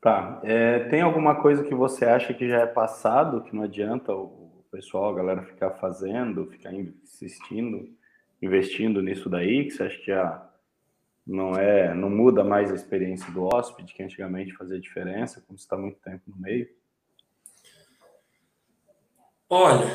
Tá. 0.00 0.40
É, 0.44 0.80
tem 0.88 1.02
alguma 1.02 1.36
coisa 1.36 1.64
que 1.64 1.74
você 1.74 2.04
acha 2.04 2.32
que 2.32 2.48
já 2.48 2.60
é 2.60 2.66
passado, 2.66 3.42
que 3.42 3.54
não 3.54 3.62
adianta 3.62 4.12
o 4.12 4.64
pessoal, 4.70 5.10
a 5.10 5.16
galera 5.16 5.42
ficar 5.42 5.70
fazendo, 5.72 6.46
ficar 6.46 6.72
insistindo, 6.72 7.88
investindo 8.40 9.00
nisso 9.00 9.28
daí, 9.28 9.64
que 9.64 9.70
você 9.70 9.82
acha 9.84 9.98
que 9.98 10.06
já 10.06 10.50
não 11.26 11.54
é, 11.54 11.92
não 11.92 12.08
muda 12.08 12.44
mais 12.44 12.70
a 12.70 12.74
experiência 12.74 13.30
do 13.32 13.44
hóspede, 13.44 13.92
que 13.92 14.02
antigamente 14.02 14.54
fazia 14.54 14.78
diferença, 14.78 15.42
como 15.46 15.58
está 15.58 15.76
muito 15.76 15.98
tempo 15.98 16.22
no 16.28 16.36
meio? 16.36 16.68
Olha, 19.48 19.86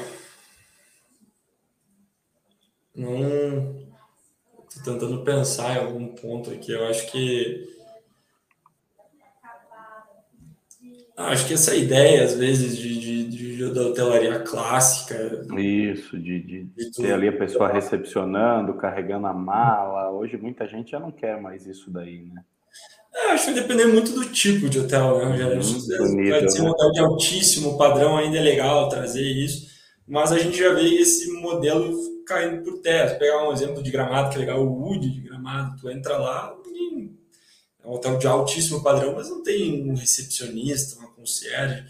não 2.96 3.89
estou 4.70 4.94
tentando 4.94 5.24
pensar 5.24 5.76
em 5.76 5.80
algum 5.80 6.08
ponto 6.15 6.52
aqui. 6.52 6.72
Eu 6.72 6.86
acho 6.88 7.12
que 7.12 7.70
acho 11.15 11.48
que 11.48 11.54
essa 11.54 11.76
ideia 11.76 12.24
às 12.24 12.34
vezes 12.34 12.78
de, 12.78 13.00
de, 13.00 13.11
de 13.69 13.74
da 13.74 13.82
hotelaria 13.82 14.39
clássica. 14.39 15.15
Isso, 15.58 16.17
de, 16.17 16.39
de, 16.41 16.63
de 16.63 16.91
ter 16.91 17.13
ali 17.13 17.28
a 17.28 17.38
pessoa 17.38 17.71
recepcionando, 17.71 18.74
carregando 18.76 19.28
a 19.28 19.34
mala. 19.34 20.12
Hoje 20.12 20.38
muita 20.38 20.67
gente 20.67 20.91
já 20.91 21.00
não 21.00 21.12
quer 21.12 21.39
mais 21.39 21.65
isso 21.67 21.91
daí, 21.91 22.24
né? 22.34 22.43
É, 23.13 23.32
acho 23.32 23.47
que 23.47 23.52
vai 23.52 23.62
depender 23.62 23.86
muito 23.86 24.13
do 24.13 24.26
tipo 24.26 24.69
de 24.69 24.80
hotel, 24.80 25.30
né, 25.30 25.50
vai 25.50 25.62
ser 25.62 26.62
um 26.62 26.65
né? 26.65 26.69
hotel 26.69 26.91
de 26.93 27.00
altíssimo 27.02 27.78
padrão, 27.78 28.17
ainda 28.17 28.38
é 28.38 28.41
legal 28.41 28.88
trazer 28.88 29.21
isso, 29.21 29.67
mas 30.08 30.32
a 30.32 30.39
gente 30.39 30.58
já 30.58 30.74
vê 30.74 30.88
esse 30.95 31.30
modelo 31.34 31.93
caindo 32.26 32.63
por 32.63 32.80
terra. 32.80 33.10
Se 33.10 33.19
pegar 33.19 33.45
um 33.45 33.52
exemplo 33.52 33.84
de 33.84 33.91
gramado, 33.91 34.30
que 34.30 34.38
é 34.38 34.39
legal, 34.39 34.65
o 34.65 34.82
Wood 34.82 35.10
de 35.10 35.19
gramado, 35.19 35.76
tu 35.82 35.89
entra 35.89 36.17
lá, 36.17 36.56
é 37.84 37.88
um 37.88 37.93
hotel 37.93 38.17
de 38.17 38.28
altíssimo 38.28 38.82
padrão, 38.82 39.13
mas 39.15 39.30
não 39.30 39.43
tem 39.43 39.89
um 39.89 39.95
recepcionista, 39.95 41.00
uma 41.00 41.12
concierge, 41.12 41.86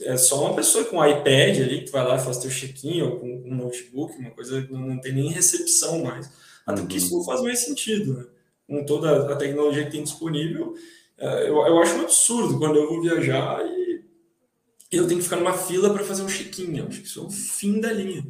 é 0.00 0.16
só 0.16 0.44
uma 0.44 0.56
pessoa 0.56 0.84
com 0.84 0.98
um 0.98 1.06
iPad 1.06 1.60
ali 1.60 1.82
que 1.82 1.90
vai 1.90 2.04
lá 2.06 2.16
e 2.16 2.20
faz 2.20 2.38
teu 2.38 2.50
check-in 2.50 3.02
ou 3.02 3.20
com 3.20 3.42
um 3.46 3.54
notebook, 3.54 4.18
uma 4.18 4.30
coisa 4.30 4.62
que 4.62 4.72
não 4.72 5.00
tem 5.00 5.12
nem 5.12 5.30
recepção 5.30 6.02
mais. 6.02 6.30
Até 6.66 6.80
porque 6.80 6.96
isso 6.96 7.14
não 7.16 7.24
faz 7.24 7.40
mais 7.42 7.60
sentido, 7.60 8.14
né? 8.14 8.26
Com 8.66 8.84
toda 8.84 9.32
a 9.32 9.36
tecnologia 9.36 9.84
que 9.84 9.90
tem 9.90 10.02
disponível, 10.02 10.74
é, 11.18 11.48
eu, 11.48 11.56
eu 11.56 11.78
acho 11.78 11.94
um 11.96 12.02
absurdo 12.02 12.58
quando 12.58 12.76
eu 12.76 12.88
vou 12.88 13.02
viajar 13.02 13.62
e 13.66 14.02
eu 14.90 15.06
tenho 15.06 15.18
que 15.18 15.24
ficar 15.24 15.36
numa 15.36 15.56
fila 15.56 15.92
para 15.92 16.04
fazer 16.04 16.22
um 16.22 16.28
check-in. 16.28 16.78
Eu 16.78 16.86
acho 16.88 17.00
que 17.00 17.06
isso 17.06 17.20
é 17.20 17.22
o 17.22 17.30
fim 17.30 17.80
da 17.80 17.92
linha. 17.92 18.24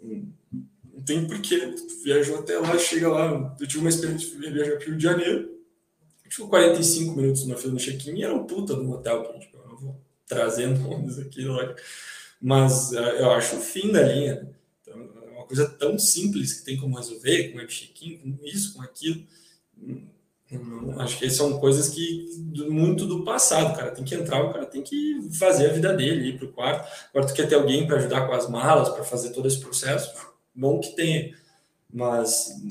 Não 0.00 1.02
tem 1.04 1.26
porquê. 1.26 1.74
Viajou 2.02 2.38
até 2.38 2.58
lá, 2.58 2.76
chega 2.78 3.08
lá. 3.08 3.56
Eu 3.58 3.66
tive 3.66 3.80
uma 3.80 3.88
experiência 3.88 4.30
de 4.30 4.50
viajar 4.50 4.76
para 4.76 4.84
o 4.84 4.86
Rio 4.86 4.96
de 4.96 5.02
Janeiro. 5.02 5.50
Ficou 6.28 6.48
45 6.48 7.14
minutos 7.14 7.46
na 7.46 7.56
fila 7.56 7.74
do 7.74 7.78
check-in 7.78 8.16
e 8.16 8.24
era 8.24 8.34
um 8.34 8.44
puta 8.44 8.74
do 8.74 8.90
hotel 8.90 9.22
que 9.22 9.28
a 9.28 9.32
gente 9.34 9.50
trazendo 10.26 10.80
nomes 10.80 11.18
aqui, 11.18 11.42
lógico. 11.42 11.80
mas 12.40 12.92
uh, 12.92 12.96
eu 12.96 13.30
acho 13.30 13.56
o 13.56 13.60
fim 13.60 13.92
da 13.92 14.02
linha. 14.02 14.42
Né? 14.42 14.48
Então, 14.82 15.10
é 15.26 15.30
uma 15.30 15.46
coisa 15.46 15.68
tão 15.68 15.98
simples 15.98 16.54
que 16.54 16.64
tem 16.64 16.76
como 16.76 16.96
resolver, 16.96 17.50
com 17.50 17.58
web 17.58 17.72
check-in, 17.72 18.18
com 18.18 18.44
isso, 18.44 18.74
com 18.74 18.82
aquilo. 18.82 19.22
Hum, 19.80 20.06
acho 20.98 21.18
que 21.18 21.28
são 21.30 21.58
coisas 21.58 21.88
que 21.88 22.28
muito 22.68 23.06
do 23.06 23.24
passado, 23.24 23.76
cara. 23.76 23.90
Tem 23.90 24.04
que 24.04 24.14
entrar, 24.14 24.42
o 24.42 24.52
cara 24.52 24.66
tem 24.66 24.82
que 24.82 25.28
fazer 25.38 25.70
a 25.70 25.72
vida 25.72 25.92
dele, 25.92 26.28
ir 26.28 26.38
para 26.38 26.46
o 26.46 26.52
quarto. 26.52 26.88
Agora, 27.10 27.26
tu 27.26 27.34
quer 27.34 27.48
ter 27.48 27.54
alguém 27.54 27.86
para 27.86 27.96
ajudar 27.96 28.26
com 28.26 28.34
as 28.34 28.48
malas, 28.48 28.88
para 28.90 29.04
fazer 29.04 29.30
todo 29.30 29.48
esse 29.48 29.60
processo? 29.60 30.12
Bom 30.54 30.80
que 30.80 30.94
tenha, 30.94 31.34
mas, 31.92 32.62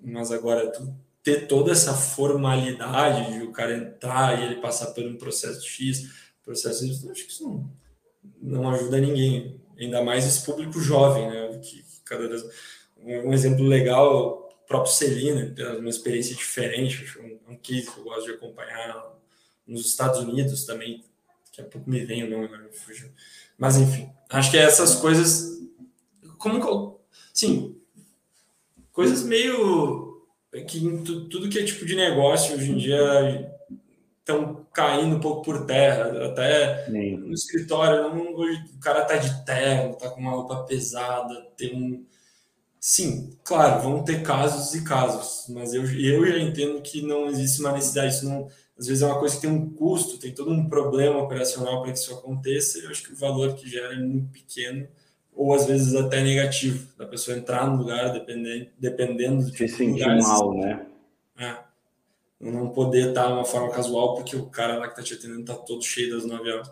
mas 0.00 0.30
agora 0.30 0.70
tu 0.70 0.94
ter 1.22 1.48
toda 1.48 1.72
essa 1.72 1.92
formalidade 1.92 3.32
de 3.32 3.42
o 3.42 3.50
cara 3.50 3.76
entrar 3.76 4.38
e 4.38 4.44
ele 4.44 4.60
passar 4.60 4.92
por 4.92 5.02
um 5.02 5.16
processo 5.16 5.66
X, 5.66 6.08
processo 6.46 6.86
de 6.86 7.10
acho 7.10 7.26
que 7.26 7.32
isso 7.32 7.44
não, 7.44 7.70
não 8.40 8.70
ajuda 8.70 8.98
ninguém, 8.98 9.60
ainda 9.76 10.02
mais 10.02 10.24
esse 10.24 10.46
público 10.46 10.80
jovem, 10.80 11.28
né? 11.28 11.58
Que 11.58 11.84
cada 12.04 12.28
vez 12.28 12.44
um 12.98 13.32
exemplo 13.34 13.64
legal, 13.64 14.48
o 14.62 14.66
próprio 14.66 14.92
Celina, 14.92 15.54
uma 15.78 15.90
experiência 15.90 16.34
diferente, 16.34 17.04
um, 17.18 17.52
um 17.52 17.56
case 17.56 17.90
que 17.90 17.98
eu 17.98 18.04
gosto 18.04 18.26
de 18.26 18.32
acompanhar 18.32 19.14
nos 19.66 19.84
Estados 19.84 20.20
Unidos 20.20 20.64
também, 20.64 21.04
daqui 21.46 21.60
a 21.60 21.64
pouco 21.64 21.90
me 21.90 22.04
vem 22.04 22.24
o 22.24 22.30
nome, 22.30 22.44
agora 22.46 22.62
me 22.62 22.72
fugiu. 22.72 23.10
Mas 23.58 23.76
enfim, 23.76 24.08
acho 24.30 24.50
que 24.50 24.56
essas 24.56 24.94
coisas, 24.94 25.60
como 26.38 27.00
sim, 27.34 27.76
coisas 28.92 29.22
meio 29.24 30.24
que 30.68 30.80
tudo 31.04 31.48
que 31.48 31.58
é 31.58 31.64
tipo 31.64 31.84
de 31.84 31.96
negócio 31.96 32.54
hoje 32.54 32.70
em 32.70 32.78
dia 32.78 33.55
estão 34.26 34.66
caindo 34.72 35.16
um 35.16 35.20
pouco 35.20 35.42
por 35.42 35.64
terra. 35.64 36.26
Até 36.26 36.86
Sim. 36.86 37.16
no 37.18 37.32
escritório, 37.32 38.02
não, 38.02 38.32
o 38.32 38.80
cara 38.80 39.04
tá 39.04 39.16
de 39.16 39.44
terno, 39.44 39.94
tá 39.94 40.10
com 40.10 40.20
uma 40.20 40.32
roupa 40.32 40.64
pesada, 40.64 41.46
tem 41.56 41.74
um. 41.74 42.04
Sim, 42.80 43.36
claro, 43.42 43.82
vão 43.82 44.04
ter 44.04 44.22
casos 44.22 44.74
e 44.74 44.84
casos, 44.84 45.46
mas 45.48 45.74
eu, 45.74 45.82
eu 45.82 46.26
já 46.26 46.38
entendo 46.38 46.80
que 46.82 47.02
não 47.02 47.26
existe 47.26 47.60
uma 47.60 47.72
necessidade. 47.72 48.14
Isso 48.14 48.28
não, 48.28 48.48
às 48.78 48.86
vezes 48.86 49.02
é 49.02 49.06
uma 49.06 49.18
coisa 49.18 49.34
que 49.34 49.40
tem 49.40 49.50
um 49.50 49.70
custo, 49.70 50.18
tem 50.18 50.32
todo 50.32 50.50
um 50.50 50.68
problema 50.68 51.18
operacional 51.18 51.82
para 51.82 51.92
que 51.92 51.98
isso 51.98 52.14
aconteça. 52.14 52.78
Eu 52.78 52.90
acho 52.90 53.02
que 53.02 53.12
o 53.12 53.16
valor 53.16 53.54
que 53.54 53.68
gera 53.68 53.94
é 53.94 53.98
muito 53.98 54.30
pequeno 54.30 54.86
ou 55.34 55.52
às 55.52 55.66
vezes 55.66 55.94
até 55.94 56.22
negativo, 56.22 56.88
da 56.96 57.06
pessoa 57.06 57.36
entrar 57.36 57.68
no 57.68 57.76
lugar 57.76 58.10
dependendo, 58.12 58.68
dependendo 58.78 59.50
de 59.50 59.56
Se 59.56 59.68
sentir 59.68 60.06
mal, 60.06 60.54
né? 60.54 60.86
É. 61.38 61.65
Não 62.40 62.68
poder 62.70 63.08
estar 63.08 63.26
de 63.26 63.32
uma 63.32 63.44
forma 63.44 63.70
casual 63.70 64.14
porque 64.14 64.36
o 64.36 64.46
cara 64.46 64.78
lá 64.78 64.88
que 64.88 64.96
tá 64.96 65.02
te 65.02 65.14
atendendo 65.14 65.44
tá 65.44 65.54
todo 65.54 65.82
cheio 65.82 66.14
das 66.14 66.24
9 66.24 66.52
horas. 66.52 66.70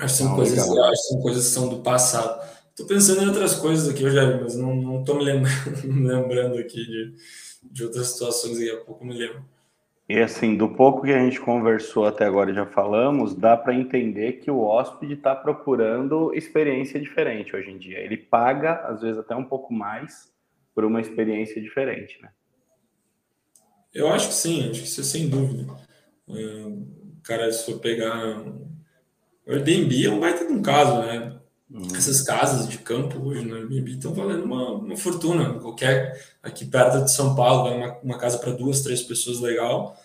Acho 0.00 0.14
que 0.14 0.18
são, 0.18 0.28
não, 0.28 0.36
coisas, 0.36 0.58
acho 0.58 1.02
que 1.02 1.08
são 1.08 1.20
coisas 1.22 1.44
que 1.44 1.50
são 1.50 1.68
do 1.68 1.80
passado. 1.80 2.48
Tô 2.76 2.86
pensando 2.86 3.22
em 3.22 3.26
outras 3.26 3.56
coisas 3.56 3.88
aqui, 3.88 4.04
Rogério, 4.04 4.40
mas 4.40 4.54
não, 4.54 5.02
tô 5.02 5.14
me 5.14 5.24
lembrando, 5.24 5.82
lembrando 5.84 6.58
aqui 6.58 6.86
de, 6.86 7.14
de 7.64 7.84
outras 7.84 8.06
situações, 8.08 8.58
daqui 8.58 8.70
a 8.70 8.84
pouco 8.84 9.04
me 9.04 9.14
lembro. 9.14 9.44
E 10.08 10.18
assim, 10.20 10.56
do 10.56 10.68
pouco 10.68 11.02
que 11.02 11.12
a 11.12 11.18
gente 11.18 11.40
conversou 11.40 12.06
até 12.06 12.24
agora 12.24 12.50
e 12.50 12.54
já 12.54 12.64
falamos, 12.64 13.34
dá 13.34 13.56
para 13.56 13.74
entender 13.74 14.34
que 14.34 14.50
o 14.50 14.60
hóspede 14.60 15.14
está 15.14 15.34
procurando 15.34 16.32
experiência 16.32 17.00
diferente 17.00 17.54
hoje 17.54 17.70
em 17.70 17.76
dia. 17.76 17.98
Ele 17.98 18.16
paga, 18.16 18.74
às 18.86 19.02
vezes, 19.02 19.18
até 19.18 19.34
um 19.34 19.44
pouco 19.44 19.74
mais 19.74 20.32
por 20.74 20.84
uma 20.84 21.00
experiência 21.00 21.60
diferente, 21.60 22.22
né? 22.22 22.30
Eu 23.94 24.08
acho 24.08 24.28
que 24.28 24.34
sim, 24.34 24.68
acho 24.70 24.80
que 24.80 24.86
isso 24.86 25.00
é 25.00 25.04
sem 25.04 25.28
dúvida. 25.28 25.66
É, 26.28 26.72
cara, 27.22 27.50
se 27.52 27.64
for 27.64 27.78
pegar. 27.78 28.44
O 29.46 29.52
Airbnb 29.52 30.04
é 30.04 30.10
um 30.10 30.20
baita 30.20 30.46
de 30.46 30.52
um 30.52 30.62
caso, 30.62 31.00
né? 31.00 31.38
Uhum. 31.70 31.88
Essas 31.94 32.22
casas 32.22 32.68
de 32.68 32.78
campo 32.78 33.18
hoje 33.20 33.44
no 33.44 33.56
Airbnb 33.56 33.92
estão 33.92 34.14
valendo 34.14 34.44
uma, 34.44 34.72
uma 34.72 34.96
fortuna. 34.96 35.58
Qualquer 35.60 36.22
aqui 36.42 36.64
perto 36.64 37.04
de 37.04 37.12
São 37.12 37.34
Paulo, 37.34 37.74
uma, 37.74 37.98
uma 37.98 38.18
casa 38.18 38.38
para 38.38 38.52
duas, 38.52 38.82
três 38.82 39.02
pessoas 39.02 39.40
legal, 39.40 39.96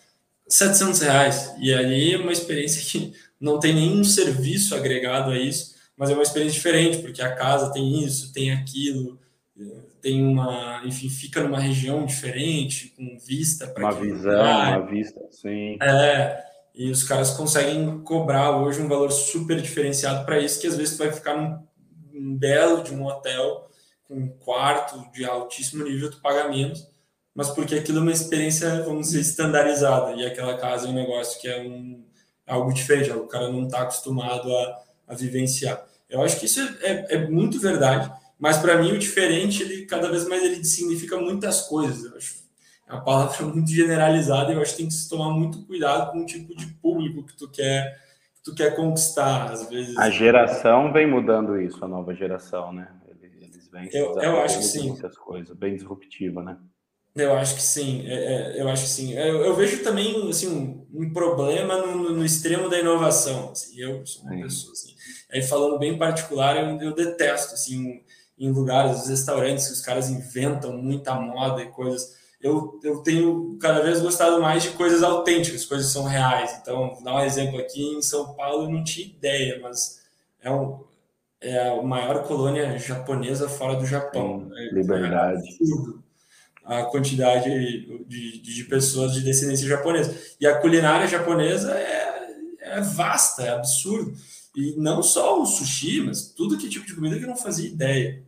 700 0.47 0.99
reais. 0.99 1.53
E 1.59 1.73
aí 1.73 2.13
é 2.13 2.17
uma 2.17 2.31
experiência 2.31 2.81
que 2.81 3.13
não 3.39 3.59
tem 3.59 3.73
nenhum 3.73 4.03
serviço 4.03 4.75
agregado 4.75 5.31
a 5.31 5.37
isso, 5.37 5.75
mas 5.95 6.09
é 6.09 6.13
uma 6.13 6.23
experiência 6.23 6.55
diferente, 6.55 6.97
porque 6.99 7.21
a 7.21 7.35
casa 7.35 7.71
tem 7.71 8.03
isso, 8.03 8.33
tem 8.33 8.51
aquilo, 8.51 9.19
tem 10.03 10.21
uma, 10.21 10.81
enfim, 10.83 11.09
fica 11.09 11.41
numa 11.41 11.61
região 11.61 12.05
diferente, 12.05 12.89
com 12.89 13.17
vista 13.17 13.67
para 13.67 13.85
uma 13.85 13.93
visão, 13.93 14.31
lugar. 14.33 14.79
uma 14.81 14.91
vista, 14.91 15.21
sim. 15.31 15.77
É, 15.81 16.43
e 16.75 16.91
os 16.91 17.03
caras 17.03 17.31
conseguem 17.31 18.01
cobrar 18.01 18.57
hoje 18.57 18.81
um 18.81 18.89
valor 18.89 19.11
super 19.13 19.61
diferenciado 19.61 20.25
para 20.25 20.39
isso, 20.39 20.59
que 20.59 20.67
às 20.67 20.75
vezes 20.75 20.97
vai 20.97 21.09
ficar 21.09 21.37
num, 21.37 21.57
num, 22.11 22.37
belo 22.37 22.83
de 22.83 22.93
um 22.93 23.05
hotel 23.05 23.69
com 24.03 24.15
um 24.15 24.27
quarto 24.27 25.09
de 25.13 25.23
altíssimo 25.23 25.85
nível, 25.85 26.11
tu 26.11 26.19
paga 26.19 26.49
menos, 26.49 26.85
mas 27.33 27.49
porque 27.49 27.75
aquilo 27.75 27.99
é 27.99 28.01
uma 28.01 28.11
experiência, 28.11 28.83
vamos 28.83 29.07
dizer, 29.07 29.21
estandarizada, 29.21 30.11
e 30.15 30.25
aquela 30.25 30.57
casa 30.57 30.85
é 30.85 30.89
um 30.89 30.95
negócio 30.95 31.39
que 31.39 31.47
é 31.47 31.61
um, 31.61 32.03
algo 32.45 32.73
diferente, 32.73 33.09
o 33.11 33.25
cara 33.25 33.49
não 33.49 33.63
está 33.63 33.83
acostumado 33.83 34.53
a, 34.53 34.83
a 35.07 35.15
vivenciar. 35.15 35.81
Eu 36.09 36.21
acho 36.21 36.37
que 36.37 36.45
isso 36.45 36.59
é, 36.59 36.75
é, 36.81 37.15
é 37.15 37.27
muito 37.29 37.57
verdade, 37.57 38.11
mas 38.43 38.57
para 38.57 38.75
mim 38.75 38.91
o 38.91 38.99
diferente, 38.99 39.63
ele 39.63 39.85
cada 39.85 40.09
vez 40.09 40.27
mais 40.27 40.43
ele 40.43 40.61
significa 40.65 41.15
muitas 41.15 41.61
coisas, 41.61 42.03
eu 42.03 42.17
acho 42.17 42.43
é 42.85 42.91
uma 42.91 43.01
palavra 43.01 43.41
muito 43.47 43.71
generalizada 43.71 44.51
e 44.51 44.55
eu 44.55 44.61
acho 44.61 44.71
que 44.71 44.79
tem 44.79 44.87
que 44.87 44.93
se 44.93 45.09
tomar 45.09 45.29
muito 45.29 45.65
cuidado 45.65 46.11
com 46.11 46.19
o 46.19 46.25
tipo 46.25 46.53
de 46.53 46.65
público 46.65 47.23
que 47.23 47.37
tu 47.37 47.49
quer 47.49 47.97
que 48.35 48.43
tu 48.43 48.53
quer 48.53 48.75
conquistar 48.75 49.49
às 49.49 49.69
vezes. 49.69 49.97
A 49.97 50.09
geração 50.09 50.91
vem 50.91 51.09
mudando 51.09 51.57
isso 51.57 51.85
a 51.85 51.87
nova 51.87 52.13
geração 52.13 52.73
né? 52.73 52.89
Eles 53.21 53.69
vêm 53.69 53.89
eu, 53.93 54.19
eu 54.19 54.41
acho 54.41 54.57
que 54.57 54.65
sim. 54.65 54.89
muitas 54.89 55.17
coisas 55.17 55.55
bem 55.55 55.77
disruptiva 55.77 56.43
né? 56.43 56.57
Eu 57.15 57.35
acho 57.35 57.55
que 57.55 57.61
sim 57.61 58.05
é, 58.05 58.57
é, 58.57 58.61
eu 58.61 58.67
acho 58.67 58.83
que 58.83 58.89
sim. 58.89 59.13
Eu, 59.13 59.45
eu, 59.45 59.55
vejo 59.55 59.81
também 59.83 60.29
assim 60.29 60.49
um, 60.49 60.85
um 60.93 61.13
problema 61.13 61.77
no, 61.77 62.09
no, 62.09 62.25
extremo 62.25 62.67
da 62.67 62.77
inovação 62.77 63.51
assim, 63.51 63.79
eu 63.79 64.05
sou 64.05 64.23
uma 64.23 64.35
sim. 64.35 64.41
pessoa 64.41 64.73
assim. 64.73 64.93
Aí 65.31 65.41
falando 65.41 65.79
bem 65.79 65.97
particular 65.97 66.57
eu, 66.57 66.81
eu 66.81 66.93
detesto 66.93 67.53
assim 67.53 68.03
em 68.45 68.51
lugares 68.51 69.01
os 69.01 69.07
restaurantes 69.07 69.67
que 69.67 69.73
os 69.73 69.81
caras 69.81 70.09
inventam 70.09 70.77
muita 70.77 71.13
moda 71.15 71.61
e 71.61 71.67
coisas 71.67 72.23
eu, 72.43 72.77
eu 72.83 72.97
tenho 72.97 73.57
cada 73.57 73.81
vez 73.81 74.01
gostado 74.01 74.41
mais 74.41 74.63
de 74.63 74.71
coisas 74.71 75.01
autênticas, 75.01 75.65
coisas 75.65 75.87
que 75.87 75.93
são 75.93 76.03
reais. 76.03 76.59
Então, 76.61 76.93
vou 76.93 77.03
dar 77.03 77.15
um 77.15 77.21
exemplo 77.21 77.57
aqui, 77.57 77.81
em 77.81 78.01
São 78.01 78.33
Paulo 78.33 78.65
eu 78.65 78.69
não 78.69 78.83
tinha 78.83 79.07
ideia, 79.07 79.59
mas 79.63 80.01
é, 80.41 80.51
um, 80.51 80.83
é 81.39 81.69
a 81.69 81.81
maior 81.81 82.27
colônia 82.27 82.77
japonesa 82.77 83.47
fora 83.47 83.77
do 83.77 83.85
Japão. 83.85 84.49
Sim, 84.49 84.75
liberdade. 84.75 85.41
É 86.69 86.81
a 86.81 86.85
quantidade 86.85 87.49
de, 87.49 88.05
de, 88.05 88.41
de, 88.41 88.63
pessoas 88.65 89.13
de 89.13 89.21
descendência 89.21 89.67
japonesa. 89.67 90.13
E 90.39 90.45
a 90.45 90.59
culinária 90.59 91.07
japonesa 91.07 91.71
é, 91.71 92.35
é 92.59 92.81
vasta, 92.81 93.43
é 93.43 93.49
absurdo. 93.51 94.13
E 94.53 94.75
não 94.77 95.01
só 95.01 95.41
o 95.41 95.45
sushi, 95.45 96.01
mas 96.01 96.27
tudo 96.27 96.57
que 96.57 96.69
tipo 96.69 96.85
de 96.85 96.93
comida 96.93 97.17
que 97.17 97.23
eu 97.23 97.29
não 97.29 97.37
fazia 97.37 97.69
ideia. 97.69 98.21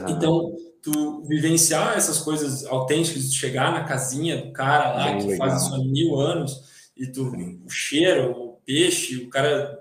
Uhum. 0.00 0.08
Então, 0.08 0.56
tu 0.82 1.22
vivenciar 1.22 1.96
essas 1.96 2.18
coisas 2.18 2.64
autênticas, 2.66 3.30
de 3.30 3.36
chegar 3.36 3.72
na 3.72 3.84
casinha 3.84 4.36
do 4.38 4.52
cara 4.52 4.92
lá, 4.92 5.04
Bem 5.10 5.18
que 5.18 5.26
legal. 5.28 5.48
faz 5.48 5.62
isso 5.62 5.74
há 5.74 5.78
mil 5.78 6.20
anos, 6.20 6.62
e 6.96 7.06
tu, 7.06 7.32
o 7.64 7.70
cheiro, 7.70 8.30
o 8.32 8.56
peixe, 8.64 9.16
o 9.16 9.30
cara. 9.30 9.80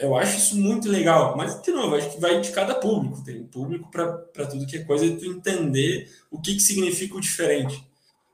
Eu 0.00 0.16
acho 0.16 0.36
isso 0.36 0.56
muito 0.56 0.88
legal, 0.88 1.36
mas 1.36 1.62
de 1.62 1.70
novo, 1.70 1.94
acho 1.94 2.10
que 2.10 2.20
vai 2.20 2.40
de 2.40 2.50
cada 2.50 2.74
público. 2.74 3.22
Tem 3.22 3.44
público 3.44 3.88
para 3.90 4.46
tudo 4.46 4.66
que 4.66 4.76
é 4.76 4.84
coisa 4.84 5.06
e 5.06 5.16
tu 5.16 5.24
entender 5.24 6.10
o 6.30 6.40
que, 6.40 6.54
que 6.54 6.60
significa 6.60 7.16
o 7.16 7.20
diferente. 7.20 7.84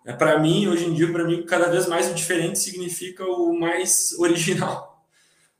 É, 0.06 0.12
para 0.14 0.38
mim, 0.38 0.66
hoje 0.66 0.86
em 0.86 0.94
dia, 0.94 1.12
para 1.12 1.24
mim, 1.24 1.44
cada 1.44 1.68
vez 1.68 1.86
mais 1.86 2.10
o 2.10 2.14
diferente 2.14 2.58
significa 2.58 3.24
o 3.24 3.52
mais 3.58 4.12
original. 4.18 4.87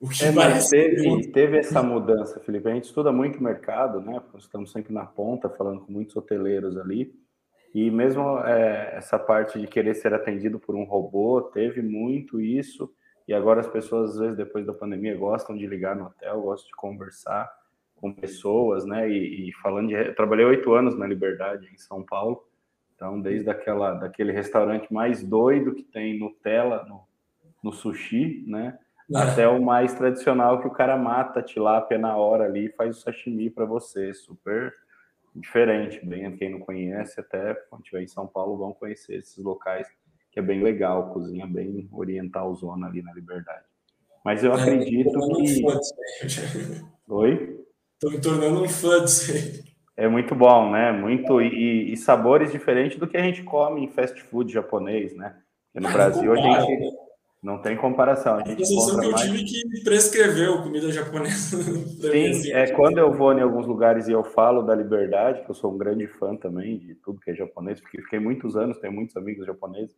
O 0.01 0.09
que 0.09 0.25
é, 0.25 0.31
mas 0.31 0.69
teve, 0.69 1.29
teve 1.33 1.59
essa 1.59 1.83
mudança, 1.83 2.39
Felipe. 2.41 2.69
A 2.69 2.75
gente 2.75 2.85
estuda 2.85 3.11
muito 3.11 3.39
o 3.39 3.43
mercado, 3.43 4.01
né? 4.01 4.23
Estamos 4.37 4.71
sempre 4.71 4.93
na 4.93 5.05
ponta, 5.05 5.49
falando 5.49 5.81
com 5.81 5.93
muitos 5.93 6.15
hoteleiros 6.15 6.77
ali. 6.77 7.13
E 7.75 7.91
mesmo 7.91 8.39
é, 8.41 8.97
essa 8.97 9.19
parte 9.19 9.59
de 9.61 9.67
querer 9.67 9.95
ser 9.95 10.15
atendido 10.15 10.59
por 10.59 10.77
um 10.77 10.85
robô, 10.85 11.43
teve 11.43 11.83
muito 11.83 12.41
isso. 12.41 12.93
E 13.27 13.35
agora 13.35 13.61
as 13.61 13.67
pessoas, 13.67 14.13
às 14.13 14.19
vezes, 14.19 14.37
depois 14.37 14.65
da 14.65 14.73
pandemia, 14.73 15.17
gostam 15.17 15.57
de 15.57 15.67
ligar 15.67 15.97
no 15.97 16.07
hotel, 16.07 16.43
gostam 16.43 16.69
de 16.69 16.77
conversar 16.77 17.53
com 17.97 18.13
pessoas, 18.13 18.87
né? 18.87 19.11
E, 19.11 19.49
e 19.49 19.53
falando 19.55 19.89
de. 19.89 19.95
Eu 19.95 20.15
trabalhei 20.15 20.47
oito 20.47 20.73
anos 20.73 20.97
na 20.97 21.07
Liberdade, 21.07 21.69
em 21.73 21.77
São 21.77 22.05
Paulo. 22.05 22.47
Então, 22.95 23.21
desde 23.21 23.51
aquela, 23.51 23.95
daquele 23.95 24.33
restaurante 24.33 24.93
mais 24.93 25.23
doido 25.23 25.75
que 25.75 25.83
tem 25.83 26.19
Nutella 26.19 26.85
no, 26.89 27.03
no 27.63 27.73
sushi, 27.73 28.45
né? 28.47 28.79
Até 29.15 29.49
o 29.49 29.63
mais 29.63 29.95
tradicional 29.95 30.61
que 30.61 30.67
o 30.67 30.73
cara 30.73 30.97
mata 30.97 31.41
a 31.41 31.43
tilápia 31.43 31.99
na 31.99 32.17
hora 32.17 32.45
ali 32.45 32.67
e 32.67 32.73
faz 32.73 32.97
o 32.97 33.01
sashimi 33.01 33.49
para 33.49 33.65
você, 33.65 34.13
super 34.13 34.73
diferente, 35.35 36.05
bem 36.05 36.37
quem 36.37 36.51
não 36.51 36.61
conhece, 36.61 37.21
até 37.21 37.55
quando 37.55 37.83
estiver 37.83 38.03
em 38.03 38.09
São 38.09 38.27
Paulo 38.27 38.57
vão 38.57 38.73
conhecer 38.73 39.17
esses 39.17 39.39
locais, 39.39 39.87
que 40.31 40.39
é 40.39 40.43
bem 40.43 40.63
legal, 40.63 41.13
cozinha 41.13 41.47
bem 41.47 41.89
oriental 41.93 42.55
zona 42.55 42.87
ali 42.87 43.03
na 43.03 43.13
Liberdade. 43.13 43.65
Mas 44.25 44.43
eu 44.45 44.53
é, 44.53 44.61
acredito 44.61 45.13
que... 45.13 45.65
Um 47.09 47.15
Oi? 47.15 47.65
Estou 47.95 48.11
me 48.11 48.21
tornando 48.21 48.63
um 48.63 48.69
fã 48.69 49.03
disso 49.05 49.65
É 49.97 50.07
muito 50.07 50.35
bom, 50.35 50.71
né? 50.71 50.93
Muito 50.93 51.41
e, 51.41 51.93
e, 51.93 51.97
sabores 51.97 52.53
diferentes 52.53 52.99
do 52.99 53.07
que 53.07 53.17
a 53.17 53.23
gente 53.23 53.43
come 53.43 53.85
em 53.85 53.89
fast 53.89 54.21
food 54.25 54.53
japonês, 54.53 55.17
né? 55.17 55.37
Porque 55.73 55.87
no 55.87 55.89
ah, 55.89 55.93
Brasil 55.93 56.33
a 56.33 56.37
gente 56.37 56.77
né? 56.79 56.91
Não 57.41 57.63
tem 57.63 57.77
comparação. 57.77 58.35
A, 58.35 58.45
gente 58.45 58.63
a 58.63 58.67
sensação 58.67 58.99
que 58.99 59.07
eu 59.07 59.11
mais... 59.13 59.23
tive 59.23 59.45
que 59.45 59.85
prescreveu 59.85 60.63
comida 60.63 60.91
japonesa. 60.91 61.63
Sim, 61.63 62.53
é 62.53 62.73
quando 62.73 62.99
eu 62.99 63.13
vou 63.13 63.33
em 63.33 63.41
alguns 63.41 63.67
lugares 63.67 64.09
e 64.09 64.13
eu 64.13 64.25
falo 64.25 64.63
da 64.63 64.75
liberdade, 64.75 65.45
que 65.45 65.51
eu 65.51 65.55
sou 65.55 65.73
um 65.73 65.79
grande 65.79 66.09
fã 66.09 66.35
também 66.35 66.79
de 66.79 66.97
tudo 66.97 67.21
que 67.21 67.31
é 67.31 67.35
japonês, 67.35 67.81
porque 67.81 68.03
fiquei 68.03 68.19
muitos 68.19 68.57
anos, 68.57 68.79
tenho 68.79 68.93
muitos 68.93 69.17
amigos 69.17 69.47
japoneses, 69.47 69.97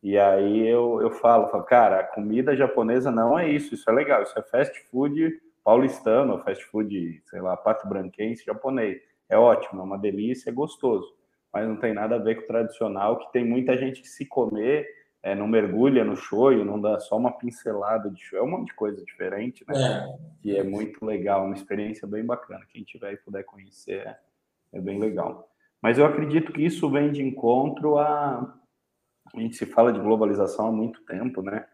e 0.00 0.16
aí 0.16 0.68
eu, 0.68 1.00
eu 1.02 1.10
falo, 1.10 1.48
falo, 1.48 1.64
cara, 1.64 2.00
a 2.00 2.04
comida 2.04 2.54
japonesa 2.54 3.10
não 3.10 3.36
é 3.36 3.50
isso, 3.50 3.74
isso 3.74 3.90
é 3.90 3.92
legal, 3.92 4.22
isso 4.22 4.38
é 4.38 4.42
fast 4.42 4.78
food 4.88 5.40
paulistano, 5.64 6.40
fast 6.44 6.64
food, 6.66 7.20
sei 7.24 7.40
lá, 7.40 7.56
pato 7.56 7.88
branquense 7.88 8.44
japonês. 8.44 9.02
É 9.28 9.36
ótimo, 9.36 9.80
é 9.80 9.84
uma 9.84 9.98
delícia, 9.98 10.50
é 10.50 10.52
gostoso, 10.52 11.12
mas 11.52 11.66
não 11.66 11.74
tem 11.76 11.92
nada 11.92 12.14
a 12.14 12.18
ver 12.18 12.36
com 12.36 12.42
o 12.42 12.46
tradicional, 12.46 13.18
que 13.18 13.32
tem 13.32 13.44
muita 13.44 13.76
gente 13.76 14.00
que 14.00 14.06
se 14.06 14.24
comer 14.24 14.86
é, 15.26 15.34
não 15.34 15.48
mergulha 15.48 16.04
no 16.04 16.14
shoyu, 16.14 16.64
não 16.64 16.80
dá 16.80 17.00
só 17.00 17.16
uma 17.16 17.32
pincelada 17.32 18.08
de 18.08 18.22
shoyu, 18.22 18.42
é 18.42 18.44
um 18.44 18.50
monte 18.50 18.68
de 18.68 18.74
coisa 18.74 19.04
diferente, 19.04 19.64
né? 19.66 19.74
É. 19.76 20.18
E 20.44 20.56
é 20.56 20.62
muito 20.62 21.04
legal, 21.04 21.44
uma 21.44 21.54
experiência 21.56 22.06
bem 22.06 22.24
bacana. 22.24 22.64
Quem 22.68 22.84
tiver 22.84 23.12
e 23.12 23.16
puder 23.16 23.42
conhecer, 23.42 24.06
é, 24.06 24.16
é 24.74 24.80
bem 24.80 25.00
legal. 25.00 25.50
Mas 25.82 25.98
eu 25.98 26.06
acredito 26.06 26.52
que 26.52 26.64
isso 26.64 26.88
vem 26.88 27.10
de 27.10 27.24
encontro 27.24 27.98
a. 27.98 28.56
A 29.34 29.40
gente 29.40 29.56
se 29.56 29.66
fala 29.66 29.92
de 29.92 29.98
globalização 29.98 30.68
há 30.68 30.72
muito 30.72 31.04
tempo, 31.04 31.42
né? 31.42 31.66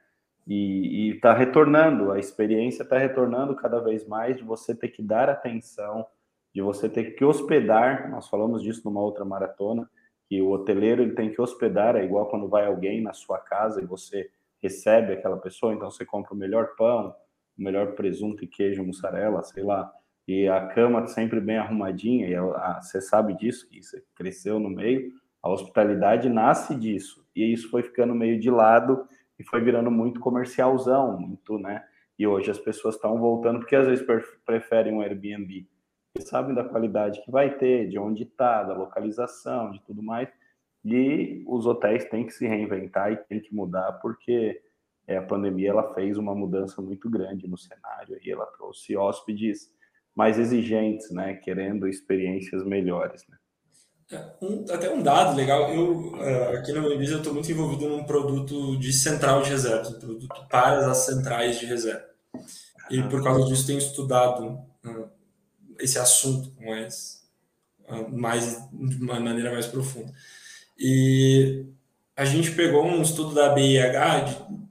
E 0.48 1.10
está 1.10 1.34
retornando, 1.34 2.10
a 2.10 2.18
experiência 2.18 2.84
está 2.84 2.96
retornando 2.96 3.54
cada 3.54 3.80
vez 3.80 4.08
mais 4.08 4.38
de 4.38 4.42
você 4.42 4.74
ter 4.74 4.88
que 4.88 5.02
dar 5.02 5.28
atenção, 5.28 6.06
de 6.54 6.62
você 6.62 6.88
ter 6.88 7.10
que 7.16 7.22
hospedar. 7.22 8.10
Nós 8.10 8.28
falamos 8.28 8.62
disso 8.62 8.80
numa 8.86 9.02
outra 9.02 9.26
maratona 9.26 9.86
que 10.32 10.40
o 10.40 10.50
hoteleiro 10.50 11.02
ele 11.02 11.12
tem 11.12 11.30
que 11.30 11.42
hospedar, 11.42 11.94
é 11.94 12.02
igual 12.02 12.24
quando 12.24 12.48
vai 12.48 12.64
alguém 12.64 13.02
na 13.02 13.12
sua 13.12 13.38
casa 13.38 13.82
e 13.82 13.84
você 13.84 14.30
recebe 14.62 15.12
aquela 15.12 15.36
pessoa, 15.36 15.74
então 15.74 15.90
você 15.90 16.06
compra 16.06 16.32
o 16.32 16.36
melhor 16.36 16.74
pão, 16.74 17.14
o 17.58 17.62
melhor 17.62 17.92
presunto 17.92 18.42
e 18.42 18.46
queijo, 18.46 18.82
mussarela, 18.82 19.42
sei 19.42 19.62
lá, 19.62 19.92
e 20.26 20.48
a 20.48 20.68
cama 20.68 21.06
sempre 21.06 21.38
bem 21.38 21.58
arrumadinha, 21.58 22.28
e 22.28 22.34
a, 22.34 22.80
você 22.80 22.98
sabe 22.98 23.36
disso, 23.36 23.68
que 23.68 23.82
você 23.82 24.02
cresceu 24.14 24.58
no 24.58 24.70
meio, 24.70 25.12
a 25.42 25.50
hospitalidade 25.50 26.30
nasce 26.30 26.74
disso, 26.76 27.26
e 27.36 27.52
isso 27.52 27.68
foi 27.68 27.82
ficando 27.82 28.14
meio 28.14 28.40
de 28.40 28.50
lado 28.50 29.06
e 29.38 29.44
foi 29.44 29.60
virando 29.60 29.90
muito 29.90 30.18
comercialzão, 30.18 31.20
muito, 31.20 31.58
né? 31.58 31.84
E 32.18 32.26
hoje 32.26 32.50
as 32.50 32.58
pessoas 32.58 32.94
estão 32.94 33.18
voltando 33.18 33.58
porque 33.58 33.76
às 33.76 33.86
vezes 33.86 34.06
preferem 34.46 34.94
um 34.94 35.02
Airbnb, 35.02 35.68
porque 36.12 36.28
sabem 36.28 36.54
da 36.54 36.64
qualidade 36.64 37.22
que 37.24 37.30
vai 37.30 37.56
ter, 37.56 37.88
de 37.88 37.98
onde 37.98 38.24
está, 38.24 38.62
da 38.62 38.74
localização, 38.74 39.70
de 39.70 39.80
tudo 39.82 40.02
mais. 40.02 40.28
E 40.84 41.42
os 41.46 41.64
hotéis 41.66 42.04
têm 42.06 42.26
que 42.26 42.32
se 42.32 42.46
reinventar 42.46 43.12
e 43.12 43.16
têm 43.16 43.40
que 43.40 43.54
mudar 43.54 43.92
porque 43.94 44.60
é, 45.06 45.16
a 45.16 45.22
pandemia 45.22 45.70
ela 45.70 45.94
fez 45.94 46.18
uma 46.18 46.34
mudança 46.34 46.82
muito 46.82 47.08
grande 47.08 47.48
no 47.48 47.56
cenário 47.56 48.18
e 48.22 48.30
ela 48.30 48.46
trouxe 48.46 48.96
hóspedes 48.96 49.70
mais 50.14 50.38
exigentes, 50.38 51.10
né, 51.10 51.34
querendo 51.34 51.88
experiências 51.88 52.64
melhores, 52.64 53.24
né. 53.28 53.36
É, 54.10 54.44
um, 54.44 54.64
até 54.70 54.92
um 54.92 55.02
dado 55.02 55.34
legal, 55.34 55.72
eu 55.72 56.12
uh, 56.12 56.56
aqui 56.58 56.70
na 56.72 56.82
Mobiliza 56.82 57.14
eu 57.14 57.18
estou 57.18 57.32
muito 57.32 57.50
envolvido 57.50 57.88
num 57.88 58.04
produto 58.04 58.76
de 58.78 58.92
central 58.92 59.40
de 59.40 59.48
reserva, 59.48 59.88
um 59.88 59.98
produto 59.98 60.48
para 60.50 60.90
as 60.90 60.98
centrais 61.06 61.58
de 61.58 61.64
reserva. 61.64 62.04
E 62.90 63.02
por 63.04 63.22
causa 63.22 63.46
disso 63.46 63.66
tenho 63.66 63.78
estudado 63.78 64.60
esse 65.82 65.98
assunto 65.98 66.52
mais, 66.60 67.22
mais 68.10 68.56
de 68.72 68.96
uma 69.02 69.20
maneira 69.20 69.52
mais 69.52 69.66
profunda. 69.66 70.12
E 70.78 71.64
a 72.16 72.24
gente 72.24 72.52
pegou 72.52 72.84
um 72.84 73.02
estudo 73.02 73.34
da 73.34 73.50
BIH 73.50 74.20
de 74.20 74.62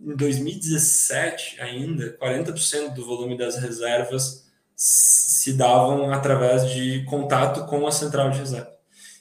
em 0.00 0.16
2017 0.16 1.60
ainda, 1.60 2.16
40% 2.20 2.94
do 2.94 3.04
volume 3.04 3.36
das 3.36 3.56
reservas 3.56 4.46
se 4.74 5.52
davam 5.54 6.12
através 6.12 6.70
de 6.70 7.04
contato 7.04 7.66
com 7.66 7.86
a 7.86 7.90
central 7.90 8.30
de 8.30 8.38
reserva. 8.38 8.72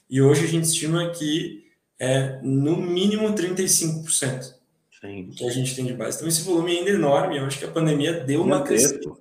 E 0.09 0.21
hoje 0.21 0.45
a 0.45 0.47
gente 0.47 0.65
estima 0.65 1.09
que 1.09 1.65
é 1.99 2.39
no 2.43 2.77
mínimo 2.77 3.33
35% 3.33 4.53
Sim. 5.01 5.31
que 5.35 5.45
a 5.45 5.49
gente 5.49 5.75
tem 5.75 5.85
de 5.85 5.93
base. 5.93 6.17
Então 6.17 6.27
esse 6.27 6.43
volume 6.43 6.77
ainda 6.77 6.91
é 6.91 6.93
enorme, 6.93 7.37
eu 7.37 7.45
acho 7.45 7.57
que 7.57 7.65
a 7.65 7.71
pandemia 7.71 8.23
deu 8.23 8.43
uma 8.43 8.61
crescida 8.61 9.11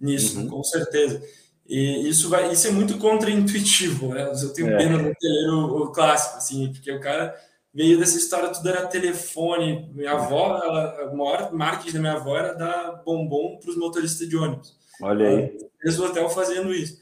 nisso, 0.00 0.40
uhum. 0.40 0.48
com 0.48 0.64
certeza. 0.64 1.22
E 1.66 2.08
isso 2.08 2.28
vai, 2.28 2.52
isso 2.52 2.66
é 2.68 2.70
muito 2.70 2.98
contraintuitivo, 2.98 4.08
né? 4.08 4.30
Eu 4.30 4.52
tenho 4.52 4.68
é. 4.70 4.76
pena 4.76 4.98
do 4.98 5.08
hoteleiro 5.08 5.92
clássico, 5.92 6.36
assim, 6.36 6.70
porque 6.72 6.92
o 6.92 7.00
cara 7.00 7.34
veio 7.72 7.98
dessa 7.98 8.18
história, 8.18 8.50
tudo 8.50 8.68
era 8.68 8.86
telefone. 8.86 9.90
Minha 9.94 10.12
avó, 10.12 10.60
ela, 10.62 11.10
o 11.10 11.16
maior 11.16 11.52
marketing 11.52 11.94
da 11.94 12.00
minha 12.00 12.12
avó 12.12 12.36
era 12.36 12.52
dar 12.52 13.02
bombom 13.04 13.58
para 13.58 13.70
os 13.70 13.76
motoristas 13.76 14.28
de 14.28 14.36
ônibus. 14.36 14.76
Olha 15.02 15.28
aí. 15.28 15.58
Fez 15.82 15.98
o 15.98 16.04
hotel 16.04 16.28
fazendo 16.28 16.72
isso. 16.72 16.98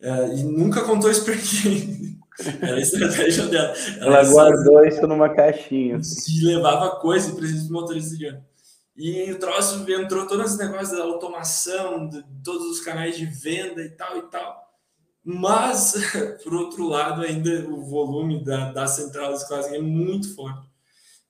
É, 0.00 0.34
e 0.34 0.42
nunca 0.44 0.82
contou 0.82 1.10
isso 1.10 1.24
para 1.24 1.34
ninguém. 1.34 2.18
Era 2.62 2.76
a 2.76 2.80
estratégia 2.80 3.46
dela. 3.46 3.74
Ela, 3.98 4.18
ela 4.18 4.30
guardou 4.30 4.86
isso 4.86 5.06
numa 5.06 5.28
caixinha. 5.28 6.00
E 6.28 6.44
levava 6.44 6.96
coisa 6.96 7.34
para 7.34 7.44
os 7.44 7.68
motoristas 7.68 8.16
de 8.16 8.26
ônibus. 8.26 8.49
E 9.00 9.32
o 9.32 9.38
troço 9.38 9.90
entrou 9.90 10.26
todos 10.26 10.52
os 10.52 10.58
negócios 10.58 10.90
da 10.90 11.02
automação, 11.04 12.06
de 12.06 12.22
todos 12.44 12.66
os 12.66 12.80
canais 12.80 13.16
de 13.16 13.24
venda 13.24 13.80
e 13.80 13.88
tal 13.88 14.18
e 14.18 14.22
tal. 14.28 14.70
Mas, 15.24 15.94
por 16.44 16.52
outro 16.52 16.86
lado, 16.86 17.22
ainda 17.22 17.66
o 17.70 17.82
volume 17.82 18.44
da, 18.44 18.70
da 18.70 18.86
central 18.86 19.30
das 19.30 19.48
classes 19.48 19.72
é 19.72 19.78
muito 19.78 20.34
forte. 20.34 20.68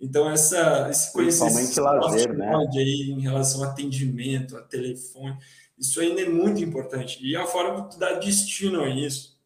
Então, 0.01 0.29
essa, 0.29 0.89
esse 0.91 1.13
conhecimento 1.13 1.81
lazer, 1.81 2.37
né? 2.37 2.51
aí 2.75 3.13
em 3.13 3.21
relação 3.21 3.63
a 3.63 3.69
atendimento, 3.69 4.57
a 4.57 4.63
telefone, 4.63 5.39
isso 5.79 6.01
ainda 6.01 6.23
é 6.23 6.29
muito 6.29 6.61
importante. 6.65 7.25
E 7.25 7.37
a 7.37 7.47
forma 7.47 7.89
de 7.89 8.01
dar 8.01 8.15
destino 8.15 8.83
a 8.83 8.91
isso. 8.91 9.39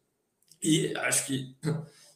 E 0.63 0.97
acho 0.97 1.27
que 1.27 1.55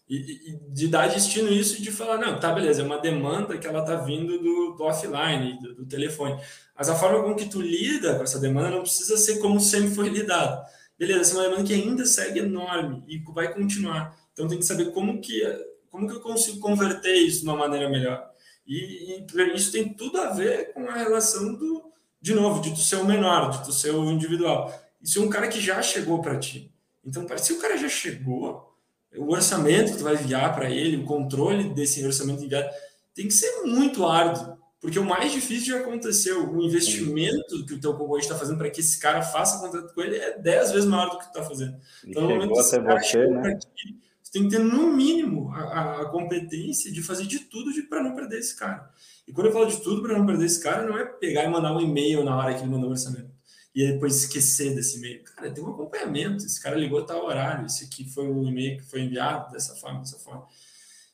e, 0.09 0.15
e, 0.15 0.59
de 0.73 0.87
dar 0.87 1.07
destino 1.07 1.51
isso 1.51 1.77
e 1.77 1.81
de 1.81 1.91
falar, 1.91 2.17
não, 2.17 2.39
tá, 2.39 2.51
beleza, 2.51 2.81
é 2.81 2.85
uma 2.85 2.97
demanda 2.97 3.57
que 3.57 3.67
ela 3.67 3.83
tá 3.83 3.95
vindo 3.97 4.39
do, 4.39 4.75
do 4.75 4.83
offline, 4.83 5.59
do, 5.61 5.75
do, 5.75 5.85
telefone. 5.85 6.41
Mas 6.75 6.89
a 6.89 6.95
forma 6.95 7.23
com 7.23 7.35
que 7.35 7.47
tu 7.47 7.61
lida 7.61 8.15
com 8.15 8.23
essa 8.23 8.39
demanda 8.39 8.71
não 8.71 8.81
precisa 8.81 9.17
ser 9.17 9.39
como 9.39 9.59
sempre 9.59 9.91
foi 9.91 10.09
lidado 10.09 10.59
beleza, 10.99 11.21
essa 11.21 11.33
é 11.33 11.37
uma 11.37 11.43
demanda 11.43 11.63
que 11.63 11.73
ainda 11.73 12.05
segue 12.05 12.39
enorme 12.39 13.03
e 13.07 13.17
vai 13.31 13.53
continuar. 13.53 14.19
Então 14.33 14.47
tem 14.47 14.59
que 14.59 14.65
saber 14.65 14.91
como 14.91 15.21
que 15.21 15.41
como 15.89 16.07
que 16.07 16.15
eu 16.15 16.19
consigo 16.19 16.59
converter 16.59 17.15
isso 17.15 17.41
de 17.41 17.45
uma 17.45 17.57
maneira 17.57 17.89
melhor. 17.89 18.29
E, 18.67 19.25
e 19.27 19.55
isso 19.55 19.71
tem 19.71 19.91
tudo 19.91 20.19
a 20.19 20.31
ver 20.31 20.71
com 20.73 20.87
a 20.87 20.93
relação 20.93 21.55
do, 21.55 21.91
de 22.21 22.35
novo, 22.35 22.61
de 22.61 22.71
tu 22.71 22.79
ser 22.79 22.97
o 22.97 23.05
menor, 23.05 23.49
de 23.49 23.65
tu 23.65 23.71
ser 23.71 23.91
o 23.91 24.11
individual. 24.11 24.71
Isso 25.01 25.17
é 25.17 25.21
um 25.23 25.29
cara 25.29 25.47
que 25.47 25.59
já 25.59 25.81
chegou 25.81 26.21
para 26.21 26.37
ti. 26.37 26.71
Então, 27.03 27.25
se 27.37 27.53
o 27.53 27.59
cara 27.59 27.75
já 27.75 27.89
chegou, 27.89 28.68
o 29.15 29.31
orçamento 29.31 29.91
que 29.91 29.97
tu 29.97 30.03
vai 30.03 30.13
enviar 30.13 30.53
para 30.53 30.69
ele, 30.69 30.97
o 30.97 31.05
controle 31.05 31.73
desse 31.73 32.05
orçamento 32.05 32.43
enviado, 32.43 32.69
tem 33.13 33.27
que 33.27 33.33
ser 33.33 33.63
muito 33.63 34.05
árduo. 34.05 34.57
Porque 34.79 34.97
o 34.97 35.03
mais 35.03 35.31
difícil 35.31 35.75
já 35.75 35.81
aconteceu. 35.81 36.49
O 36.49 36.63
investimento 36.63 37.65
que 37.65 37.73
o 37.73 37.81
teu 37.81 37.93
concorrente 37.93 38.27
está 38.27 38.37
fazendo 38.37 38.57
para 38.57 38.69
que 38.69 38.79
esse 38.79 38.97
cara 38.97 39.21
faça 39.21 39.59
contrato 39.59 39.93
com 39.93 40.01
ele 40.01 40.15
é 40.15 40.37
10 40.37 40.71
vezes 40.71 40.89
maior 40.89 41.09
do 41.09 41.17
que 41.17 41.25
tu 41.25 41.37
está 41.37 41.43
fazendo. 41.43 41.75
Então, 42.05 42.23
no 42.23 42.29
momento 42.29 42.49
você, 42.51 42.79
né? 42.79 43.59
Você 44.21 44.31
tem 44.31 44.43
que 44.43 44.55
ter, 44.55 44.59
no 44.59 44.93
mínimo, 44.93 45.51
a, 45.51 46.01
a 46.01 46.05
competência 46.09 46.91
de 46.91 47.01
fazer 47.01 47.25
de 47.25 47.39
tudo 47.39 47.71
para 47.89 48.01
não 48.01 48.15
perder 48.15 48.39
esse 48.39 48.55
cara. 48.55 48.89
E 49.27 49.33
quando 49.33 49.47
eu 49.47 49.53
falo 49.53 49.65
de 49.65 49.81
tudo 49.81 50.01
para 50.01 50.17
não 50.17 50.25
perder 50.25 50.45
esse 50.45 50.61
cara, 50.61 50.87
não 50.87 50.97
é 50.97 51.03
pegar 51.03 51.43
e 51.43 51.49
mandar 51.49 51.75
um 51.75 51.81
e-mail 51.81 52.23
na 52.23 52.37
hora 52.37 52.53
que 52.53 52.61
ele 52.61 52.69
mandou 52.69 52.89
o 52.89 52.91
orçamento. 52.91 53.31
E 53.79 53.93
depois 53.93 54.17
esquecer 54.17 54.75
desse 54.75 54.97
e-mail. 54.97 55.23
Cara, 55.23 55.49
tem 55.49 55.63
um 55.63 55.69
acompanhamento. 55.69 56.45
Esse 56.45 56.61
cara 56.61 56.75
ligou 56.75 57.05
tal 57.05 57.23
horário. 57.25 57.65
Esse 57.65 57.85
aqui 57.85 58.03
foi 58.03 58.27
o 58.27 58.43
e-mail 58.45 58.77
que 58.77 58.83
foi 58.83 59.03
enviado 59.03 59.53
dessa 59.53 59.73
forma, 59.73 60.01
dessa 60.01 60.19
forma. 60.19 60.45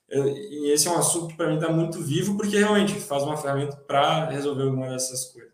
Eu, 0.10 0.28
e 0.28 0.72
esse 0.72 0.88
é 0.88 0.92
um 0.92 0.98
assunto 0.98 1.28
que 1.28 1.38
para 1.38 1.48
mim 1.48 1.60
está 1.60 1.70
muito 1.72 2.02
vivo, 2.02 2.36
porque 2.36 2.58
realmente 2.58 3.00
faz 3.00 3.22
uma 3.22 3.38
ferramenta 3.38 3.76
para 3.76 4.32
resolver 4.32 4.64
alguma 4.64 4.90
dessas 4.90 5.26
coisas. 5.26 5.52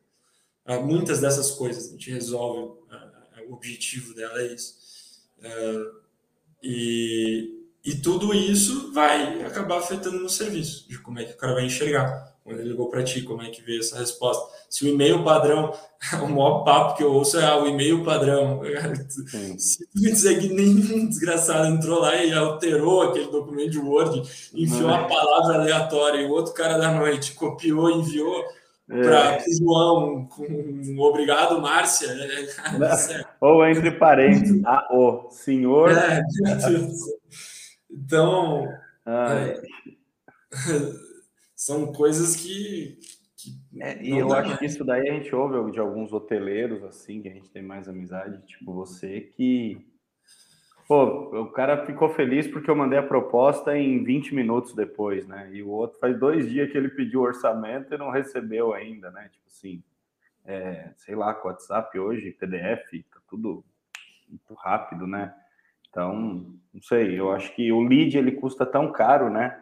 Uh, 0.66 0.82
muitas 0.86 1.20
dessas 1.20 1.51
coisas 1.51 1.89
a 1.89 1.91
gente 1.91 2.09
resolve, 2.09 2.80
uh, 2.80 3.49
o 3.49 3.55
objetivo 3.55 4.14
dela 4.14 4.39
é 4.39 4.53
isso. 4.53 4.74
Uh, 5.39 5.99
e, 6.64 7.66
e 7.84 7.95
tudo 7.95 8.34
isso 8.34 8.93
vai 8.93 9.43
acabar 9.43 9.80
afetando 9.80 10.18
no 10.18 10.30
serviço, 10.30 10.88
de 10.88 10.97
como 10.97 11.20
é 11.20 11.26
que 11.26 11.34
o 11.34 11.38
cara 11.38 11.55
vai 11.55 11.66
enxergar 11.66 12.31
quando 12.44 12.60
ele 12.60 12.70
ligou 12.70 12.89
para 12.89 13.04
ti, 13.04 13.22
como 13.22 13.42
é 13.42 13.50
que 13.50 13.62
veio 13.62 13.80
essa 13.80 14.00
resposta. 14.00 14.44
Se 14.70 14.86
o 14.86 14.88
e-mail 14.88 15.24
padrão, 15.24 15.74
o 16.24 16.28
maior 16.28 16.64
papo 16.64 16.98
que 16.98 17.04
eu 17.04 17.14
ouço 17.14 17.39
é 17.39 17.46
ah, 17.46 17.58
o 17.58 17.68
e-mail 17.68 18.04
padrão. 18.04 18.62
Se 19.58 19.86
tu 19.88 20.02
me 20.02 20.12
dizer 20.12 20.39
que 20.39 20.50
nenhum 20.50 21.08
desgraçado 21.08 21.68
entrou 21.68 22.00
lá 22.00 22.16
e 22.16 22.34
alterou 22.34 23.04
aquele 23.04 23.28
documento 23.28 23.72
de 23.72 23.80
Word, 23.80 24.50
enfiou 24.54 24.89
uma 24.89 25.08
palavra 25.08 25.56
aleatória 25.56 26.22
e 26.22 26.26
o 26.26 26.32
outro 26.32 26.54
cara 26.54 26.78
da 26.78 26.92
noite 26.92 27.34
copiou 27.34 27.89
e 27.92 28.00
enviou 28.00 28.44
é. 28.89 29.02
para 29.02 29.38
o 29.38 29.58
João 29.58 30.26
com 30.26 30.44
um 30.44 31.00
obrigado, 31.00 31.62
Márcia. 31.62 32.08
É, 32.08 32.42
é 33.22 33.26
Ou 33.39 33.66
entre 33.66 33.92
parênteses, 33.92 34.62
ah, 34.66 34.88
o 34.92 35.30
senhor. 35.30 35.92
É, 35.92 36.24
então. 37.89 38.68
É, 39.06 39.62
são 41.62 41.93
coisas 41.93 42.38
que. 42.38 42.97
que 43.38 43.62
é, 43.80 44.01
e 44.03 44.18
eu 44.18 44.34
acho 44.34 44.57
que 44.57 44.66
isso 44.66 44.84
daí 44.84 45.07
a 45.07 45.14
gente 45.14 45.34
ouve 45.36 45.72
de 45.72 45.80
alguns 45.80 46.12
hoteleiros, 46.12 46.84
assim, 46.84 47.22
que 47.22 47.30
a 47.30 47.34
gente 47.34 47.51
tem 47.51 47.62
mais 47.62 47.88
amizade, 47.88 48.43
tipo 48.47 48.74
você, 48.74 49.22
que. 49.22 49.88
Pô, 50.88 51.03
o 51.39 51.51
cara 51.51 51.86
ficou 51.86 52.09
feliz 52.09 52.47
porque 52.47 52.70
eu 52.70 52.76
mandei 52.76 52.97
a 52.97 53.03
proposta 53.03 53.78
em 53.78 54.03
20 54.03 54.34
minutos 54.34 54.74
depois, 54.74 55.28
né? 55.28 55.49
E 55.53 55.62
o 55.62 55.70
outro 55.70 55.99
faz 55.99 56.20
dois 56.20 56.49
dias 56.49 56.70
que 56.72 56.78
ele 56.78 56.89
pediu 56.89 57.22
orçamento 57.22 57.93
e 57.93 57.97
não 57.97 58.09
recebeu 58.09 58.74
ainda, 58.74 59.12
né? 59.12 59.30
Tipo 59.32 59.45
assim, 59.47 59.84
é, 60.43 60.91
sei 60.97 61.16
lá, 61.16 61.34
com 61.36 61.47
WhatsApp 61.47 61.97
hoje, 61.97 62.32
PDF, 62.32 63.05
tá 63.14 63.22
tudo 63.30 63.64
muito 64.28 64.53
rápido, 64.55 65.05
né? 65.05 65.34
Então, 65.89 66.55
não 66.74 66.82
sei, 66.82 67.18
eu 67.20 67.32
acho 67.32 67.53
que 67.55 67.72
o 67.72 67.82
lead 67.82 68.18
ele 68.18 68.32
custa 68.32 68.66
tão 68.66 68.91
caro, 68.91 69.30
né? 69.30 69.61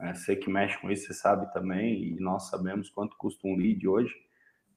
É, 0.00 0.14
você 0.14 0.36
que 0.36 0.50
mexe 0.50 0.78
com 0.78 0.90
isso, 0.90 1.06
você 1.06 1.14
sabe 1.14 1.52
também, 1.52 2.04
e 2.04 2.20
nós 2.20 2.48
sabemos 2.48 2.88
quanto 2.88 3.16
custa 3.16 3.46
um 3.46 3.56
lead 3.56 3.86
hoje. 3.86 4.14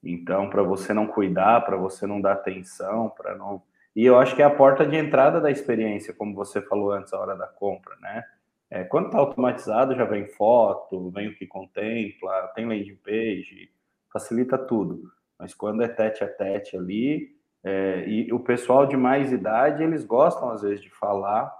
Então, 0.02 0.50
para 0.50 0.62
você 0.62 0.92
não 0.92 1.06
cuidar, 1.06 1.64
para 1.64 1.76
você 1.76 2.06
não 2.06 2.20
dar 2.20 2.32
atenção, 2.32 3.08
para 3.10 3.36
não. 3.36 3.62
E 3.94 4.04
eu 4.04 4.18
acho 4.18 4.34
que 4.34 4.42
é 4.42 4.44
a 4.44 4.50
porta 4.50 4.84
de 4.84 4.96
entrada 4.96 5.40
da 5.40 5.50
experiência, 5.50 6.12
como 6.12 6.34
você 6.34 6.60
falou 6.60 6.92
antes, 6.92 7.12
a 7.12 7.20
hora 7.20 7.36
da 7.36 7.46
compra, 7.46 7.94
né? 8.00 8.24
É, 8.68 8.84
quando 8.84 9.06
está 9.06 9.18
automatizado, 9.18 9.94
já 9.94 10.04
vem 10.04 10.26
foto, 10.26 11.10
vem 11.10 11.28
o 11.28 11.36
que 11.36 11.46
contempla, 11.46 12.48
tem 12.54 12.66
landing 12.66 12.96
page, 13.04 13.70
facilita 14.12 14.56
tudo. 14.56 15.12
Mas 15.38 15.54
quando 15.54 15.82
é 15.82 15.88
tete 15.88 16.24
a 16.24 16.28
tete 16.28 16.76
ali, 16.76 17.36
é, 17.62 18.08
e 18.08 18.32
o 18.32 18.40
pessoal 18.40 18.86
de 18.86 18.96
mais 18.96 19.30
idade, 19.30 19.82
eles 19.82 20.04
gostam 20.04 20.50
às 20.50 20.62
vezes 20.62 20.80
de 20.80 20.90
falar 20.90 21.52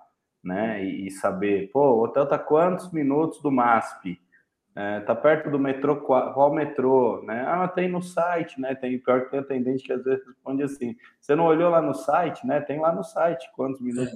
né? 0.42 0.82
E, 0.84 1.10
saber, 1.10 1.70
pô, 1.70 1.92
o 1.92 2.02
hotel 2.04 2.26
tá 2.26 2.38
quantos 2.38 2.92
minutos 2.92 3.40
do 3.40 3.50
MASP? 3.50 4.20
É, 4.74 5.00
tá 5.00 5.14
perto 5.14 5.50
do 5.50 5.58
metrô, 5.58 5.96
qual, 5.96 6.32
qual, 6.32 6.52
metrô, 6.54 7.22
né? 7.22 7.44
Ah, 7.46 7.68
tem 7.68 7.88
no 7.88 8.00
site, 8.00 8.58
né? 8.58 8.74
Tem 8.74 8.98
pior 8.98 9.24
que 9.24 9.30
tem 9.30 9.40
atendente 9.40 9.84
que 9.84 9.92
às 9.92 10.02
vezes 10.02 10.26
responde 10.26 10.62
assim: 10.62 10.96
você 11.20 11.34
não 11.36 11.44
olhou 11.44 11.70
lá 11.70 11.82
no 11.82 11.92
site, 11.92 12.46
né? 12.46 12.60
Tem 12.60 12.80
lá 12.80 12.90
no 12.90 13.04
site 13.04 13.50
quantos 13.54 13.80
minutos. 13.82 14.14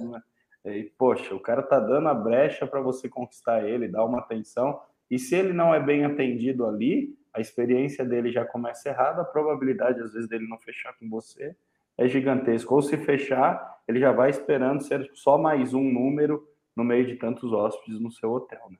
É. 0.65 0.77
E, 0.77 0.83
poxa, 0.97 1.35
o 1.35 1.39
cara 1.39 1.61
tá 1.61 1.79
dando 1.79 2.09
a 2.09 2.13
brecha 2.13 2.65
para 2.65 2.81
você 2.81 3.07
conquistar 3.07 3.63
ele, 3.67 3.87
dar 3.87 4.03
uma 4.03 4.19
atenção. 4.19 4.81
E 5.09 5.19
se 5.19 5.35
ele 5.35 5.53
não 5.53 5.73
é 5.73 5.79
bem 5.79 6.03
atendido 6.03 6.65
ali, 6.65 7.15
a 7.33 7.39
experiência 7.39 8.03
dele 8.03 8.31
já 8.31 8.43
começa 8.43 8.89
errada, 8.89 9.21
a 9.21 9.25
probabilidade 9.25 10.01
às 10.01 10.13
vezes 10.13 10.27
dele 10.27 10.47
não 10.47 10.57
fechar 10.57 10.93
com 10.97 11.07
você 11.07 11.55
é 11.97 12.07
gigantesca. 12.07 12.73
Ou 12.73 12.81
se 12.81 12.97
fechar, 12.97 13.81
ele 13.87 13.99
já 13.99 14.11
vai 14.11 14.29
esperando 14.29 14.83
ser 14.83 15.09
só 15.13 15.37
mais 15.37 15.73
um 15.73 15.83
número 15.83 16.47
no 16.75 16.83
meio 16.83 17.07
de 17.07 17.15
tantos 17.15 17.51
hóspedes 17.51 17.99
no 17.99 18.11
seu 18.11 18.31
hotel, 18.31 18.61
né? 18.69 18.77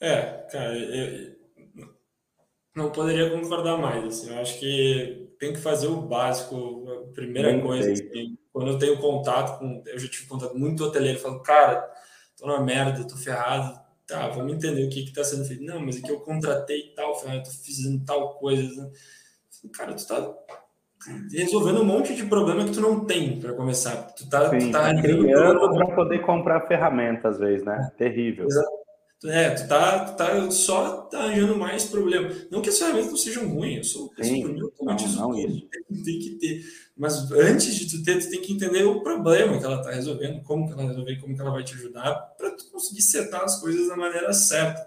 É, 0.00 0.46
cara, 0.50 0.76
eu 0.76 1.36
não 2.74 2.90
poderia 2.90 3.30
concordar 3.30 3.76
mais. 3.78 4.04
Assim, 4.04 4.30
eu 4.30 4.40
acho 4.40 4.58
que 4.58 5.34
tem 5.38 5.52
que 5.52 5.60
fazer 5.60 5.86
o 5.86 6.00
básico. 6.00 6.88
A 6.90 7.12
primeira 7.12 7.52
Bem 7.52 7.60
coisa, 7.60 7.92
assim, 7.92 8.36
quando 8.52 8.72
eu 8.72 8.78
tenho 8.78 8.98
contato 8.98 9.58
com. 9.58 9.82
Eu 9.86 9.98
já 9.98 10.08
tive 10.08 10.26
contato 10.26 10.56
muito 10.58 10.84
hoteleiro, 10.84 11.20
falo, 11.20 11.42
cara, 11.42 11.88
tô 12.36 12.46
na 12.46 12.60
merda, 12.60 13.06
tô 13.06 13.16
ferrado. 13.16 13.82
Tá, 14.06 14.28
vamos 14.28 14.52
entender 14.52 14.84
o 14.84 14.90
que 14.90 15.04
que 15.04 15.14
tá 15.14 15.24
sendo 15.24 15.46
feito. 15.46 15.64
Não, 15.64 15.80
mas 15.80 15.96
é 15.96 16.02
que 16.02 16.10
eu 16.10 16.20
contratei 16.20 16.92
tal, 16.94 17.12
eu 17.12 17.42
tô 17.42 17.50
fazendo 17.50 18.04
tal 18.04 18.34
coisa. 18.34 18.84
Né? 18.84 18.90
Cara, 19.72 19.94
tu 19.94 20.06
tá 20.06 20.20
resolvendo 21.32 21.80
um 21.80 21.84
monte 21.84 22.14
de 22.14 22.24
problema 22.24 22.64
que 22.64 22.72
tu 22.72 22.80
não 22.80 23.04
tem 23.04 23.38
para 23.40 23.52
começar. 23.54 23.96
Tu 24.14 24.28
tá, 24.28 24.50
Sim, 24.50 24.58
tu 24.58 24.70
tá 24.70 24.94
criando 25.00 25.74
para 25.74 25.94
poder 25.94 26.20
comprar 26.22 26.66
ferramenta 26.66 27.28
às 27.28 27.38
vezes, 27.38 27.64
né? 27.64 27.90
Terrível. 27.96 28.46
Exato. 28.46 28.84
É, 29.26 29.50
tu 29.50 29.66
tá, 29.68 30.04
tu 30.04 30.16
tá 30.16 30.50
só 30.50 31.02
tá 31.02 31.20
arranjando 31.20 31.56
mais 31.56 31.86
problema. 31.86 32.30
Não 32.50 32.60
que 32.60 32.68
as 32.68 32.78
ferramentas 32.78 33.10
não 33.10 33.16
sejam 33.16 33.48
ruins, 33.48 33.78
eu 33.78 33.84
sou 33.84 34.12
eu 34.18 34.48
não, 34.48 34.70
não 34.82 34.96
isso. 34.96 35.68
Tem 36.04 36.18
que 36.18 36.36
ter. 36.38 36.62
Mas 36.96 37.30
antes 37.32 37.74
de 37.74 37.90
tu 37.90 38.02
ter, 38.04 38.18
tu 38.18 38.30
tem 38.30 38.42
que 38.42 38.52
entender 38.52 38.84
o 38.84 39.02
problema 39.02 39.58
que 39.58 39.64
ela 39.64 39.82
tá 39.82 39.90
resolvendo, 39.90 40.42
como 40.42 40.66
que 40.66 40.74
ela 40.74 40.88
resolver, 40.88 41.16
como 41.20 41.34
que 41.34 41.40
ela 41.40 41.50
vai 41.50 41.64
te 41.64 41.74
ajudar, 41.74 42.14
para 42.36 42.50
tu 42.50 42.70
conseguir 42.70 43.02
setar 43.02 43.42
as 43.42 43.60
coisas 43.60 43.88
da 43.88 43.96
maneira 43.96 44.32
certa, 44.32 44.86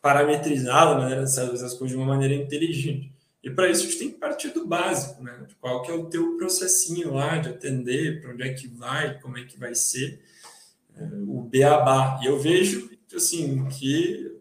parametrizar 0.00 0.94
da 0.94 1.00
maneira 1.00 1.26
certa, 1.26 1.52
as 1.54 1.74
coisas 1.74 1.90
de 1.90 1.96
uma 1.96 2.06
maneira 2.06 2.34
inteligente. 2.34 3.12
E 3.42 3.50
para 3.50 3.68
isso 3.68 3.82
a 3.82 3.84
gente 3.86 3.98
tem 3.98 4.10
que 4.10 4.18
partir 4.18 4.50
do 4.50 4.66
básico, 4.66 5.22
né? 5.22 5.44
De 5.48 5.54
qual 5.56 5.82
que 5.82 5.90
é 5.90 5.94
o 5.94 6.06
teu 6.06 6.36
processinho 6.36 7.14
lá 7.14 7.38
de 7.38 7.48
atender, 7.48 8.20
para 8.20 8.32
onde 8.32 8.42
é 8.42 8.52
que 8.54 8.68
vai, 8.68 9.18
como 9.20 9.36
é 9.36 9.44
que 9.44 9.58
vai 9.58 9.74
ser 9.74 10.22
é, 10.96 11.02
o 11.26 11.42
beabá. 11.42 12.20
E 12.22 12.26
eu 12.26 12.38
vejo 12.38 12.90
assim, 13.14 13.66
que 13.68 14.40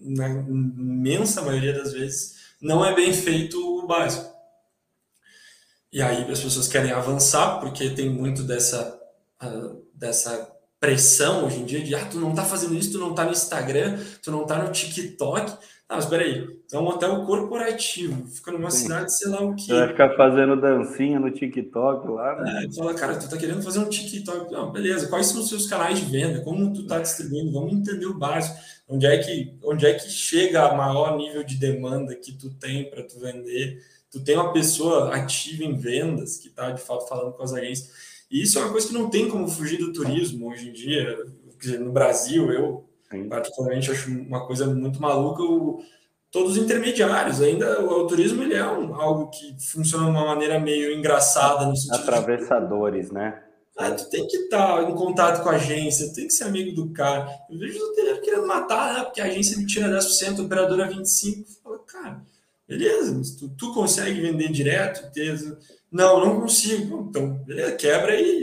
na 0.00 0.28
imensa 0.28 1.42
maioria 1.42 1.74
das 1.74 1.92
vezes 1.92 2.54
não 2.60 2.84
é 2.84 2.94
bem 2.94 3.12
feito 3.12 3.58
o 3.58 3.86
básico. 3.86 4.30
E 5.92 6.00
aí 6.00 6.30
as 6.30 6.40
pessoas 6.40 6.68
querem 6.68 6.92
avançar 6.92 7.58
porque 7.58 7.90
tem 7.90 8.08
muito 8.08 8.44
dessa, 8.44 8.98
uh, 9.42 9.84
dessa 9.92 10.56
pressão 10.80 11.44
hoje 11.44 11.60
em 11.60 11.64
dia 11.66 11.82
de 11.82 11.94
ah, 11.94 12.06
tu 12.06 12.18
não 12.18 12.34
tá 12.34 12.42
fazendo 12.42 12.74
isso, 12.74 12.92
tu 12.92 12.98
não 12.98 13.14
tá 13.14 13.24
no 13.24 13.32
Instagram, 13.32 13.98
tu 14.22 14.32
não 14.32 14.46
tá 14.46 14.64
no 14.64 14.72
TikTok. 14.72 15.52
Ah, 15.86 15.96
mas 15.96 16.06
peraí, 16.06 16.48
é 16.72 16.78
um 16.78 16.86
hotel 16.86 17.24
corporativo, 17.26 18.24
fica 18.28 18.52
numa 18.52 18.70
Sim. 18.70 18.84
cidade, 18.84 19.12
sei 19.12 19.28
lá 19.28 19.42
o 19.42 19.54
quê. 19.56 19.72
Vai 19.72 19.88
ficar 19.88 20.16
fazendo 20.16 20.58
dancinha 20.58 21.18
no 21.18 21.30
TikTok 21.30 22.08
lá. 22.08 22.40
Né? 22.40 22.64
É, 22.64 22.72
fala, 22.72 22.94
cara, 22.94 23.18
tu 23.18 23.28
tá 23.28 23.36
querendo 23.36 23.60
fazer 23.60 23.80
um 23.80 23.88
TikTok. 23.88 24.52
Não, 24.52 24.70
beleza, 24.70 25.08
quais 25.08 25.26
são 25.26 25.40
os 25.40 25.48
seus 25.48 25.66
canais 25.66 25.98
de 25.98 26.06
venda? 26.06 26.40
Como 26.42 26.72
tu 26.72 26.86
tá 26.86 27.00
distribuindo? 27.00 27.52
Vamos 27.52 27.72
entender 27.72 28.06
o 28.06 28.16
básico. 28.16 28.56
Onde 28.88 29.04
é 29.04 29.18
que, 29.18 29.52
onde 29.64 29.84
é 29.84 29.94
que 29.94 30.08
chega 30.08 30.68
a 30.68 30.74
maior 30.74 31.16
nível 31.16 31.42
de 31.42 31.56
demanda 31.56 32.14
que 32.14 32.32
tu 32.32 32.50
tem 32.50 32.88
para 32.88 33.02
tu 33.02 33.18
vender? 33.18 33.84
Tu 34.10 34.20
tem 34.20 34.36
uma 34.36 34.52
pessoa 34.52 35.14
ativa 35.14 35.64
em 35.64 35.76
vendas 35.76 36.38
que 36.38 36.50
tá, 36.50 36.70
de 36.70 36.80
fato, 36.80 37.08
falando 37.08 37.32
com 37.32 37.42
as 37.42 37.52
agências. 37.52 38.09
E 38.30 38.42
isso 38.42 38.58
é 38.58 38.62
uma 38.62 38.70
coisa 38.70 38.86
que 38.86 38.94
não 38.94 39.10
tem 39.10 39.28
como 39.28 39.48
fugir 39.48 39.78
do 39.78 39.92
turismo 39.92 40.50
hoje 40.50 40.68
em 40.68 40.72
dia. 40.72 41.18
No 41.78 41.92
Brasil, 41.92 42.50
eu 42.52 42.90
Sim. 43.10 43.28
Particularmente 43.28 43.90
acho 43.90 44.10
uma 44.10 44.46
coisa 44.46 44.66
muito 44.66 45.02
maluca 45.02 45.42
o, 45.42 45.82
todos 46.30 46.52
os 46.52 46.62
intermediários. 46.62 47.42
Ainda 47.42 47.80
o, 47.80 48.04
o 48.04 48.06
turismo 48.06 48.42
ele 48.42 48.54
é 48.54 48.64
um, 48.64 48.94
algo 48.94 49.28
que 49.30 49.56
funciona 49.60 50.04
de 50.04 50.10
uma 50.10 50.26
maneira 50.26 50.60
meio 50.60 50.96
engraçada 50.96 51.66
no 51.66 51.76
sentido 51.76 52.02
atravessadores, 52.02 53.08
de... 53.08 53.14
né? 53.14 53.42
Ah, 53.76 53.90
tu 53.92 54.10
tem 54.10 54.26
que 54.26 54.36
estar 54.36 54.88
em 54.88 54.94
contato 54.94 55.42
com 55.42 55.48
a 55.48 55.54
agência, 55.54 56.12
tem 56.12 56.26
que 56.26 56.34
ser 56.34 56.44
amigo 56.44 56.74
do 56.74 56.90
cara. 56.92 57.26
Eu 57.48 57.58
vejo 57.58 57.78
o 57.78 57.88
hoteleiro 57.88 58.20
querendo 58.20 58.46
matar, 58.46 58.94
né? 58.94 59.04
Porque 59.04 59.22
a 59.22 59.24
agência 59.24 59.56
me 59.56 59.66
tira 59.66 59.88
10%, 59.88 60.38
a 60.38 60.42
operadora 60.42 60.88
25%. 60.88 61.44
Fala, 61.64 61.78
cara, 61.80 62.22
beleza, 62.68 63.20
tu, 63.38 63.48
tu 63.56 63.72
consegue 63.72 64.20
vender 64.20 64.50
direto? 64.50 65.10
Não, 65.90 66.24
não 66.24 66.40
consigo. 66.40 67.06
Então, 67.08 67.34
beleza, 67.44 67.76
quebra 67.76 68.12
aí 68.12 68.40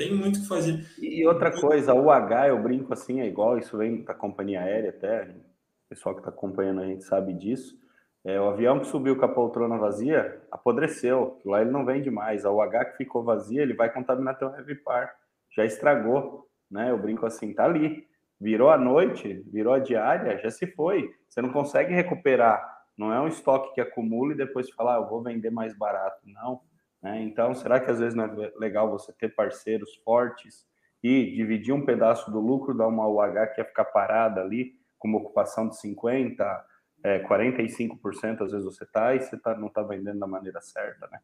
tem 0.00 0.14
muito 0.14 0.38
o 0.38 0.42
que 0.42 0.48
fazer. 0.48 0.86
E 0.98 1.26
outra 1.26 1.50
coisa, 1.60 1.92
o 1.92 2.10
H, 2.10 2.48
eu 2.48 2.62
brinco 2.62 2.90
assim, 2.90 3.20
é 3.20 3.26
igual, 3.26 3.58
isso 3.58 3.76
vem 3.76 4.02
da 4.02 4.14
companhia 4.14 4.62
aérea 4.62 4.88
até, 4.88 5.24
o 5.24 5.88
pessoal 5.90 6.14
que 6.14 6.22
está 6.22 6.30
acompanhando 6.30 6.80
a 6.80 6.86
gente 6.86 7.04
sabe 7.04 7.34
disso. 7.34 7.78
É, 8.24 8.40
o 8.40 8.48
avião 8.48 8.80
que 8.80 8.86
subiu 8.86 9.16
com 9.16 9.26
a 9.26 9.28
poltrona 9.28 9.76
vazia 9.76 10.40
apodreceu, 10.50 11.38
lá 11.44 11.60
ele 11.60 11.70
não 11.70 11.84
vende 11.84 12.10
mais. 12.10 12.46
A 12.46 12.50
UH 12.50 12.84
que 12.86 12.96
ficou 12.96 13.22
vazia, 13.22 13.60
ele 13.60 13.74
vai 13.74 13.92
contaminar 13.92 14.38
teu 14.38 14.48
heavy 14.48 14.74
par. 14.76 15.12
Já 15.54 15.66
estragou, 15.66 16.48
né? 16.70 16.90
Eu 16.90 16.98
brinco 16.98 17.26
assim, 17.26 17.52
tá 17.52 17.64
ali. 17.64 18.06
Virou 18.40 18.70
a 18.70 18.78
noite, 18.78 19.44
virou 19.52 19.74
a 19.74 19.78
diária, 19.78 20.38
já 20.38 20.50
se 20.50 20.66
foi. 20.66 21.10
Você 21.28 21.42
não 21.42 21.52
consegue 21.52 21.92
recuperar. 21.92 22.79
Não 23.00 23.10
é 23.10 23.18
um 23.18 23.28
estoque 23.28 23.72
que 23.74 23.80
acumula 23.80 24.34
e 24.34 24.36
depois 24.36 24.68
falar, 24.72 24.96
ah, 24.96 25.00
eu 25.00 25.08
vou 25.08 25.22
vender 25.22 25.48
mais 25.48 25.74
barato. 25.74 26.20
Não. 26.26 26.60
Né? 27.02 27.22
Então, 27.22 27.54
será 27.54 27.80
que 27.80 27.90
às 27.90 27.98
vezes 27.98 28.14
não 28.14 28.24
é 28.24 28.52
legal 28.58 28.90
você 28.90 29.10
ter 29.10 29.34
parceiros 29.34 29.96
fortes 30.04 30.66
e 31.02 31.34
dividir 31.34 31.72
um 31.72 31.82
pedaço 31.82 32.30
do 32.30 32.38
lucro 32.38 32.76
da 32.76 32.86
uma 32.86 33.08
UH 33.08 33.54
que 33.54 33.62
ia 33.62 33.64
ficar 33.64 33.86
parada 33.86 34.42
ali, 34.42 34.74
com 34.98 35.08
uma 35.08 35.18
ocupação 35.18 35.66
de 35.66 35.76
50%, 35.76 36.60
é, 37.02 37.20
45% 37.20 38.42
às 38.42 38.52
vezes 38.52 38.66
você 38.66 38.84
está 38.84 39.14
e 39.14 39.20
você 39.20 39.38
tá, 39.38 39.56
não 39.56 39.68
está 39.68 39.82
vendendo 39.82 40.18
da 40.18 40.26
maneira 40.26 40.60
certa, 40.60 41.08
né? 41.10 41.20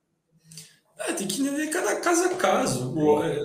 É, 1.00 1.12
tem 1.12 1.28
que 1.28 1.42
entender 1.42 1.68
cada 1.68 2.00
caso 2.00 2.24
a 2.24 2.38
caso. 2.38 2.94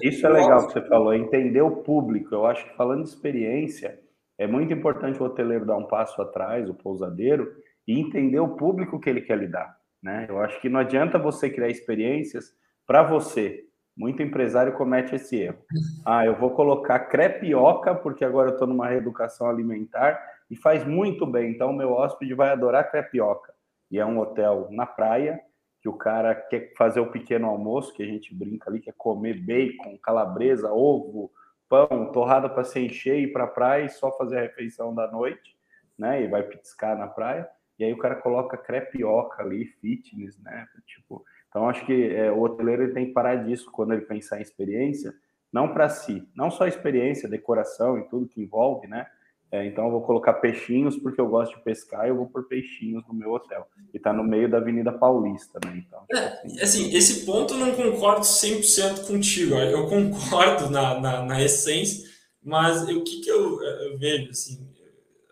Isso 0.01 0.25
é 0.25 0.29
legal 0.29 0.67
que 0.67 0.71
você 0.71 0.87
falou, 0.87 1.13
entender 1.13 1.61
o 1.61 1.83
público. 1.83 2.33
Eu 2.33 2.45
acho 2.45 2.63
que 2.63 2.77
falando 2.77 3.03
de 3.03 3.09
experiência, 3.09 3.99
é 4.37 4.47
muito 4.47 4.71
importante 4.71 5.21
o 5.21 5.25
hoteleiro 5.25 5.65
dar 5.65 5.75
um 5.75 5.85
passo 5.85 6.21
atrás, 6.21 6.69
o 6.69 6.73
pousadeiro, 6.73 7.53
e 7.91 7.99
entender 7.99 8.39
o 8.39 8.55
público 8.55 8.99
que 8.99 9.09
ele 9.09 9.19
quer 9.19 9.37
lidar. 9.37 9.77
Né? 10.01 10.25
Eu 10.29 10.39
acho 10.39 10.61
que 10.61 10.69
não 10.69 10.79
adianta 10.79 11.19
você 11.19 11.49
criar 11.49 11.67
experiências 11.67 12.55
para 12.87 13.03
você. 13.03 13.65
Muito 13.97 14.23
empresário 14.23 14.77
comete 14.77 15.13
esse 15.13 15.35
erro. 15.35 15.59
Ah, 16.05 16.25
eu 16.25 16.35
vou 16.35 16.51
colocar 16.51 16.99
crepioca 16.99 17.93
porque 17.93 18.23
agora 18.23 18.49
eu 18.49 18.53
estou 18.53 18.67
numa 18.67 18.87
reeducação 18.87 19.49
alimentar 19.49 20.19
e 20.49 20.55
faz 20.55 20.85
muito 20.85 21.27
bem. 21.27 21.51
Então, 21.51 21.69
o 21.69 21.75
meu 21.75 21.91
hóspede 21.91 22.33
vai 22.33 22.49
adorar 22.49 22.89
crepioca. 22.89 23.53
E 23.91 23.99
é 23.99 24.05
um 24.05 24.19
hotel 24.19 24.67
na 24.71 24.85
praia 24.85 25.39
que 25.81 25.89
o 25.89 25.93
cara 25.93 26.33
quer 26.33 26.73
fazer 26.77 27.01
o 27.01 27.11
pequeno 27.11 27.47
almoço, 27.47 27.93
que 27.93 28.01
a 28.01 28.05
gente 28.05 28.33
brinca 28.33 28.69
ali, 28.69 28.79
quer 28.79 28.93
comer 28.97 29.33
bacon, 29.41 29.97
calabresa, 30.01 30.71
ovo, 30.71 31.31
pão, 31.67 32.11
torrada 32.11 32.49
para 32.49 32.63
se 32.63 32.79
encher 32.79 33.19
e 33.19 33.23
ir 33.23 33.33
para 33.33 33.43
a 33.43 33.47
praia 33.47 33.85
e 33.85 33.89
só 33.89 34.15
fazer 34.17 34.37
a 34.37 34.41
refeição 34.41 34.95
da 34.95 35.11
noite, 35.11 35.55
né? 35.97 36.23
E 36.23 36.27
vai 36.27 36.43
piscar 36.43 36.97
na 36.97 37.07
praia 37.07 37.47
e 37.79 37.83
aí 37.83 37.93
o 37.93 37.97
cara 37.97 38.15
coloca 38.15 38.57
crepioca 38.57 39.41
ali, 39.41 39.65
fitness, 39.65 40.37
né? 40.39 40.67
Tipo, 40.85 41.23
então 41.49 41.67
acho 41.67 41.85
que 41.85 42.13
é, 42.13 42.31
o 42.31 42.41
hoteleiro 42.41 42.83
ele 42.83 42.93
tem 42.93 43.07
que 43.07 43.13
parar 43.13 43.35
disso 43.35 43.69
quando 43.71 43.93
ele 43.93 44.01
pensar 44.01 44.39
em 44.39 44.41
experiência, 44.41 45.13
não 45.51 45.73
para 45.73 45.89
si, 45.89 46.27
não 46.35 46.49
só 46.49 46.65
experiência, 46.67 47.27
decoração 47.27 47.97
e 47.99 48.07
tudo 48.07 48.27
que 48.27 48.41
envolve, 48.41 48.87
né? 48.87 49.07
É, 49.51 49.65
então 49.65 49.85
eu 49.85 49.91
vou 49.91 50.01
colocar 50.01 50.35
peixinhos 50.35 50.95
porque 50.95 51.19
eu 51.19 51.27
gosto 51.27 51.57
de 51.57 51.63
pescar 51.63 52.05
e 52.05 52.09
eu 52.09 52.15
vou 52.15 52.25
pôr 52.25 52.47
peixinhos 52.47 53.05
no 53.05 53.13
meu 53.13 53.33
hotel. 53.33 53.67
E 53.93 53.97
está 53.97 54.13
no 54.13 54.23
meio 54.23 54.49
da 54.49 54.59
Avenida 54.59 54.93
Paulista, 54.93 55.59
né? 55.65 55.83
Então, 55.85 56.05
é, 56.09 56.25
assim, 56.37 56.61
assim, 56.61 56.95
esse 56.95 57.25
ponto 57.25 57.53
eu 57.53 57.59
não 57.59 57.75
concordo 57.75 58.21
100% 58.21 59.07
contigo. 59.07 59.55
Eu 59.55 59.87
concordo 59.87 60.69
na, 60.69 61.01
na, 61.01 61.25
na 61.25 61.43
essência, 61.43 62.09
mas 62.41 62.87
o 62.87 63.03
que, 63.03 63.19
que 63.19 63.29
eu, 63.29 63.61
eu 63.61 63.97
vejo, 63.97 64.29
assim, 64.29 64.65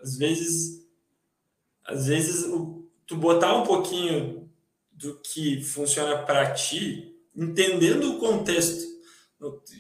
às 0.02 0.18
vezes 0.18 0.86
às 1.90 2.08
vezes, 2.08 2.46
o, 2.46 2.88
tu 3.06 3.16
botar 3.16 3.56
um 3.56 3.64
pouquinho 3.64 4.50
do 4.92 5.20
que 5.22 5.62
funciona 5.62 6.18
para 6.20 6.52
ti, 6.52 7.16
entendendo 7.36 8.12
o 8.12 8.20
contexto. 8.20 8.88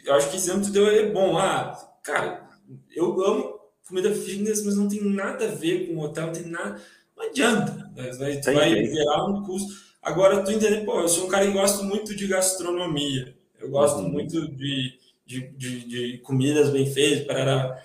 Eu 0.05 0.13
acho 0.13 0.29
que 0.29 0.37
exemplo 0.37 0.63
tu 0.63 0.71
deu 0.71 0.87
é 0.87 1.11
bom. 1.11 1.37
Ah, 1.37 1.77
cara, 2.03 2.49
eu 2.95 3.21
amo 3.23 3.59
comida 3.87 4.13
fitness, 4.13 4.63
mas 4.63 4.75
não 4.75 4.87
tem 4.87 5.03
nada 5.03 5.45
a 5.45 5.55
ver 5.55 5.87
com 5.87 5.99
hotel, 5.99 6.27
não 6.27 6.33
tem 6.33 6.45
nada. 6.45 6.81
Não 7.17 7.25
adianta. 7.25 7.91
Vai, 8.17 8.39
tu 8.39 8.53
vai 8.53 8.73
virar 8.83 9.25
um 9.25 9.43
custo. 9.43 9.73
Agora, 10.01 10.43
tu 10.43 10.51
entender, 10.51 10.85
pô, 10.85 11.01
eu 11.01 11.09
sou 11.09 11.25
um 11.25 11.29
cara 11.29 11.45
que 11.45 11.51
gosto 11.51 11.83
muito 11.83 12.15
de 12.15 12.27
gastronomia. 12.27 13.35
Eu 13.59 13.69
gosto 13.69 13.99
uhum. 13.99 14.09
muito 14.09 14.47
de, 14.55 14.97
de, 15.25 15.47
de, 15.49 15.87
de, 15.87 16.17
comidas 16.19 16.69
bem 16.69 16.89
feitas, 16.91 17.25
para 17.25 17.83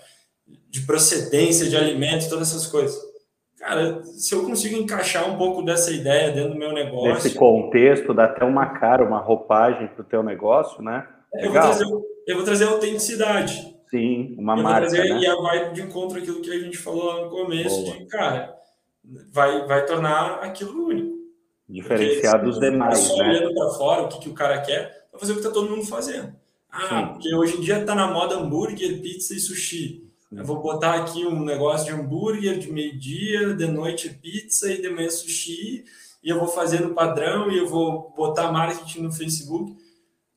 de 0.69 0.81
procedência 0.81 1.67
de 1.67 1.75
alimentos, 1.75 2.27
todas 2.27 2.49
essas 2.49 2.67
coisas. 2.67 2.97
Cara, 3.65 4.03
se 4.03 4.35
eu 4.35 4.45
consigo 4.45 4.77
encaixar 4.77 5.27
um 5.27 5.39
pouco 5.39 5.63
dessa 5.63 5.89
ideia 5.89 6.31
dentro 6.31 6.51
do 6.51 6.55
meu 6.55 6.71
negócio. 6.71 7.15
Nesse 7.15 7.33
contexto, 7.33 8.13
dá 8.13 8.25
até 8.25 8.45
uma 8.45 8.67
cara, 8.67 9.03
uma 9.03 9.17
roupagem 9.17 9.87
para 9.87 10.01
o 10.01 10.05
teu 10.05 10.21
negócio, 10.21 10.83
né? 10.83 11.03
Eu 11.33 11.51
vou, 11.51 11.59
trazer, 11.59 11.85
eu 12.27 12.35
vou 12.35 12.45
trazer 12.45 12.65
autenticidade. 12.65 13.75
Sim, 13.89 14.35
uma 14.37 14.55
eu 14.55 14.61
marca. 14.61 14.81
Trazer, 14.81 15.09
né? 15.09 15.19
E 15.19 15.41
vai 15.41 15.73
de 15.73 15.81
encontro 15.81 16.19
aquilo 16.19 16.41
que 16.41 16.51
a 16.51 16.59
gente 16.59 16.77
falou 16.77 17.05
lá 17.05 17.23
no 17.23 17.29
começo, 17.31 17.81
Boa. 17.81 17.97
de 17.97 18.05
cara, 18.05 18.55
vai, 19.31 19.65
vai 19.65 19.83
tornar 19.87 20.43
aquilo 20.43 20.85
único. 20.85 21.15
Diferenciar 21.67 22.43
dos 22.43 22.59
demais. 22.59 22.99
Só 22.99 23.17
né? 23.17 23.29
olhando 23.29 23.55
para 23.55 23.69
fora 23.71 24.01
o 24.03 24.09
que, 24.09 24.19
que 24.19 24.29
o 24.29 24.35
cara 24.35 24.61
quer, 24.61 25.07
vai 25.11 25.19
fazer 25.19 25.31
o 25.31 25.35
que 25.37 25.41
está 25.41 25.51
todo 25.51 25.71
mundo 25.71 25.87
fazendo. 25.87 26.35
Ah, 26.71 26.87
Sim. 26.87 27.13
porque 27.13 27.33
hoje 27.33 27.57
em 27.57 27.61
dia 27.61 27.79
está 27.79 27.95
na 27.95 28.11
moda 28.11 28.35
hambúrguer, 28.35 29.01
pizza 29.01 29.33
e 29.33 29.39
sushi. 29.39 30.05
Eu 30.31 30.43
vou 30.43 30.61
botar 30.61 30.95
aqui 30.95 31.25
um 31.25 31.43
negócio 31.43 31.85
de 31.85 31.93
hambúrguer 31.93 32.59
de 32.59 32.71
meio-dia, 32.71 33.53
de 33.53 33.67
noite 33.67 34.09
pizza 34.09 34.71
e 34.71 34.81
de 34.81 34.89
manhã 34.89 35.09
sushi, 35.09 35.85
e 36.23 36.29
eu 36.29 36.39
vou 36.39 36.47
fazer 36.47 36.81
no 36.81 36.93
padrão 36.93 37.51
e 37.51 37.57
eu 37.57 37.67
vou 37.67 38.13
botar 38.15 38.51
marketing 38.51 39.01
no 39.01 39.11
Facebook. 39.11 39.75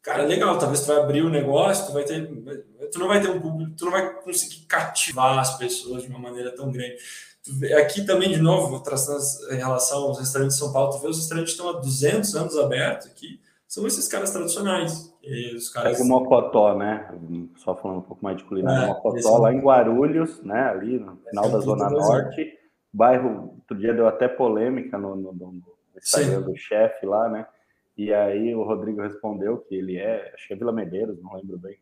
Cara, 0.03 0.23
legal, 0.23 0.59
talvez 0.59 0.81
tu 0.81 0.87
vai 0.87 0.99
abrir 0.99 1.23
o 1.23 1.31
negócio, 1.31 1.87
tu 1.87 1.93
vai 1.93 2.05
ter. 2.05 2.27
Tu 2.93 2.99
não 2.99 3.09
vai 3.09 3.21
ter 3.21 3.31
um 3.31 3.41
público, 3.41 3.75
tu 3.77 3.87
não 3.87 3.93
vai 3.93 4.15
conseguir 4.23 4.67
cativar 4.67 5.39
as 5.39 5.57
pessoas 5.59 6.03
de 6.03 6.09
uma 6.09 6.19
maneira 6.19 6.55
tão 6.55 6.71
grande. 6.71 6.97
Aqui 7.79 8.05
também, 8.05 8.31
de 8.31 8.41
novo, 8.41 8.81
traçando 8.81 9.23
em 9.53 9.57
relação 9.57 10.05
aos 10.05 10.19
restaurantes 10.19 10.57
de 10.57 10.63
São 10.63 10.73
Paulo, 10.73 10.93
tu 10.93 10.99
vê 10.99 11.09
os 11.09 11.19
restaurantes 11.19 11.53
estão 11.53 11.71
há 11.71 11.81
200 11.81 12.35
anos 12.37 12.57
abertos 12.57 13.07
aqui, 13.07 13.41
são 13.69 13.87
esses 13.87 14.09
caras 14.09 14.33
tradicionais. 14.33 15.15
E 15.23 15.55
os 15.55 15.69
caras... 15.69 16.01
É 16.01 16.03
o 16.03 16.07
Mocotó, 16.07 16.75
né? 16.75 17.07
Só 17.57 17.77
falando 17.77 17.99
um 17.99 18.03
pouco 18.03 18.25
mais 18.25 18.39
de 18.39 18.45
culinária, 18.45 18.87
é, 18.87 18.89
Mocotó, 18.89 19.39
lá 19.39 19.53
em 19.53 19.61
Guarulhos, 19.61 20.43
né? 20.43 20.71
Ali 20.71 20.99
no 20.99 21.19
final 21.19 21.45
é 21.45 21.51
da 21.51 21.59
Zona 21.61 21.91
Norte. 21.91 22.59
Bairro, 22.91 23.53
outro 23.59 23.77
dia 23.77 23.93
deu 23.93 24.09
até 24.09 24.27
polêmica 24.27 24.97
no, 24.97 25.15
no, 25.15 25.33
no 25.35 25.63
Instagram 25.97 26.41
Sim. 26.41 26.45
do 26.47 26.57
chefe 26.57 27.05
lá, 27.05 27.29
né? 27.29 27.47
E 27.95 28.15
aí 28.15 28.55
o 28.55 28.63
Rodrigo 28.63 29.03
respondeu 29.03 29.59
que 29.59 29.75
ele 29.75 29.99
é, 29.99 30.33
acho 30.33 30.49
que 30.49 30.55
é 30.55 30.57
Vila 30.57 30.73
Medeiros, 30.73 31.21
não 31.23 31.35
lembro 31.35 31.59
bem. 31.59 31.77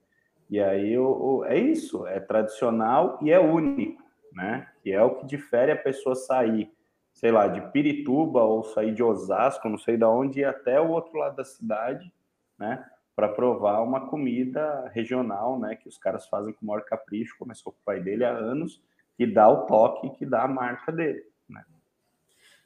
E 0.51 0.59
aí 0.59 0.99
o, 0.99 1.07
o, 1.07 1.45
é 1.45 1.57
isso, 1.57 2.05
é 2.07 2.18
tradicional 2.18 3.18
e 3.22 3.30
é 3.30 3.39
único, 3.39 4.03
né? 4.32 4.66
Que 4.82 4.91
é 4.91 5.03
o 5.03 5.14
que 5.14 5.26
difere 5.26 5.70
a 5.70 5.76
pessoa 5.76 6.16
sair, 6.16 6.68
sei 7.17 7.33
lá, 7.33 7.49
de 7.49 7.61
Pirituba 7.73 8.43
ou 8.43 8.62
sair 8.62 8.95
de 8.95 9.03
Osasco, 9.03 9.69
não 9.69 9.79
sei 9.79 9.97
de 9.97 10.05
onde, 10.05 10.41
ir 10.41 10.45
até 10.45 10.81
o 10.81 10.91
outro 10.91 11.19
lado 11.19 11.37
da 11.37 11.45
cidade, 11.45 12.12
né? 12.59 12.85
Para 13.17 13.29
provar 13.29 13.81
uma 13.81 14.07
comida 14.09 14.89
regional, 14.95 15.59
né? 15.59 15.75
Que 15.75 15.89
os 15.89 15.97
caras 15.97 16.29
fazem 16.29 16.53
com 16.53 16.64
o 16.64 16.69
maior 16.69 16.85
capricho, 16.85 17.35
começou 17.39 17.73
com 17.73 17.79
o 17.79 17.85
pai 17.85 18.01
dele 18.01 18.25
há 18.25 18.31
anos, 18.31 18.83
que 19.17 19.27
dá 19.27 19.49
o 19.49 19.64
toque, 19.64 20.11
que 20.11 20.27
dá 20.27 20.43
a 20.43 20.49
marca 20.49 20.93
dele, 20.93 21.25
né? 21.49 21.64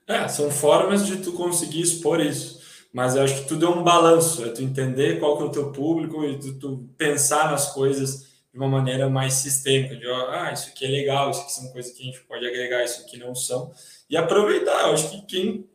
É, 0.09 0.27
são 0.27 0.51
formas 0.51 1.07
de 1.07 1.23
tu 1.23 1.33
conseguir 1.33 1.81
expor 1.81 2.19
isso 2.21 2.61
mas 2.93 3.15
eu 3.15 3.23
acho 3.23 3.43
que 3.43 3.49
tudo 3.49 3.67
é 3.67 3.69
um 3.69 3.85
balanço, 3.85 4.45
é 4.45 4.49
tu 4.49 4.63
entender 4.63 5.21
qual 5.21 5.37
que 5.37 5.45
é 5.45 5.47
o 5.47 5.53
teu 5.53 5.71
público 5.71 6.25
e 6.25 6.39
tu, 6.39 6.59
tu 6.59 6.89
pensar 6.99 7.51
nas 7.51 7.73
coisas 7.73 8.30
de 8.53 8.59
uma 8.59 8.69
maneira 8.69 9.09
mais 9.09 9.35
sistêmica, 9.35 9.97
de 9.97 10.07
ah, 10.07 10.51
isso 10.53 10.71
aqui 10.71 10.85
é 10.85 10.89
legal, 10.89 11.31
isso 11.31 11.41
aqui 11.43 11.53
são 11.53 11.69
coisas 11.69 11.93
que 11.93 12.03
a 12.03 12.07
gente 12.07 12.21
pode 12.23 12.47
agregar, 12.47 12.85
isso 12.85 13.03
aqui 13.03 13.17
não 13.17 13.35
são, 13.35 13.73
e 14.09 14.17
aproveitar. 14.17 14.89
Eu 14.89 14.95
acho 14.95 15.11
que 15.11 15.23
quem, 15.23 15.69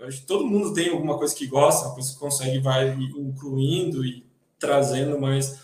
acho 0.00 0.20
que 0.20 0.26
todo 0.26 0.46
mundo 0.46 0.74
tem 0.74 0.90
alguma 0.90 1.16
coisa 1.16 1.34
que 1.34 1.46
gosta, 1.46 1.86
uma 1.86 1.94
coisa 1.94 2.12
que 2.12 2.18
consegue 2.18 2.58
vai 2.58 2.90
incluindo 2.90 4.04
e 4.04 4.26
trazendo 4.58 5.18
mais, 5.18 5.60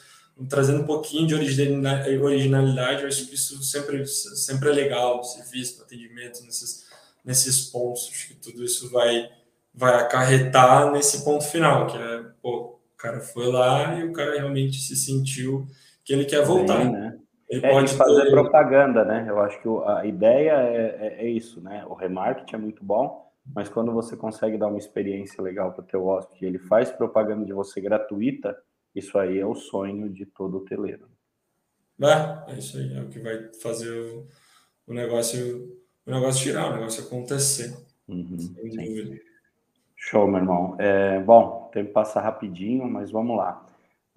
trazendo 0.48 0.82
um 0.82 0.86
pouquinho 0.86 1.26
de 1.26 1.34
originalidade. 1.34 3.02
Eu 3.02 3.09
acho 3.09 3.26
que 3.26 3.34
isso 3.34 3.62
sempre, 3.62 4.07
sempre 4.07 4.70
é 4.70 4.72
legal, 4.72 5.22
serviço, 5.22 5.82
atendimento 5.82 6.42
nesses, 6.42 6.86
nesses 7.22 7.66
pontos. 7.66 8.09
Acho 8.11 8.28
que 8.28 8.34
tudo 8.34 8.64
isso 8.64 8.90
vai 8.90 9.30
vai 9.76 9.94
acarretar 9.96 10.90
nesse 10.90 11.22
ponto 11.22 11.44
final, 11.44 11.86
que 11.86 11.98
é, 11.98 12.24
pô, 12.40 12.78
o 12.94 12.96
cara 12.96 13.20
foi 13.20 13.46
lá 13.52 13.98
e 13.98 14.04
o 14.04 14.12
cara 14.12 14.34
realmente 14.34 14.80
se 14.80 14.96
sentiu 14.96 15.68
que 16.07 16.12
ele 16.12 16.24
quer 16.24 16.42
voltar. 16.44 16.84
Né? 16.90 17.18
Ele 17.50 17.66
é, 17.66 17.70
pode 17.70 17.92
fazer 17.94 18.22
ter... 18.22 18.30
propaganda, 18.30 19.04
né? 19.04 19.26
Eu 19.28 19.40
acho 19.40 19.61
que 19.61 19.68
a 19.84 20.07
ideia 20.07 20.52
é, 20.52 20.96
é, 21.00 21.26
é, 21.26 21.28
isso, 21.28 21.61
né? 21.61 21.84
O 21.86 21.94
remarketing 21.94 22.54
é 22.54 22.59
muito 22.59 22.84
bom, 22.84 23.30
mas 23.54 23.68
quando 23.68 23.92
você 23.92 24.16
consegue 24.16 24.57
dar 24.57 24.68
uma 24.68 24.78
experiência 24.78 25.42
legal 25.42 25.72
para 25.72 25.82
o 25.82 25.86
teu 25.86 26.07
hóspede, 26.07 26.46
ele 26.46 26.59
faz 26.59 26.90
propaganda 26.90 27.44
de 27.44 27.52
você 27.52 27.80
gratuita, 27.80 28.57
isso 28.94 29.18
aí 29.18 29.38
é 29.38 29.44
o 29.44 29.54
sonho 29.54 30.09
de 30.09 30.24
todo 30.24 30.59
hoteleiro. 30.59 31.09
É, 32.00 32.52
é 32.52 32.59
isso 32.59 32.78
aí, 32.78 32.96
é 32.96 33.02
o 33.02 33.09
que 33.09 33.18
vai 33.18 33.50
fazer 33.61 33.90
o, 33.90 34.26
o 34.86 34.94
negócio 34.94 35.76
o 36.07 36.11
negócio 36.11 36.44
girar, 36.44 36.70
o 36.70 36.74
negócio 36.74 37.04
acontecer. 37.04 37.76
Uhum, 38.07 38.38
sem 38.38 38.94
dúvida. 38.94 39.20
Show, 39.96 40.28
meu 40.28 40.38
irmão. 40.38 40.76
É, 40.78 41.18
bom, 41.18 41.68
tempo 41.72 41.92
passa 41.92 42.20
rapidinho, 42.20 42.88
mas 42.88 43.11
vamos 43.11 43.36
lá. 43.36 43.65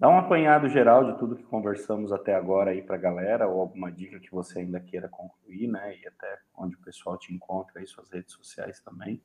Dá 0.00 0.08
um 0.08 0.16
apanhado 0.16 0.66
geral 0.66 1.12
de 1.12 1.18
tudo 1.18 1.36
que 1.36 1.42
conversamos 1.42 2.10
até 2.10 2.34
agora 2.34 2.70
aí 2.70 2.80
para 2.80 2.96
a 2.96 2.98
galera, 2.98 3.46
ou 3.46 3.60
alguma 3.60 3.92
dica 3.92 4.18
que 4.18 4.32
você 4.32 4.60
ainda 4.60 4.80
queira 4.80 5.10
concluir, 5.10 5.68
né? 5.68 5.94
E 6.02 6.08
até 6.08 6.38
onde 6.56 6.74
o 6.74 6.78
pessoal 6.78 7.18
te 7.18 7.34
encontra 7.34 7.78
aí, 7.78 7.86
suas 7.86 8.08
redes 8.08 8.32
sociais 8.32 8.80
também, 8.80 9.20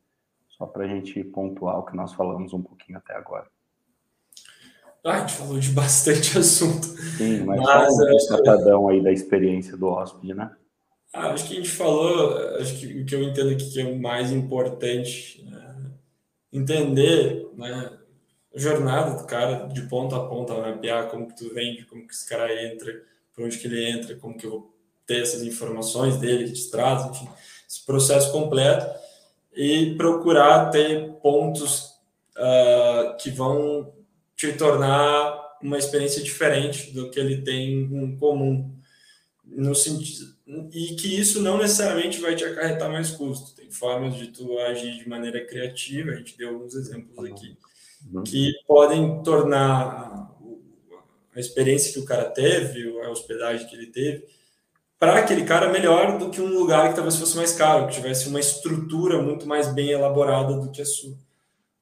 só 0.49 0.65
para 0.65 0.83
a 0.83 0.87
gente 0.89 1.23
pontuar 1.23 1.79
o 1.79 1.85
que 1.85 1.95
nós 1.95 2.11
falamos 2.11 2.51
um 2.51 2.61
pouquinho 2.61 2.97
até 2.97 3.15
agora. 3.15 3.47
Ah, 5.05 5.13
a 5.13 5.19
gente 5.19 5.33
falou 5.35 5.57
de 5.57 5.69
bastante 5.69 6.35
assunto. 6.37 6.87
Sim, 6.87 7.45
mas, 7.45 7.61
mas 7.61 7.93
um 7.93 8.35
catadão 8.35 8.89
aí 8.89 9.01
da 9.01 9.13
experiência 9.13 9.77
do 9.77 9.87
hóspede, 9.87 10.33
né? 10.33 10.53
Ah, 11.13 11.29
acho 11.29 11.47
que 11.47 11.53
a 11.53 11.55
gente 11.55 11.71
falou, 11.71 12.37
acho 12.57 12.77
que 12.77 13.01
o 13.01 13.05
que 13.05 13.15
eu 13.15 13.23
entendo 13.23 13.51
aqui 13.51 13.71
que 13.71 13.79
é 13.79 13.85
o 13.85 13.97
mais 13.97 14.29
importante 14.29 15.41
né? 15.49 15.91
entender 16.51 17.49
né, 17.55 17.97
jornada 18.55 19.21
do 19.21 19.25
cara 19.25 19.67
de 19.67 19.81
ponta 19.83 20.15
a 20.15 20.25
ponta, 20.25 20.53
mapear 20.53 21.09
como 21.09 21.27
que 21.27 21.35
tu 21.35 21.53
vende, 21.53 21.85
como 21.85 22.07
que 22.07 22.13
esse 22.13 22.27
cara 22.27 22.51
entra, 22.63 23.03
por 23.33 23.45
onde 23.45 23.57
que 23.57 23.67
ele 23.67 23.89
entra, 23.89 24.15
como 24.15 24.37
que 24.37 24.45
eu 24.45 24.51
vou 24.51 24.75
ter 25.05 25.21
essas 25.21 25.43
informações 25.43 26.17
dele 26.17 26.45
que 26.45 26.53
te 26.53 26.71
traz, 26.71 27.05
enfim, 27.05 27.29
esse 27.69 27.85
processo 27.85 28.31
completo 28.31 28.85
e 29.53 29.95
procurar 29.95 30.69
ter 30.69 31.11
pontos 31.21 31.95
uh, 32.37 33.15
que 33.19 33.29
vão 33.29 33.93
te 34.35 34.53
tornar 34.53 35.57
uma 35.61 35.77
experiência 35.77 36.21
diferente 36.21 36.91
do 36.91 37.09
que 37.09 37.19
ele 37.19 37.41
tem 37.41 37.81
em 37.81 38.17
comum 38.17 38.73
no 39.45 39.75
sentido 39.75 40.35
e 40.71 40.95
que 40.95 41.19
isso 41.19 41.41
não 41.41 41.57
necessariamente 41.57 42.19
vai 42.19 42.35
te 42.35 42.43
acarretar 42.43 42.91
mais 42.91 43.11
custo. 43.11 43.55
Tem 43.55 43.71
formas 43.71 44.15
de 44.15 44.27
tu 44.27 44.59
agir 44.59 44.97
de 44.97 45.09
maneira 45.09 45.43
criativa, 45.45 46.11
a 46.11 46.15
gente 46.15 46.37
deu 46.37 46.49
alguns 46.49 46.75
exemplos 46.75 47.17
aqui, 47.25 47.57
uhum. 48.13 48.23
que 48.23 48.53
podem 48.67 49.21
tornar 49.23 50.31
a 51.35 51.39
experiência 51.39 51.91
que 51.91 51.99
o 51.99 52.05
cara 52.05 52.25
teve, 52.25 52.99
a 53.01 53.09
hospedagem 53.09 53.67
que 53.67 53.75
ele 53.75 53.87
teve, 53.87 54.25
para 54.97 55.19
aquele 55.19 55.43
cara 55.43 55.71
melhor 55.71 56.17
do 56.17 56.29
que 56.29 56.39
um 56.39 56.47
lugar 56.47 56.89
que 56.89 56.95
talvez 56.95 57.17
fosse 57.17 57.35
mais 57.35 57.51
caro, 57.51 57.87
que 57.87 57.95
tivesse 57.95 58.29
uma 58.29 58.39
estrutura 58.39 59.21
muito 59.21 59.45
mais 59.45 59.73
bem 59.73 59.89
elaborada 59.89 60.55
do 60.55 60.71
que 60.71 60.81
a 60.81 60.85
sua. 60.85 61.17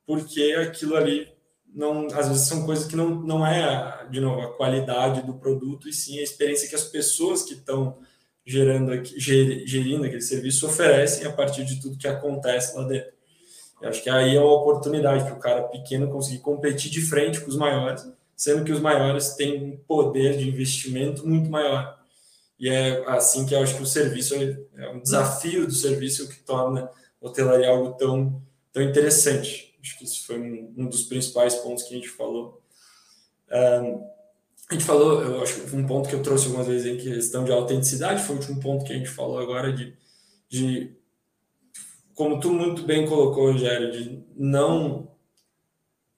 Porque 0.06 0.56
aquilo 0.60 0.96
ali 0.96 1.32
não, 1.74 2.08
às 2.08 2.28
vezes 2.28 2.48
são 2.48 2.66
coisas 2.66 2.86
que 2.86 2.96
não, 2.96 3.10
não 3.22 3.46
é, 3.46 4.08
de 4.10 4.20
novo, 4.20 4.42
a 4.42 4.56
qualidade 4.56 5.22
do 5.24 5.34
produto, 5.34 5.90
e 5.90 5.94
sim 5.94 6.20
a 6.20 6.24
experiência 6.24 6.70
que 6.70 6.76
as 6.76 6.84
pessoas 6.84 7.44
que 7.44 7.54
estão 7.54 7.98
gerando 8.46 8.92
aqui, 8.92 9.20
gerindo 9.20 10.06
aquele 10.06 10.22
serviço 10.22 10.68
oferecem 10.68 11.26
a 11.26 11.32
partir 11.32 11.66
de 11.66 11.80
tudo 11.80 11.98
que 11.98 12.08
acontece 12.08 12.76
lá 12.78 12.84
dentro. 12.84 13.12
Eu 13.84 13.90
acho 13.90 14.02
que 14.02 14.10
aí 14.10 14.34
é 14.34 14.40
uma 14.40 14.54
oportunidade 14.54 15.26
para 15.26 15.34
o 15.34 15.40
cara 15.40 15.64
pequeno 15.64 16.10
conseguir 16.10 16.40
competir 16.40 16.90
de 16.90 17.02
frente 17.02 17.42
com 17.42 17.50
os 17.50 17.58
maiores, 17.58 18.10
sendo 18.34 18.64
que 18.64 18.72
os 18.72 18.80
maiores 18.80 19.34
têm 19.34 19.62
um 19.62 19.78
poder 19.86 20.38
de 20.38 20.48
investimento 20.48 21.28
muito 21.28 21.50
maior. 21.50 22.00
E 22.58 22.70
é 22.70 23.04
assim 23.10 23.46
que 23.46 23.54
eu 23.54 23.62
acho 23.62 23.76
que 23.76 23.84
o 23.84 23.86
serviço 23.86 24.36
é, 24.36 24.90
um 24.90 25.02
desafio 25.02 25.68
do 25.68 25.74
serviço 25.74 26.30
que 26.30 26.40
torna 26.40 26.90
a 27.22 27.28
hotelaria 27.28 27.68
algo 27.68 27.92
tão, 27.96 28.42
tão 28.72 28.82
interessante. 28.82 29.78
Acho 29.82 29.98
que 29.98 30.06
isso 30.06 30.26
foi 30.26 30.40
um, 30.40 30.74
um 30.78 30.88
dos 30.88 31.04
principais 31.04 31.56
pontos 31.56 31.84
que 31.84 31.94
a 31.94 31.98
gente 31.98 32.08
falou. 32.08 32.62
Um, 33.52 34.08
a 34.70 34.74
gente 34.76 34.86
falou, 34.86 35.22
eu 35.22 35.44
acho 35.44 35.60
que 35.60 35.76
um 35.76 35.86
ponto 35.86 36.08
que 36.08 36.16
eu 36.16 36.24
trouxe 36.24 36.46
algumas 36.46 36.68
vezes 36.68 36.88
em 36.88 36.96
questão 36.96 37.44
de 37.44 37.52
autenticidade, 37.52 38.24
foi 38.24 38.38
o 38.38 38.40
último 38.40 38.62
ponto 38.62 38.86
que 38.86 38.94
a 38.94 38.96
gente 38.96 39.10
falou 39.10 39.40
agora 39.40 39.74
de, 39.74 39.94
de 40.48 40.96
como 42.16 42.40
tu 42.40 42.52
muito 42.52 42.84
bem 42.84 43.08
colocou, 43.08 43.52
Rogério, 43.52 43.92
de 43.92 44.24
não 44.36 45.08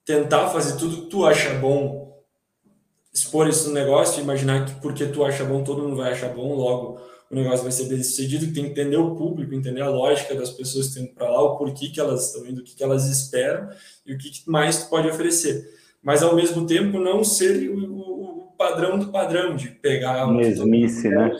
tentar 0.04 0.48
fazer 0.48 0.78
tudo 0.78 1.02
que 1.02 1.10
tu 1.10 1.24
acha 1.24 1.54
bom, 1.54 2.22
expor 3.12 3.48
isso 3.48 3.68
no 3.68 3.74
negócio, 3.74 4.22
imaginar 4.22 4.66
que 4.66 4.80
porque 4.80 5.06
tu 5.06 5.24
acha 5.24 5.44
bom, 5.44 5.64
todo 5.64 5.82
mundo 5.82 5.96
vai 5.96 6.12
achar 6.12 6.32
bom, 6.34 6.54
logo 6.54 7.00
o 7.30 7.34
negócio 7.34 7.62
vai 7.62 7.72
ser 7.72 7.88
bem 7.88 8.02
sucedido, 8.02 8.52
tem 8.52 8.64
que 8.64 8.70
entender 8.70 8.96
o 8.96 9.16
público, 9.16 9.52
entender 9.52 9.80
a 9.80 9.88
lógica 9.88 10.34
das 10.34 10.50
pessoas 10.50 10.86
que 10.86 10.90
estão 10.90 11.02
indo 11.04 11.14
para 11.14 11.28
lá, 11.28 11.42
o 11.42 11.56
porquê 11.56 11.88
que 11.88 11.98
elas 11.98 12.28
estão 12.28 12.46
indo, 12.46 12.60
o 12.60 12.64
que, 12.64 12.76
que 12.76 12.84
elas 12.84 13.06
esperam 13.08 13.68
e 14.06 14.14
o 14.14 14.18
que 14.18 14.30
mais 14.46 14.84
tu 14.84 14.90
pode 14.90 15.08
oferecer. 15.08 15.68
Mas 16.02 16.22
ao 16.22 16.36
mesmo 16.36 16.66
tempo 16.66 17.00
não 17.00 17.24
ser 17.24 17.68
o, 17.68 18.54
padrão 18.56 18.98
do 18.98 19.08
padrão, 19.08 19.54
de 19.54 19.68
pegar. 19.68 20.26
Mesmice, 20.28 21.08
né? 21.08 21.36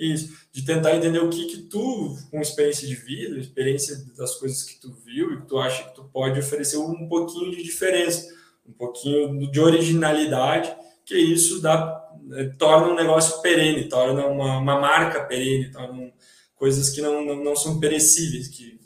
Isso, 0.00 0.34
de 0.50 0.64
tentar 0.64 0.96
entender 0.96 1.18
o 1.18 1.28
que 1.28 1.44
que 1.46 1.58
tu, 1.62 2.16
com 2.30 2.40
experiência 2.40 2.88
de 2.88 2.94
vida, 2.94 3.38
experiência 3.38 3.96
das 4.16 4.34
coisas 4.36 4.62
que 4.62 4.80
tu 4.80 4.92
viu 5.04 5.34
e 5.34 5.40
que 5.40 5.46
tu 5.46 5.58
acha 5.58 5.84
que 5.84 5.94
tu 5.94 6.04
pode 6.04 6.40
oferecer 6.40 6.78
um 6.78 7.06
pouquinho 7.06 7.50
de 7.50 7.62
diferença, 7.62 8.26
um 8.66 8.72
pouquinho 8.72 9.50
de 9.50 9.60
originalidade, 9.60 10.74
que 11.04 11.16
isso 11.16 11.60
dá, 11.60 12.02
eh, 12.32 12.50
torna 12.58 12.92
um 12.92 12.94
negócio 12.94 13.42
perene, 13.42 13.88
torna 13.88 14.26
uma, 14.26 14.58
uma 14.58 14.80
marca 14.80 15.24
perene, 15.24 15.70
torna 15.70 16.10
coisas 16.54 16.90
que 16.90 17.02
não, 17.02 17.24
não, 17.24 17.44
não 17.44 17.56
são 17.56 17.78
perecíveis, 17.78 18.48
que 18.48 18.80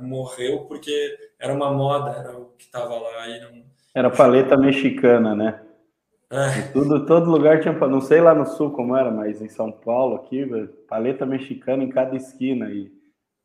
morreu 0.00 0.66
porque 0.66 1.16
era 1.38 1.52
uma 1.52 1.70
moda, 1.72 2.10
era 2.10 2.36
o 2.36 2.46
que 2.58 2.64
estava 2.64 2.98
lá 2.98 3.28
e 3.28 3.40
não... 3.40 3.64
Era 3.94 4.10
paleta 4.10 4.56
mexicana, 4.56 5.34
né? 5.34 5.60
É. 6.30 6.72
Tudo, 6.72 7.06
todo 7.06 7.30
lugar 7.30 7.60
tinha, 7.60 7.72
não 7.72 8.02
sei 8.02 8.20
lá 8.20 8.34
no 8.34 8.44
sul 8.44 8.70
como 8.70 8.94
era, 8.94 9.10
mas 9.10 9.40
em 9.40 9.48
São 9.48 9.72
Paulo 9.72 10.16
aqui, 10.16 10.44
paleta 10.86 11.24
mexicana 11.24 11.82
em 11.82 11.88
cada 11.88 12.14
esquina 12.16 12.70
e, 12.70 12.92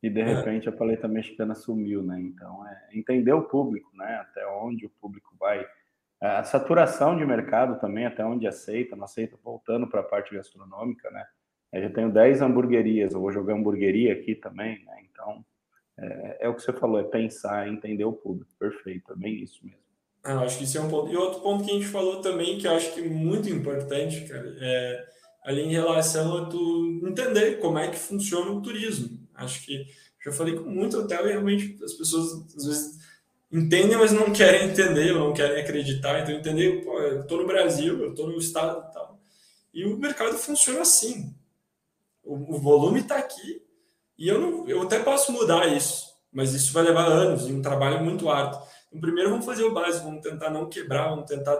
e 0.02 0.10
de 0.10 0.20
é. 0.20 0.26
repente 0.26 0.68
a 0.68 0.72
paleta 0.72 1.08
mexicana 1.08 1.56
sumiu, 1.56 2.04
né? 2.04 2.20
Então 2.20 2.68
é 2.68 2.90
entender 2.92 3.32
o 3.32 3.44
público, 3.44 3.90
né? 3.96 4.16
Até 4.16 4.46
onde 4.48 4.86
o 4.86 4.90
público 4.90 5.34
vai. 5.40 5.66
A 6.22 6.44
saturação 6.44 7.18
de 7.18 7.26
mercado 7.26 7.80
também, 7.80 8.06
até 8.06 8.26
onde 8.26 8.48
aceita, 8.48 8.96
não 8.96 9.06
aceita, 9.06 9.38
voltando 9.42 9.88
para 9.88 10.02
a 10.02 10.04
parte 10.04 10.36
gastronômica, 10.36 11.10
né? 11.10 11.26
Eu 11.72 11.84
já 11.84 11.90
tenho 11.90 12.12
10 12.12 12.42
hamburguerias, 12.42 13.14
eu 13.14 13.22
vou 13.22 13.32
jogar 13.32 13.54
hamburgueria 13.54 14.14
aqui 14.14 14.36
também, 14.36 14.84
né? 14.86 14.98
Então 15.10 15.44
é, 15.98 16.38
é 16.42 16.50
o 16.50 16.54
que 16.54 16.62
você 16.62 16.74
falou, 16.74 17.00
é 17.00 17.04
pensar, 17.04 17.68
entender 17.70 18.04
o 18.04 18.14
público. 18.14 18.52
Perfeito, 18.60 19.14
é 19.14 19.16
bem 19.16 19.42
isso 19.42 19.66
mesmo. 19.66 19.84
Ah, 20.24 20.40
acho 20.40 20.58
que 20.58 20.64
isso 20.64 20.78
é 20.78 20.82
um 20.82 20.90
ponto. 20.90 21.12
E 21.12 21.18
outro 21.18 21.42
ponto 21.42 21.66
que 21.66 21.72
a 21.72 21.74
gente 21.74 21.88
falou 21.88 22.22
também, 22.22 22.58
que 22.58 22.66
eu 22.66 22.72
acho 22.72 22.94
que 22.94 23.02
é 23.02 23.10
muito 23.10 23.50
importante, 23.50 24.22
cara, 24.22 24.56
é 24.62 25.06
ali 25.44 25.62
em 25.64 25.72
relação 25.72 26.38
a 26.38 26.46
tu 26.46 27.02
entender 27.04 27.60
como 27.60 27.78
é 27.78 27.90
que 27.90 27.98
funciona 28.00 28.50
o 28.52 28.62
turismo. 28.62 29.20
Acho 29.36 29.66
que 29.66 29.86
já 30.24 30.32
falei 30.32 30.56
com 30.56 30.70
muito 30.70 30.98
hotel 30.98 31.28
e 31.28 31.32
realmente 31.32 31.78
as 31.84 31.94
pessoas 31.94 32.56
às 32.56 32.66
vezes 32.66 32.98
entendem, 33.52 33.98
mas 33.98 34.14
não 34.14 34.32
querem 34.32 34.70
entender, 34.70 35.12
ou 35.12 35.28
não 35.28 35.34
querem 35.34 35.62
acreditar. 35.62 36.22
Então, 36.22 36.34
entender, 36.34 36.84
pô, 36.84 36.98
eu 37.00 37.28
tô 37.28 37.38
no 37.38 37.46
Brasil, 37.46 38.02
eu 38.02 38.16
tô 38.16 38.28
no 38.28 38.38
estado 38.38 38.88
e 38.90 38.94
tal. 38.94 39.20
E 39.74 39.86
o 39.86 39.98
mercado 39.98 40.38
funciona 40.38 40.82
assim. 40.82 41.36
O, 42.24 42.56
o 42.56 42.60
volume 42.60 43.02
está 43.02 43.18
aqui 43.18 43.62
e 44.18 44.28
eu, 44.30 44.40
não, 44.40 44.68
eu 44.70 44.84
até 44.84 45.00
posso 45.00 45.32
mudar 45.32 45.68
isso, 45.68 46.06
mas 46.32 46.54
isso 46.54 46.72
vai 46.72 46.84
levar 46.84 47.06
anos 47.06 47.48
e 47.50 47.52
um 47.52 47.62
trabalho 47.62 48.04
muito 48.04 48.30
árduo. 48.30 48.62
Então, 48.94 49.02
primeiro, 49.02 49.32
vamos 49.32 49.46
fazer 49.46 49.64
o 49.64 49.74
básico, 49.74 50.06
vamos 50.06 50.22
tentar 50.22 50.52
não 50.52 50.70
quebrar, 50.70 51.10
vamos 51.10 51.26
tentar 51.26 51.60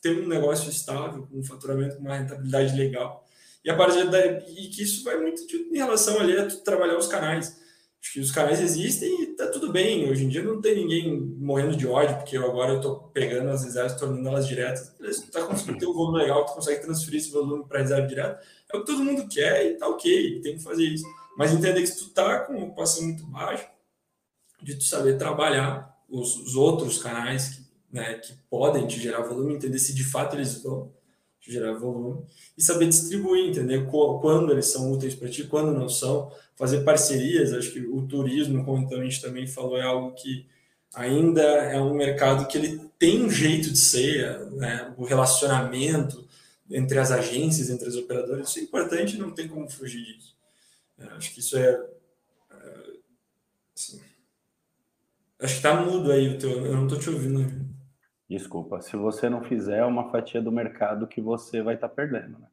ter 0.00 0.22
um 0.22 0.28
negócio 0.28 0.70
estável, 0.70 1.26
com 1.26 1.40
um 1.40 1.44
faturamento, 1.44 1.96
com 1.96 2.02
uma 2.02 2.16
rentabilidade 2.16 2.76
legal. 2.76 3.26
E 3.64 3.70
a 3.70 3.76
partir 3.76 4.08
daí, 4.08 4.38
e 4.56 4.68
que 4.68 4.84
isso 4.84 5.02
vai 5.02 5.18
muito 5.18 5.42
em 5.52 5.76
relação 5.76 6.20
ali 6.20 6.38
a 6.38 6.46
trabalhar 6.46 6.96
os 6.96 7.08
canais. 7.08 7.58
Acho 8.00 8.12
que 8.12 8.20
os 8.20 8.30
canais 8.30 8.60
existem 8.60 9.22
e 9.22 9.26
tá 9.34 9.48
tudo 9.48 9.72
bem. 9.72 10.08
Hoje 10.08 10.24
em 10.24 10.28
dia 10.28 10.40
não 10.40 10.60
tem 10.60 10.76
ninguém 10.76 11.20
morrendo 11.20 11.76
de 11.76 11.84
ódio, 11.84 12.16
porque 12.16 12.38
eu 12.38 12.44
agora 12.44 12.74
eu 12.74 12.80
tô 12.80 12.94
pegando 13.08 13.50
as 13.50 13.64
reservas 13.64 13.98
tornando 13.98 14.28
elas 14.28 14.46
diretas. 14.46 14.94
Beleza, 14.96 15.22
tu 15.22 15.32
tá 15.32 15.42
conseguindo 15.42 15.78
ter 15.80 15.86
um 15.86 15.92
volume 15.92 16.18
legal, 16.18 16.46
tu 16.46 16.54
consegue 16.54 16.80
transferir 16.80 17.18
esse 17.18 17.32
volume 17.32 17.66
para 17.66 17.80
reserva 17.80 18.06
direta. 18.06 18.40
É 18.72 18.76
o 18.76 18.80
que 18.80 18.86
todo 18.86 19.04
mundo 19.04 19.28
quer 19.28 19.66
e 19.66 19.76
tá 19.76 19.88
ok, 19.88 20.40
tem 20.42 20.56
que 20.56 20.62
fazer 20.62 20.84
isso. 20.84 21.04
Mas 21.36 21.52
entender 21.52 21.80
que 21.80 21.88
se 21.88 21.98
tu 21.98 22.10
tá 22.10 22.40
com 22.40 22.70
passo 22.70 23.02
muito 23.02 23.26
baixo, 23.26 23.66
de 24.62 24.76
tu 24.76 24.84
saber 24.84 25.18
trabalhar 25.18 25.97
os, 26.08 26.36
os 26.36 26.56
outros 26.56 26.98
canais 26.98 27.48
que, 27.50 27.62
né, 27.92 28.14
que 28.14 28.32
podem 28.50 28.86
te 28.86 29.00
gerar 29.00 29.22
volume, 29.22 29.54
entender 29.54 29.78
se 29.78 29.94
de 29.94 30.04
fato 30.04 30.36
eles 30.36 30.62
vão 30.62 30.92
te 31.40 31.52
gerar 31.52 31.72
volume 31.74 32.24
e 32.56 32.62
saber 32.62 32.88
distribuir, 32.88 33.48
entender 33.48 33.86
quando 33.86 34.52
eles 34.52 34.66
são 34.66 34.90
úteis 34.92 35.14
para 35.14 35.28
ti, 35.28 35.44
quando 35.44 35.72
não 35.72 35.88
são, 35.88 36.32
fazer 36.56 36.82
parcerias. 36.82 37.52
Acho 37.52 37.72
que 37.72 37.80
o 37.80 38.06
turismo, 38.06 38.64
como 38.64 38.92
a 38.92 39.04
gente 39.04 39.20
também 39.20 39.46
falou, 39.46 39.78
é 39.78 39.82
algo 39.82 40.14
que 40.14 40.46
ainda 40.94 41.42
é 41.42 41.80
um 41.80 41.94
mercado 41.94 42.46
que 42.48 42.58
ele 42.58 42.80
tem 42.98 43.24
um 43.24 43.30
jeito 43.30 43.70
de 43.70 43.78
ser, 43.78 44.46
né, 44.52 44.92
o 44.96 45.04
relacionamento 45.04 46.26
entre 46.70 46.98
as 46.98 47.10
agências, 47.10 47.70
entre 47.70 47.88
as 47.88 47.94
operadoras, 47.94 48.48
isso 48.48 48.58
é 48.58 48.62
importante, 48.62 49.16
não 49.16 49.30
tem 49.30 49.48
como 49.48 49.68
fugir 49.70 50.04
disso. 50.04 50.36
É, 50.98 51.04
acho 51.14 51.32
que 51.32 51.40
isso 51.40 51.56
é, 51.56 51.70
é 52.50 52.74
assim, 53.74 54.00
Acho 55.40 55.56
que 55.56 55.62
tá 55.62 55.80
mudo 55.80 56.10
aí 56.10 56.34
o 56.34 56.38
teu. 56.38 56.66
Eu 56.66 56.74
não 56.74 56.88
tô 56.88 56.98
te 56.98 57.08
ouvindo. 57.08 57.68
Desculpa. 58.28 58.80
Se 58.80 58.96
você 58.96 59.28
não 59.28 59.42
fizer, 59.42 59.78
é 59.78 59.84
uma 59.84 60.10
fatia 60.10 60.42
do 60.42 60.52
mercado 60.52 61.06
que 61.06 61.20
você 61.20 61.62
vai 61.62 61.76
estar 61.76 61.88
tá 61.88 61.94
perdendo, 61.94 62.38
né? 62.38 62.48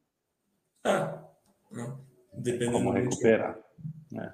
Ah, 0.83 1.23
não. 1.71 1.99
Dependendo 2.33 2.71
Como 2.73 2.91
recuperar. 2.91 3.57
Né? 4.11 4.33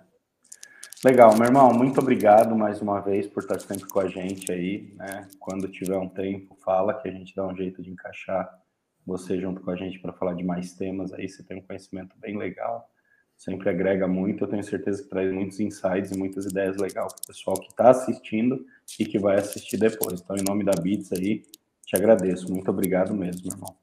Legal, 1.04 1.36
meu 1.36 1.46
irmão, 1.46 1.74
muito 1.74 2.00
obrigado 2.00 2.56
mais 2.56 2.82
uma 2.82 3.00
vez 3.00 3.26
por 3.26 3.42
estar 3.42 3.60
sempre 3.60 3.88
com 3.88 4.00
a 4.00 4.08
gente 4.08 4.52
aí, 4.52 4.94
né? 4.96 5.28
Quando 5.40 5.68
tiver 5.68 5.98
um 5.98 6.10
tempo, 6.10 6.56
fala 6.64 6.94
que 6.94 7.08
a 7.08 7.12
gente 7.12 7.36
dá 7.36 7.48
um 7.48 7.56
jeito 7.56 7.82
de 7.82 7.90
encaixar 7.90 8.62
você 9.06 9.40
junto 9.40 9.62
com 9.62 9.72
a 9.72 9.76
gente 9.76 9.98
para 10.00 10.14
falar 10.14 10.36
de 10.36 10.44
mais 10.44 10.74
temas 10.74 11.12
aí, 11.14 11.28
você 11.28 11.44
tem 11.44 11.58
um 11.58 11.62
conhecimento 11.62 12.16
bem 12.20 12.38
legal 12.38 12.88
sempre 13.42 13.72
agrega 13.72 14.08
muito. 14.08 14.44
Eu 14.44 14.48
tenho 14.48 14.64
certeza 14.64 15.02
que 15.02 15.10
traz 15.10 15.34
muitos 15.34 15.60
insights 15.60 16.12
e 16.12 16.18
muitas 16.18 16.46
ideias 16.46 16.78
legais 16.78 17.12
para 17.12 17.24
o 17.24 17.28
pessoal 17.28 17.60
que 17.60 17.70
está 17.70 17.90
assistindo 17.90 18.64
e 19.00 19.04
que 19.04 19.18
vai 19.18 19.38
assistir 19.38 19.78
depois. 19.78 20.22
Então, 20.22 20.36
em 20.36 20.44
nome 20.48 20.64
da 20.64 20.80
Bits 20.80 21.12
aí, 21.12 21.44
te 21.84 21.96
agradeço. 21.96 22.52
Muito 22.52 22.70
obrigado 22.70 23.16
mesmo, 23.16 23.42
meu 23.48 23.56
irmão. 23.56 23.76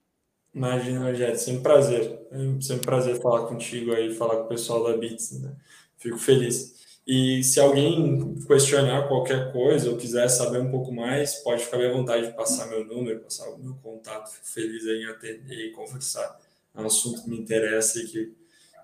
Imagina, 0.55 1.11
Rogério, 1.11 1.37
sempre 1.37 1.63
prazer. 1.63 2.21
Sempre 2.61 2.87
prazer 2.87 3.21
falar 3.21 3.49
contigo 3.49 3.93
aí, 3.93 4.15
falar 4.15 4.37
com 4.37 4.45
o 4.45 4.49
pessoal 4.49 4.85
da 4.85 4.97
Bits. 4.97 5.41
Né? 5.41 5.53
Fico 5.97 6.19
feliz. 6.19 6.79
E 7.05 7.43
se 7.43 7.59
alguém 7.59 8.37
questionar 8.47 9.09
qualquer 9.09 9.51
coisa 9.51 9.91
ou 9.91 9.97
quiser 9.97 10.29
saber 10.29 10.61
um 10.61 10.71
pouco 10.71 10.93
mais, 10.93 11.35
pode 11.37 11.65
ficar 11.65 11.85
à 11.85 11.93
vontade 11.93 12.29
de 12.29 12.33
passar 12.33 12.69
meu 12.69 12.85
número, 12.85 13.19
passar 13.21 13.49
o 13.49 13.59
meu 13.59 13.75
contato. 13.83 14.31
Fico 14.31 14.47
feliz 14.47 14.87
em 14.87 15.05
atender 15.07 15.67
e 15.67 15.73
conversar. 15.73 16.39
É 16.77 16.81
um 16.81 16.87
assunto 16.87 17.25
que 17.25 17.31
me 17.31 17.41
interessa 17.41 17.99
e 17.99 18.07
que 18.07 18.38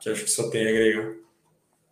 que 0.05 0.11
acho 0.11 0.25
que 0.25 0.31
só 0.31 0.51
tem 0.51 0.67
a 0.67 0.71
agregar. 0.71 1.15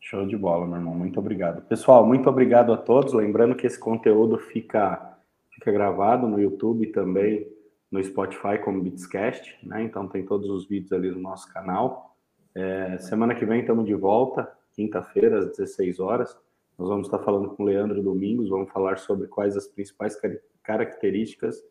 Show 0.01 0.27
de 0.27 0.37
bola, 0.37 0.67
meu 0.67 0.77
irmão. 0.77 0.95
Muito 0.95 1.19
obrigado. 1.19 1.63
Pessoal, 1.63 2.05
muito 2.05 2.29
obrigado 2.29 2.73
a 2.73 2.77
todos. 2.77 3.13
Lembrando 3.13 3.55
que 3.55 3.67
esse 3.67 3.79
conteúdo 3.79 4.37
fica, 4.37 5.17
fica 5.51 5.73
gravado 5.73 6.27
no 6.27 6.41
YouTube 6.41 6.87
também 6.89 7.47
no 7.91 8.03
Spotify 8.03 8.59
como 8.63 8.83
Beatscast, 8.83 9.59
né? 9.63 9.83
Então 9.83 10.09
tem 10.09 10.25
todos 10.25 10.49
os 10.49 10.67
vídeos 10.67 10.93
ali 10.93 11.11
no 11.11 11.21
nosso 11.21 11.53
canal. 11.53 12.17
É, 12.55 12.99
semana 12.99 13.35
que 13.35 13.45
vem 13.45 13.61
estamos 13.61 13.87
de 13.87 13.95
volta, 13.95 14.51
quinta-feira, 14.73 15.39
às 15.39 15.47
16 15.51 16.01
horas. 16.01 16.37
Nós 16.79 16.89
vamos 16.89 17.07
estar 17.07 17.19
falando 17.19 17.51
com 17.51 17.63
o 17.63 17.67
Leandro 17.67 18.03
Domingos, 18.03 18.49
vamos 18.49 18.71
falar 18.73 18.99
sobre 18.99 19.29
quais 19.29 19.57
as 19.57 19.67
principais 19.67 20.19
características 20.63 21.63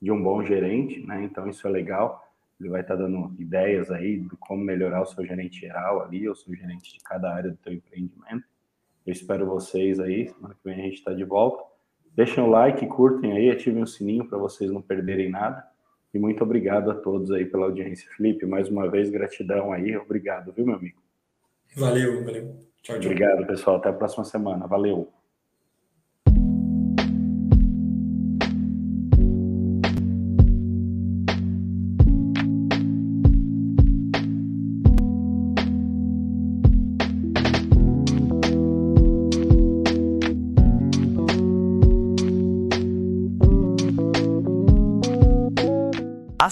de 0.00 0.12
um 0.12 0.22
bom 0.22 0.44
gerente, 0.44 1.04
né? 1.06 1.24
Então 1.24 1.48
isso 1.48 1.66
é 1.66 1.70
legal. 1.70 2.22
Ele 2.60 2.68
vai 2.68 2.82
estar 2.82 2.94
dando 2.94 3.34
ideias 3.38 3.90
aí 3.90 4.18
de 4.18 4.36
como 4.36 4.62
melhorar 4.62 5.00
o 5.00 5.06
seu 5.06 5.24
gerente 5.24 5.60
geral 5.60 6.02
ali, 6.02 6.28
ou 6.28 6.34
seu 6.34 6.54
gerente 6.54 6.92
de 6.92 7.00
cada 7.02 7.32
área 7.32 7.50
do 7.50 7.56
teu 7.56 7.72
empreendimento. 7.72 8.44
Eu 9.06 9.12
espero 9.12 9.46
vocês 9.46 9.98
aí, 9.98 10.28
semana 10.28 10.54
que 10.54 10.60
vem 10.62 10.78
a 10.78 10.84
gente 10.84 10.98
está 10.98 11.12
de 11.12 11.24
volta. 11.24 11.64
Deixem 12.14 12.44
o 12.44 12.48
like, 12.48 12.86
curtem 12.86 13.32
aí, 13.32 13.50
ativem 13.50 13.82
o 13.82 13.86
sininho 13.86 14.28
para 14.28 14.36
vocês 14.36 14.70
não 14.70 14.82
perderem 14.82 15.30
nada. 15.30 15.64
E 16.12 16.18
muito 16.18 16.42
obrigado 16.42 16.90
a 16.90 16.94
todos 16.94 17.30
aí 17.30 17.46
pela 17.46 17.66
audiência. 17.66 18.10
Felipe, 18.16 18.44
mais 18.44 18.68
uma 18.68 18.90
vez, 18.90 19.08
gratidão 19.08 19.72
aí. 19.72 19.96
Obrigado, 19.96 20.52
viu, 20.52 20.66
meu 20.66 20.74
amigo? 20.74 21.00
Valeu, 21.76 22.24
valeu. 22.24 22.56
Tchau, 22.82 22.98
tchau. 22.98 23.10
Obrigado, 23.10 23.46
pessoal. 23.46 23.76
Até 23.76 23.88
a 23.88 23.92
próxima 23.92 24.24
semana. 24.24 24.66
Valeu. 24.66 25.12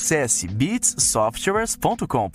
Acesse 0.08 0.48
beatssoftwares.com.br 0.48 2.18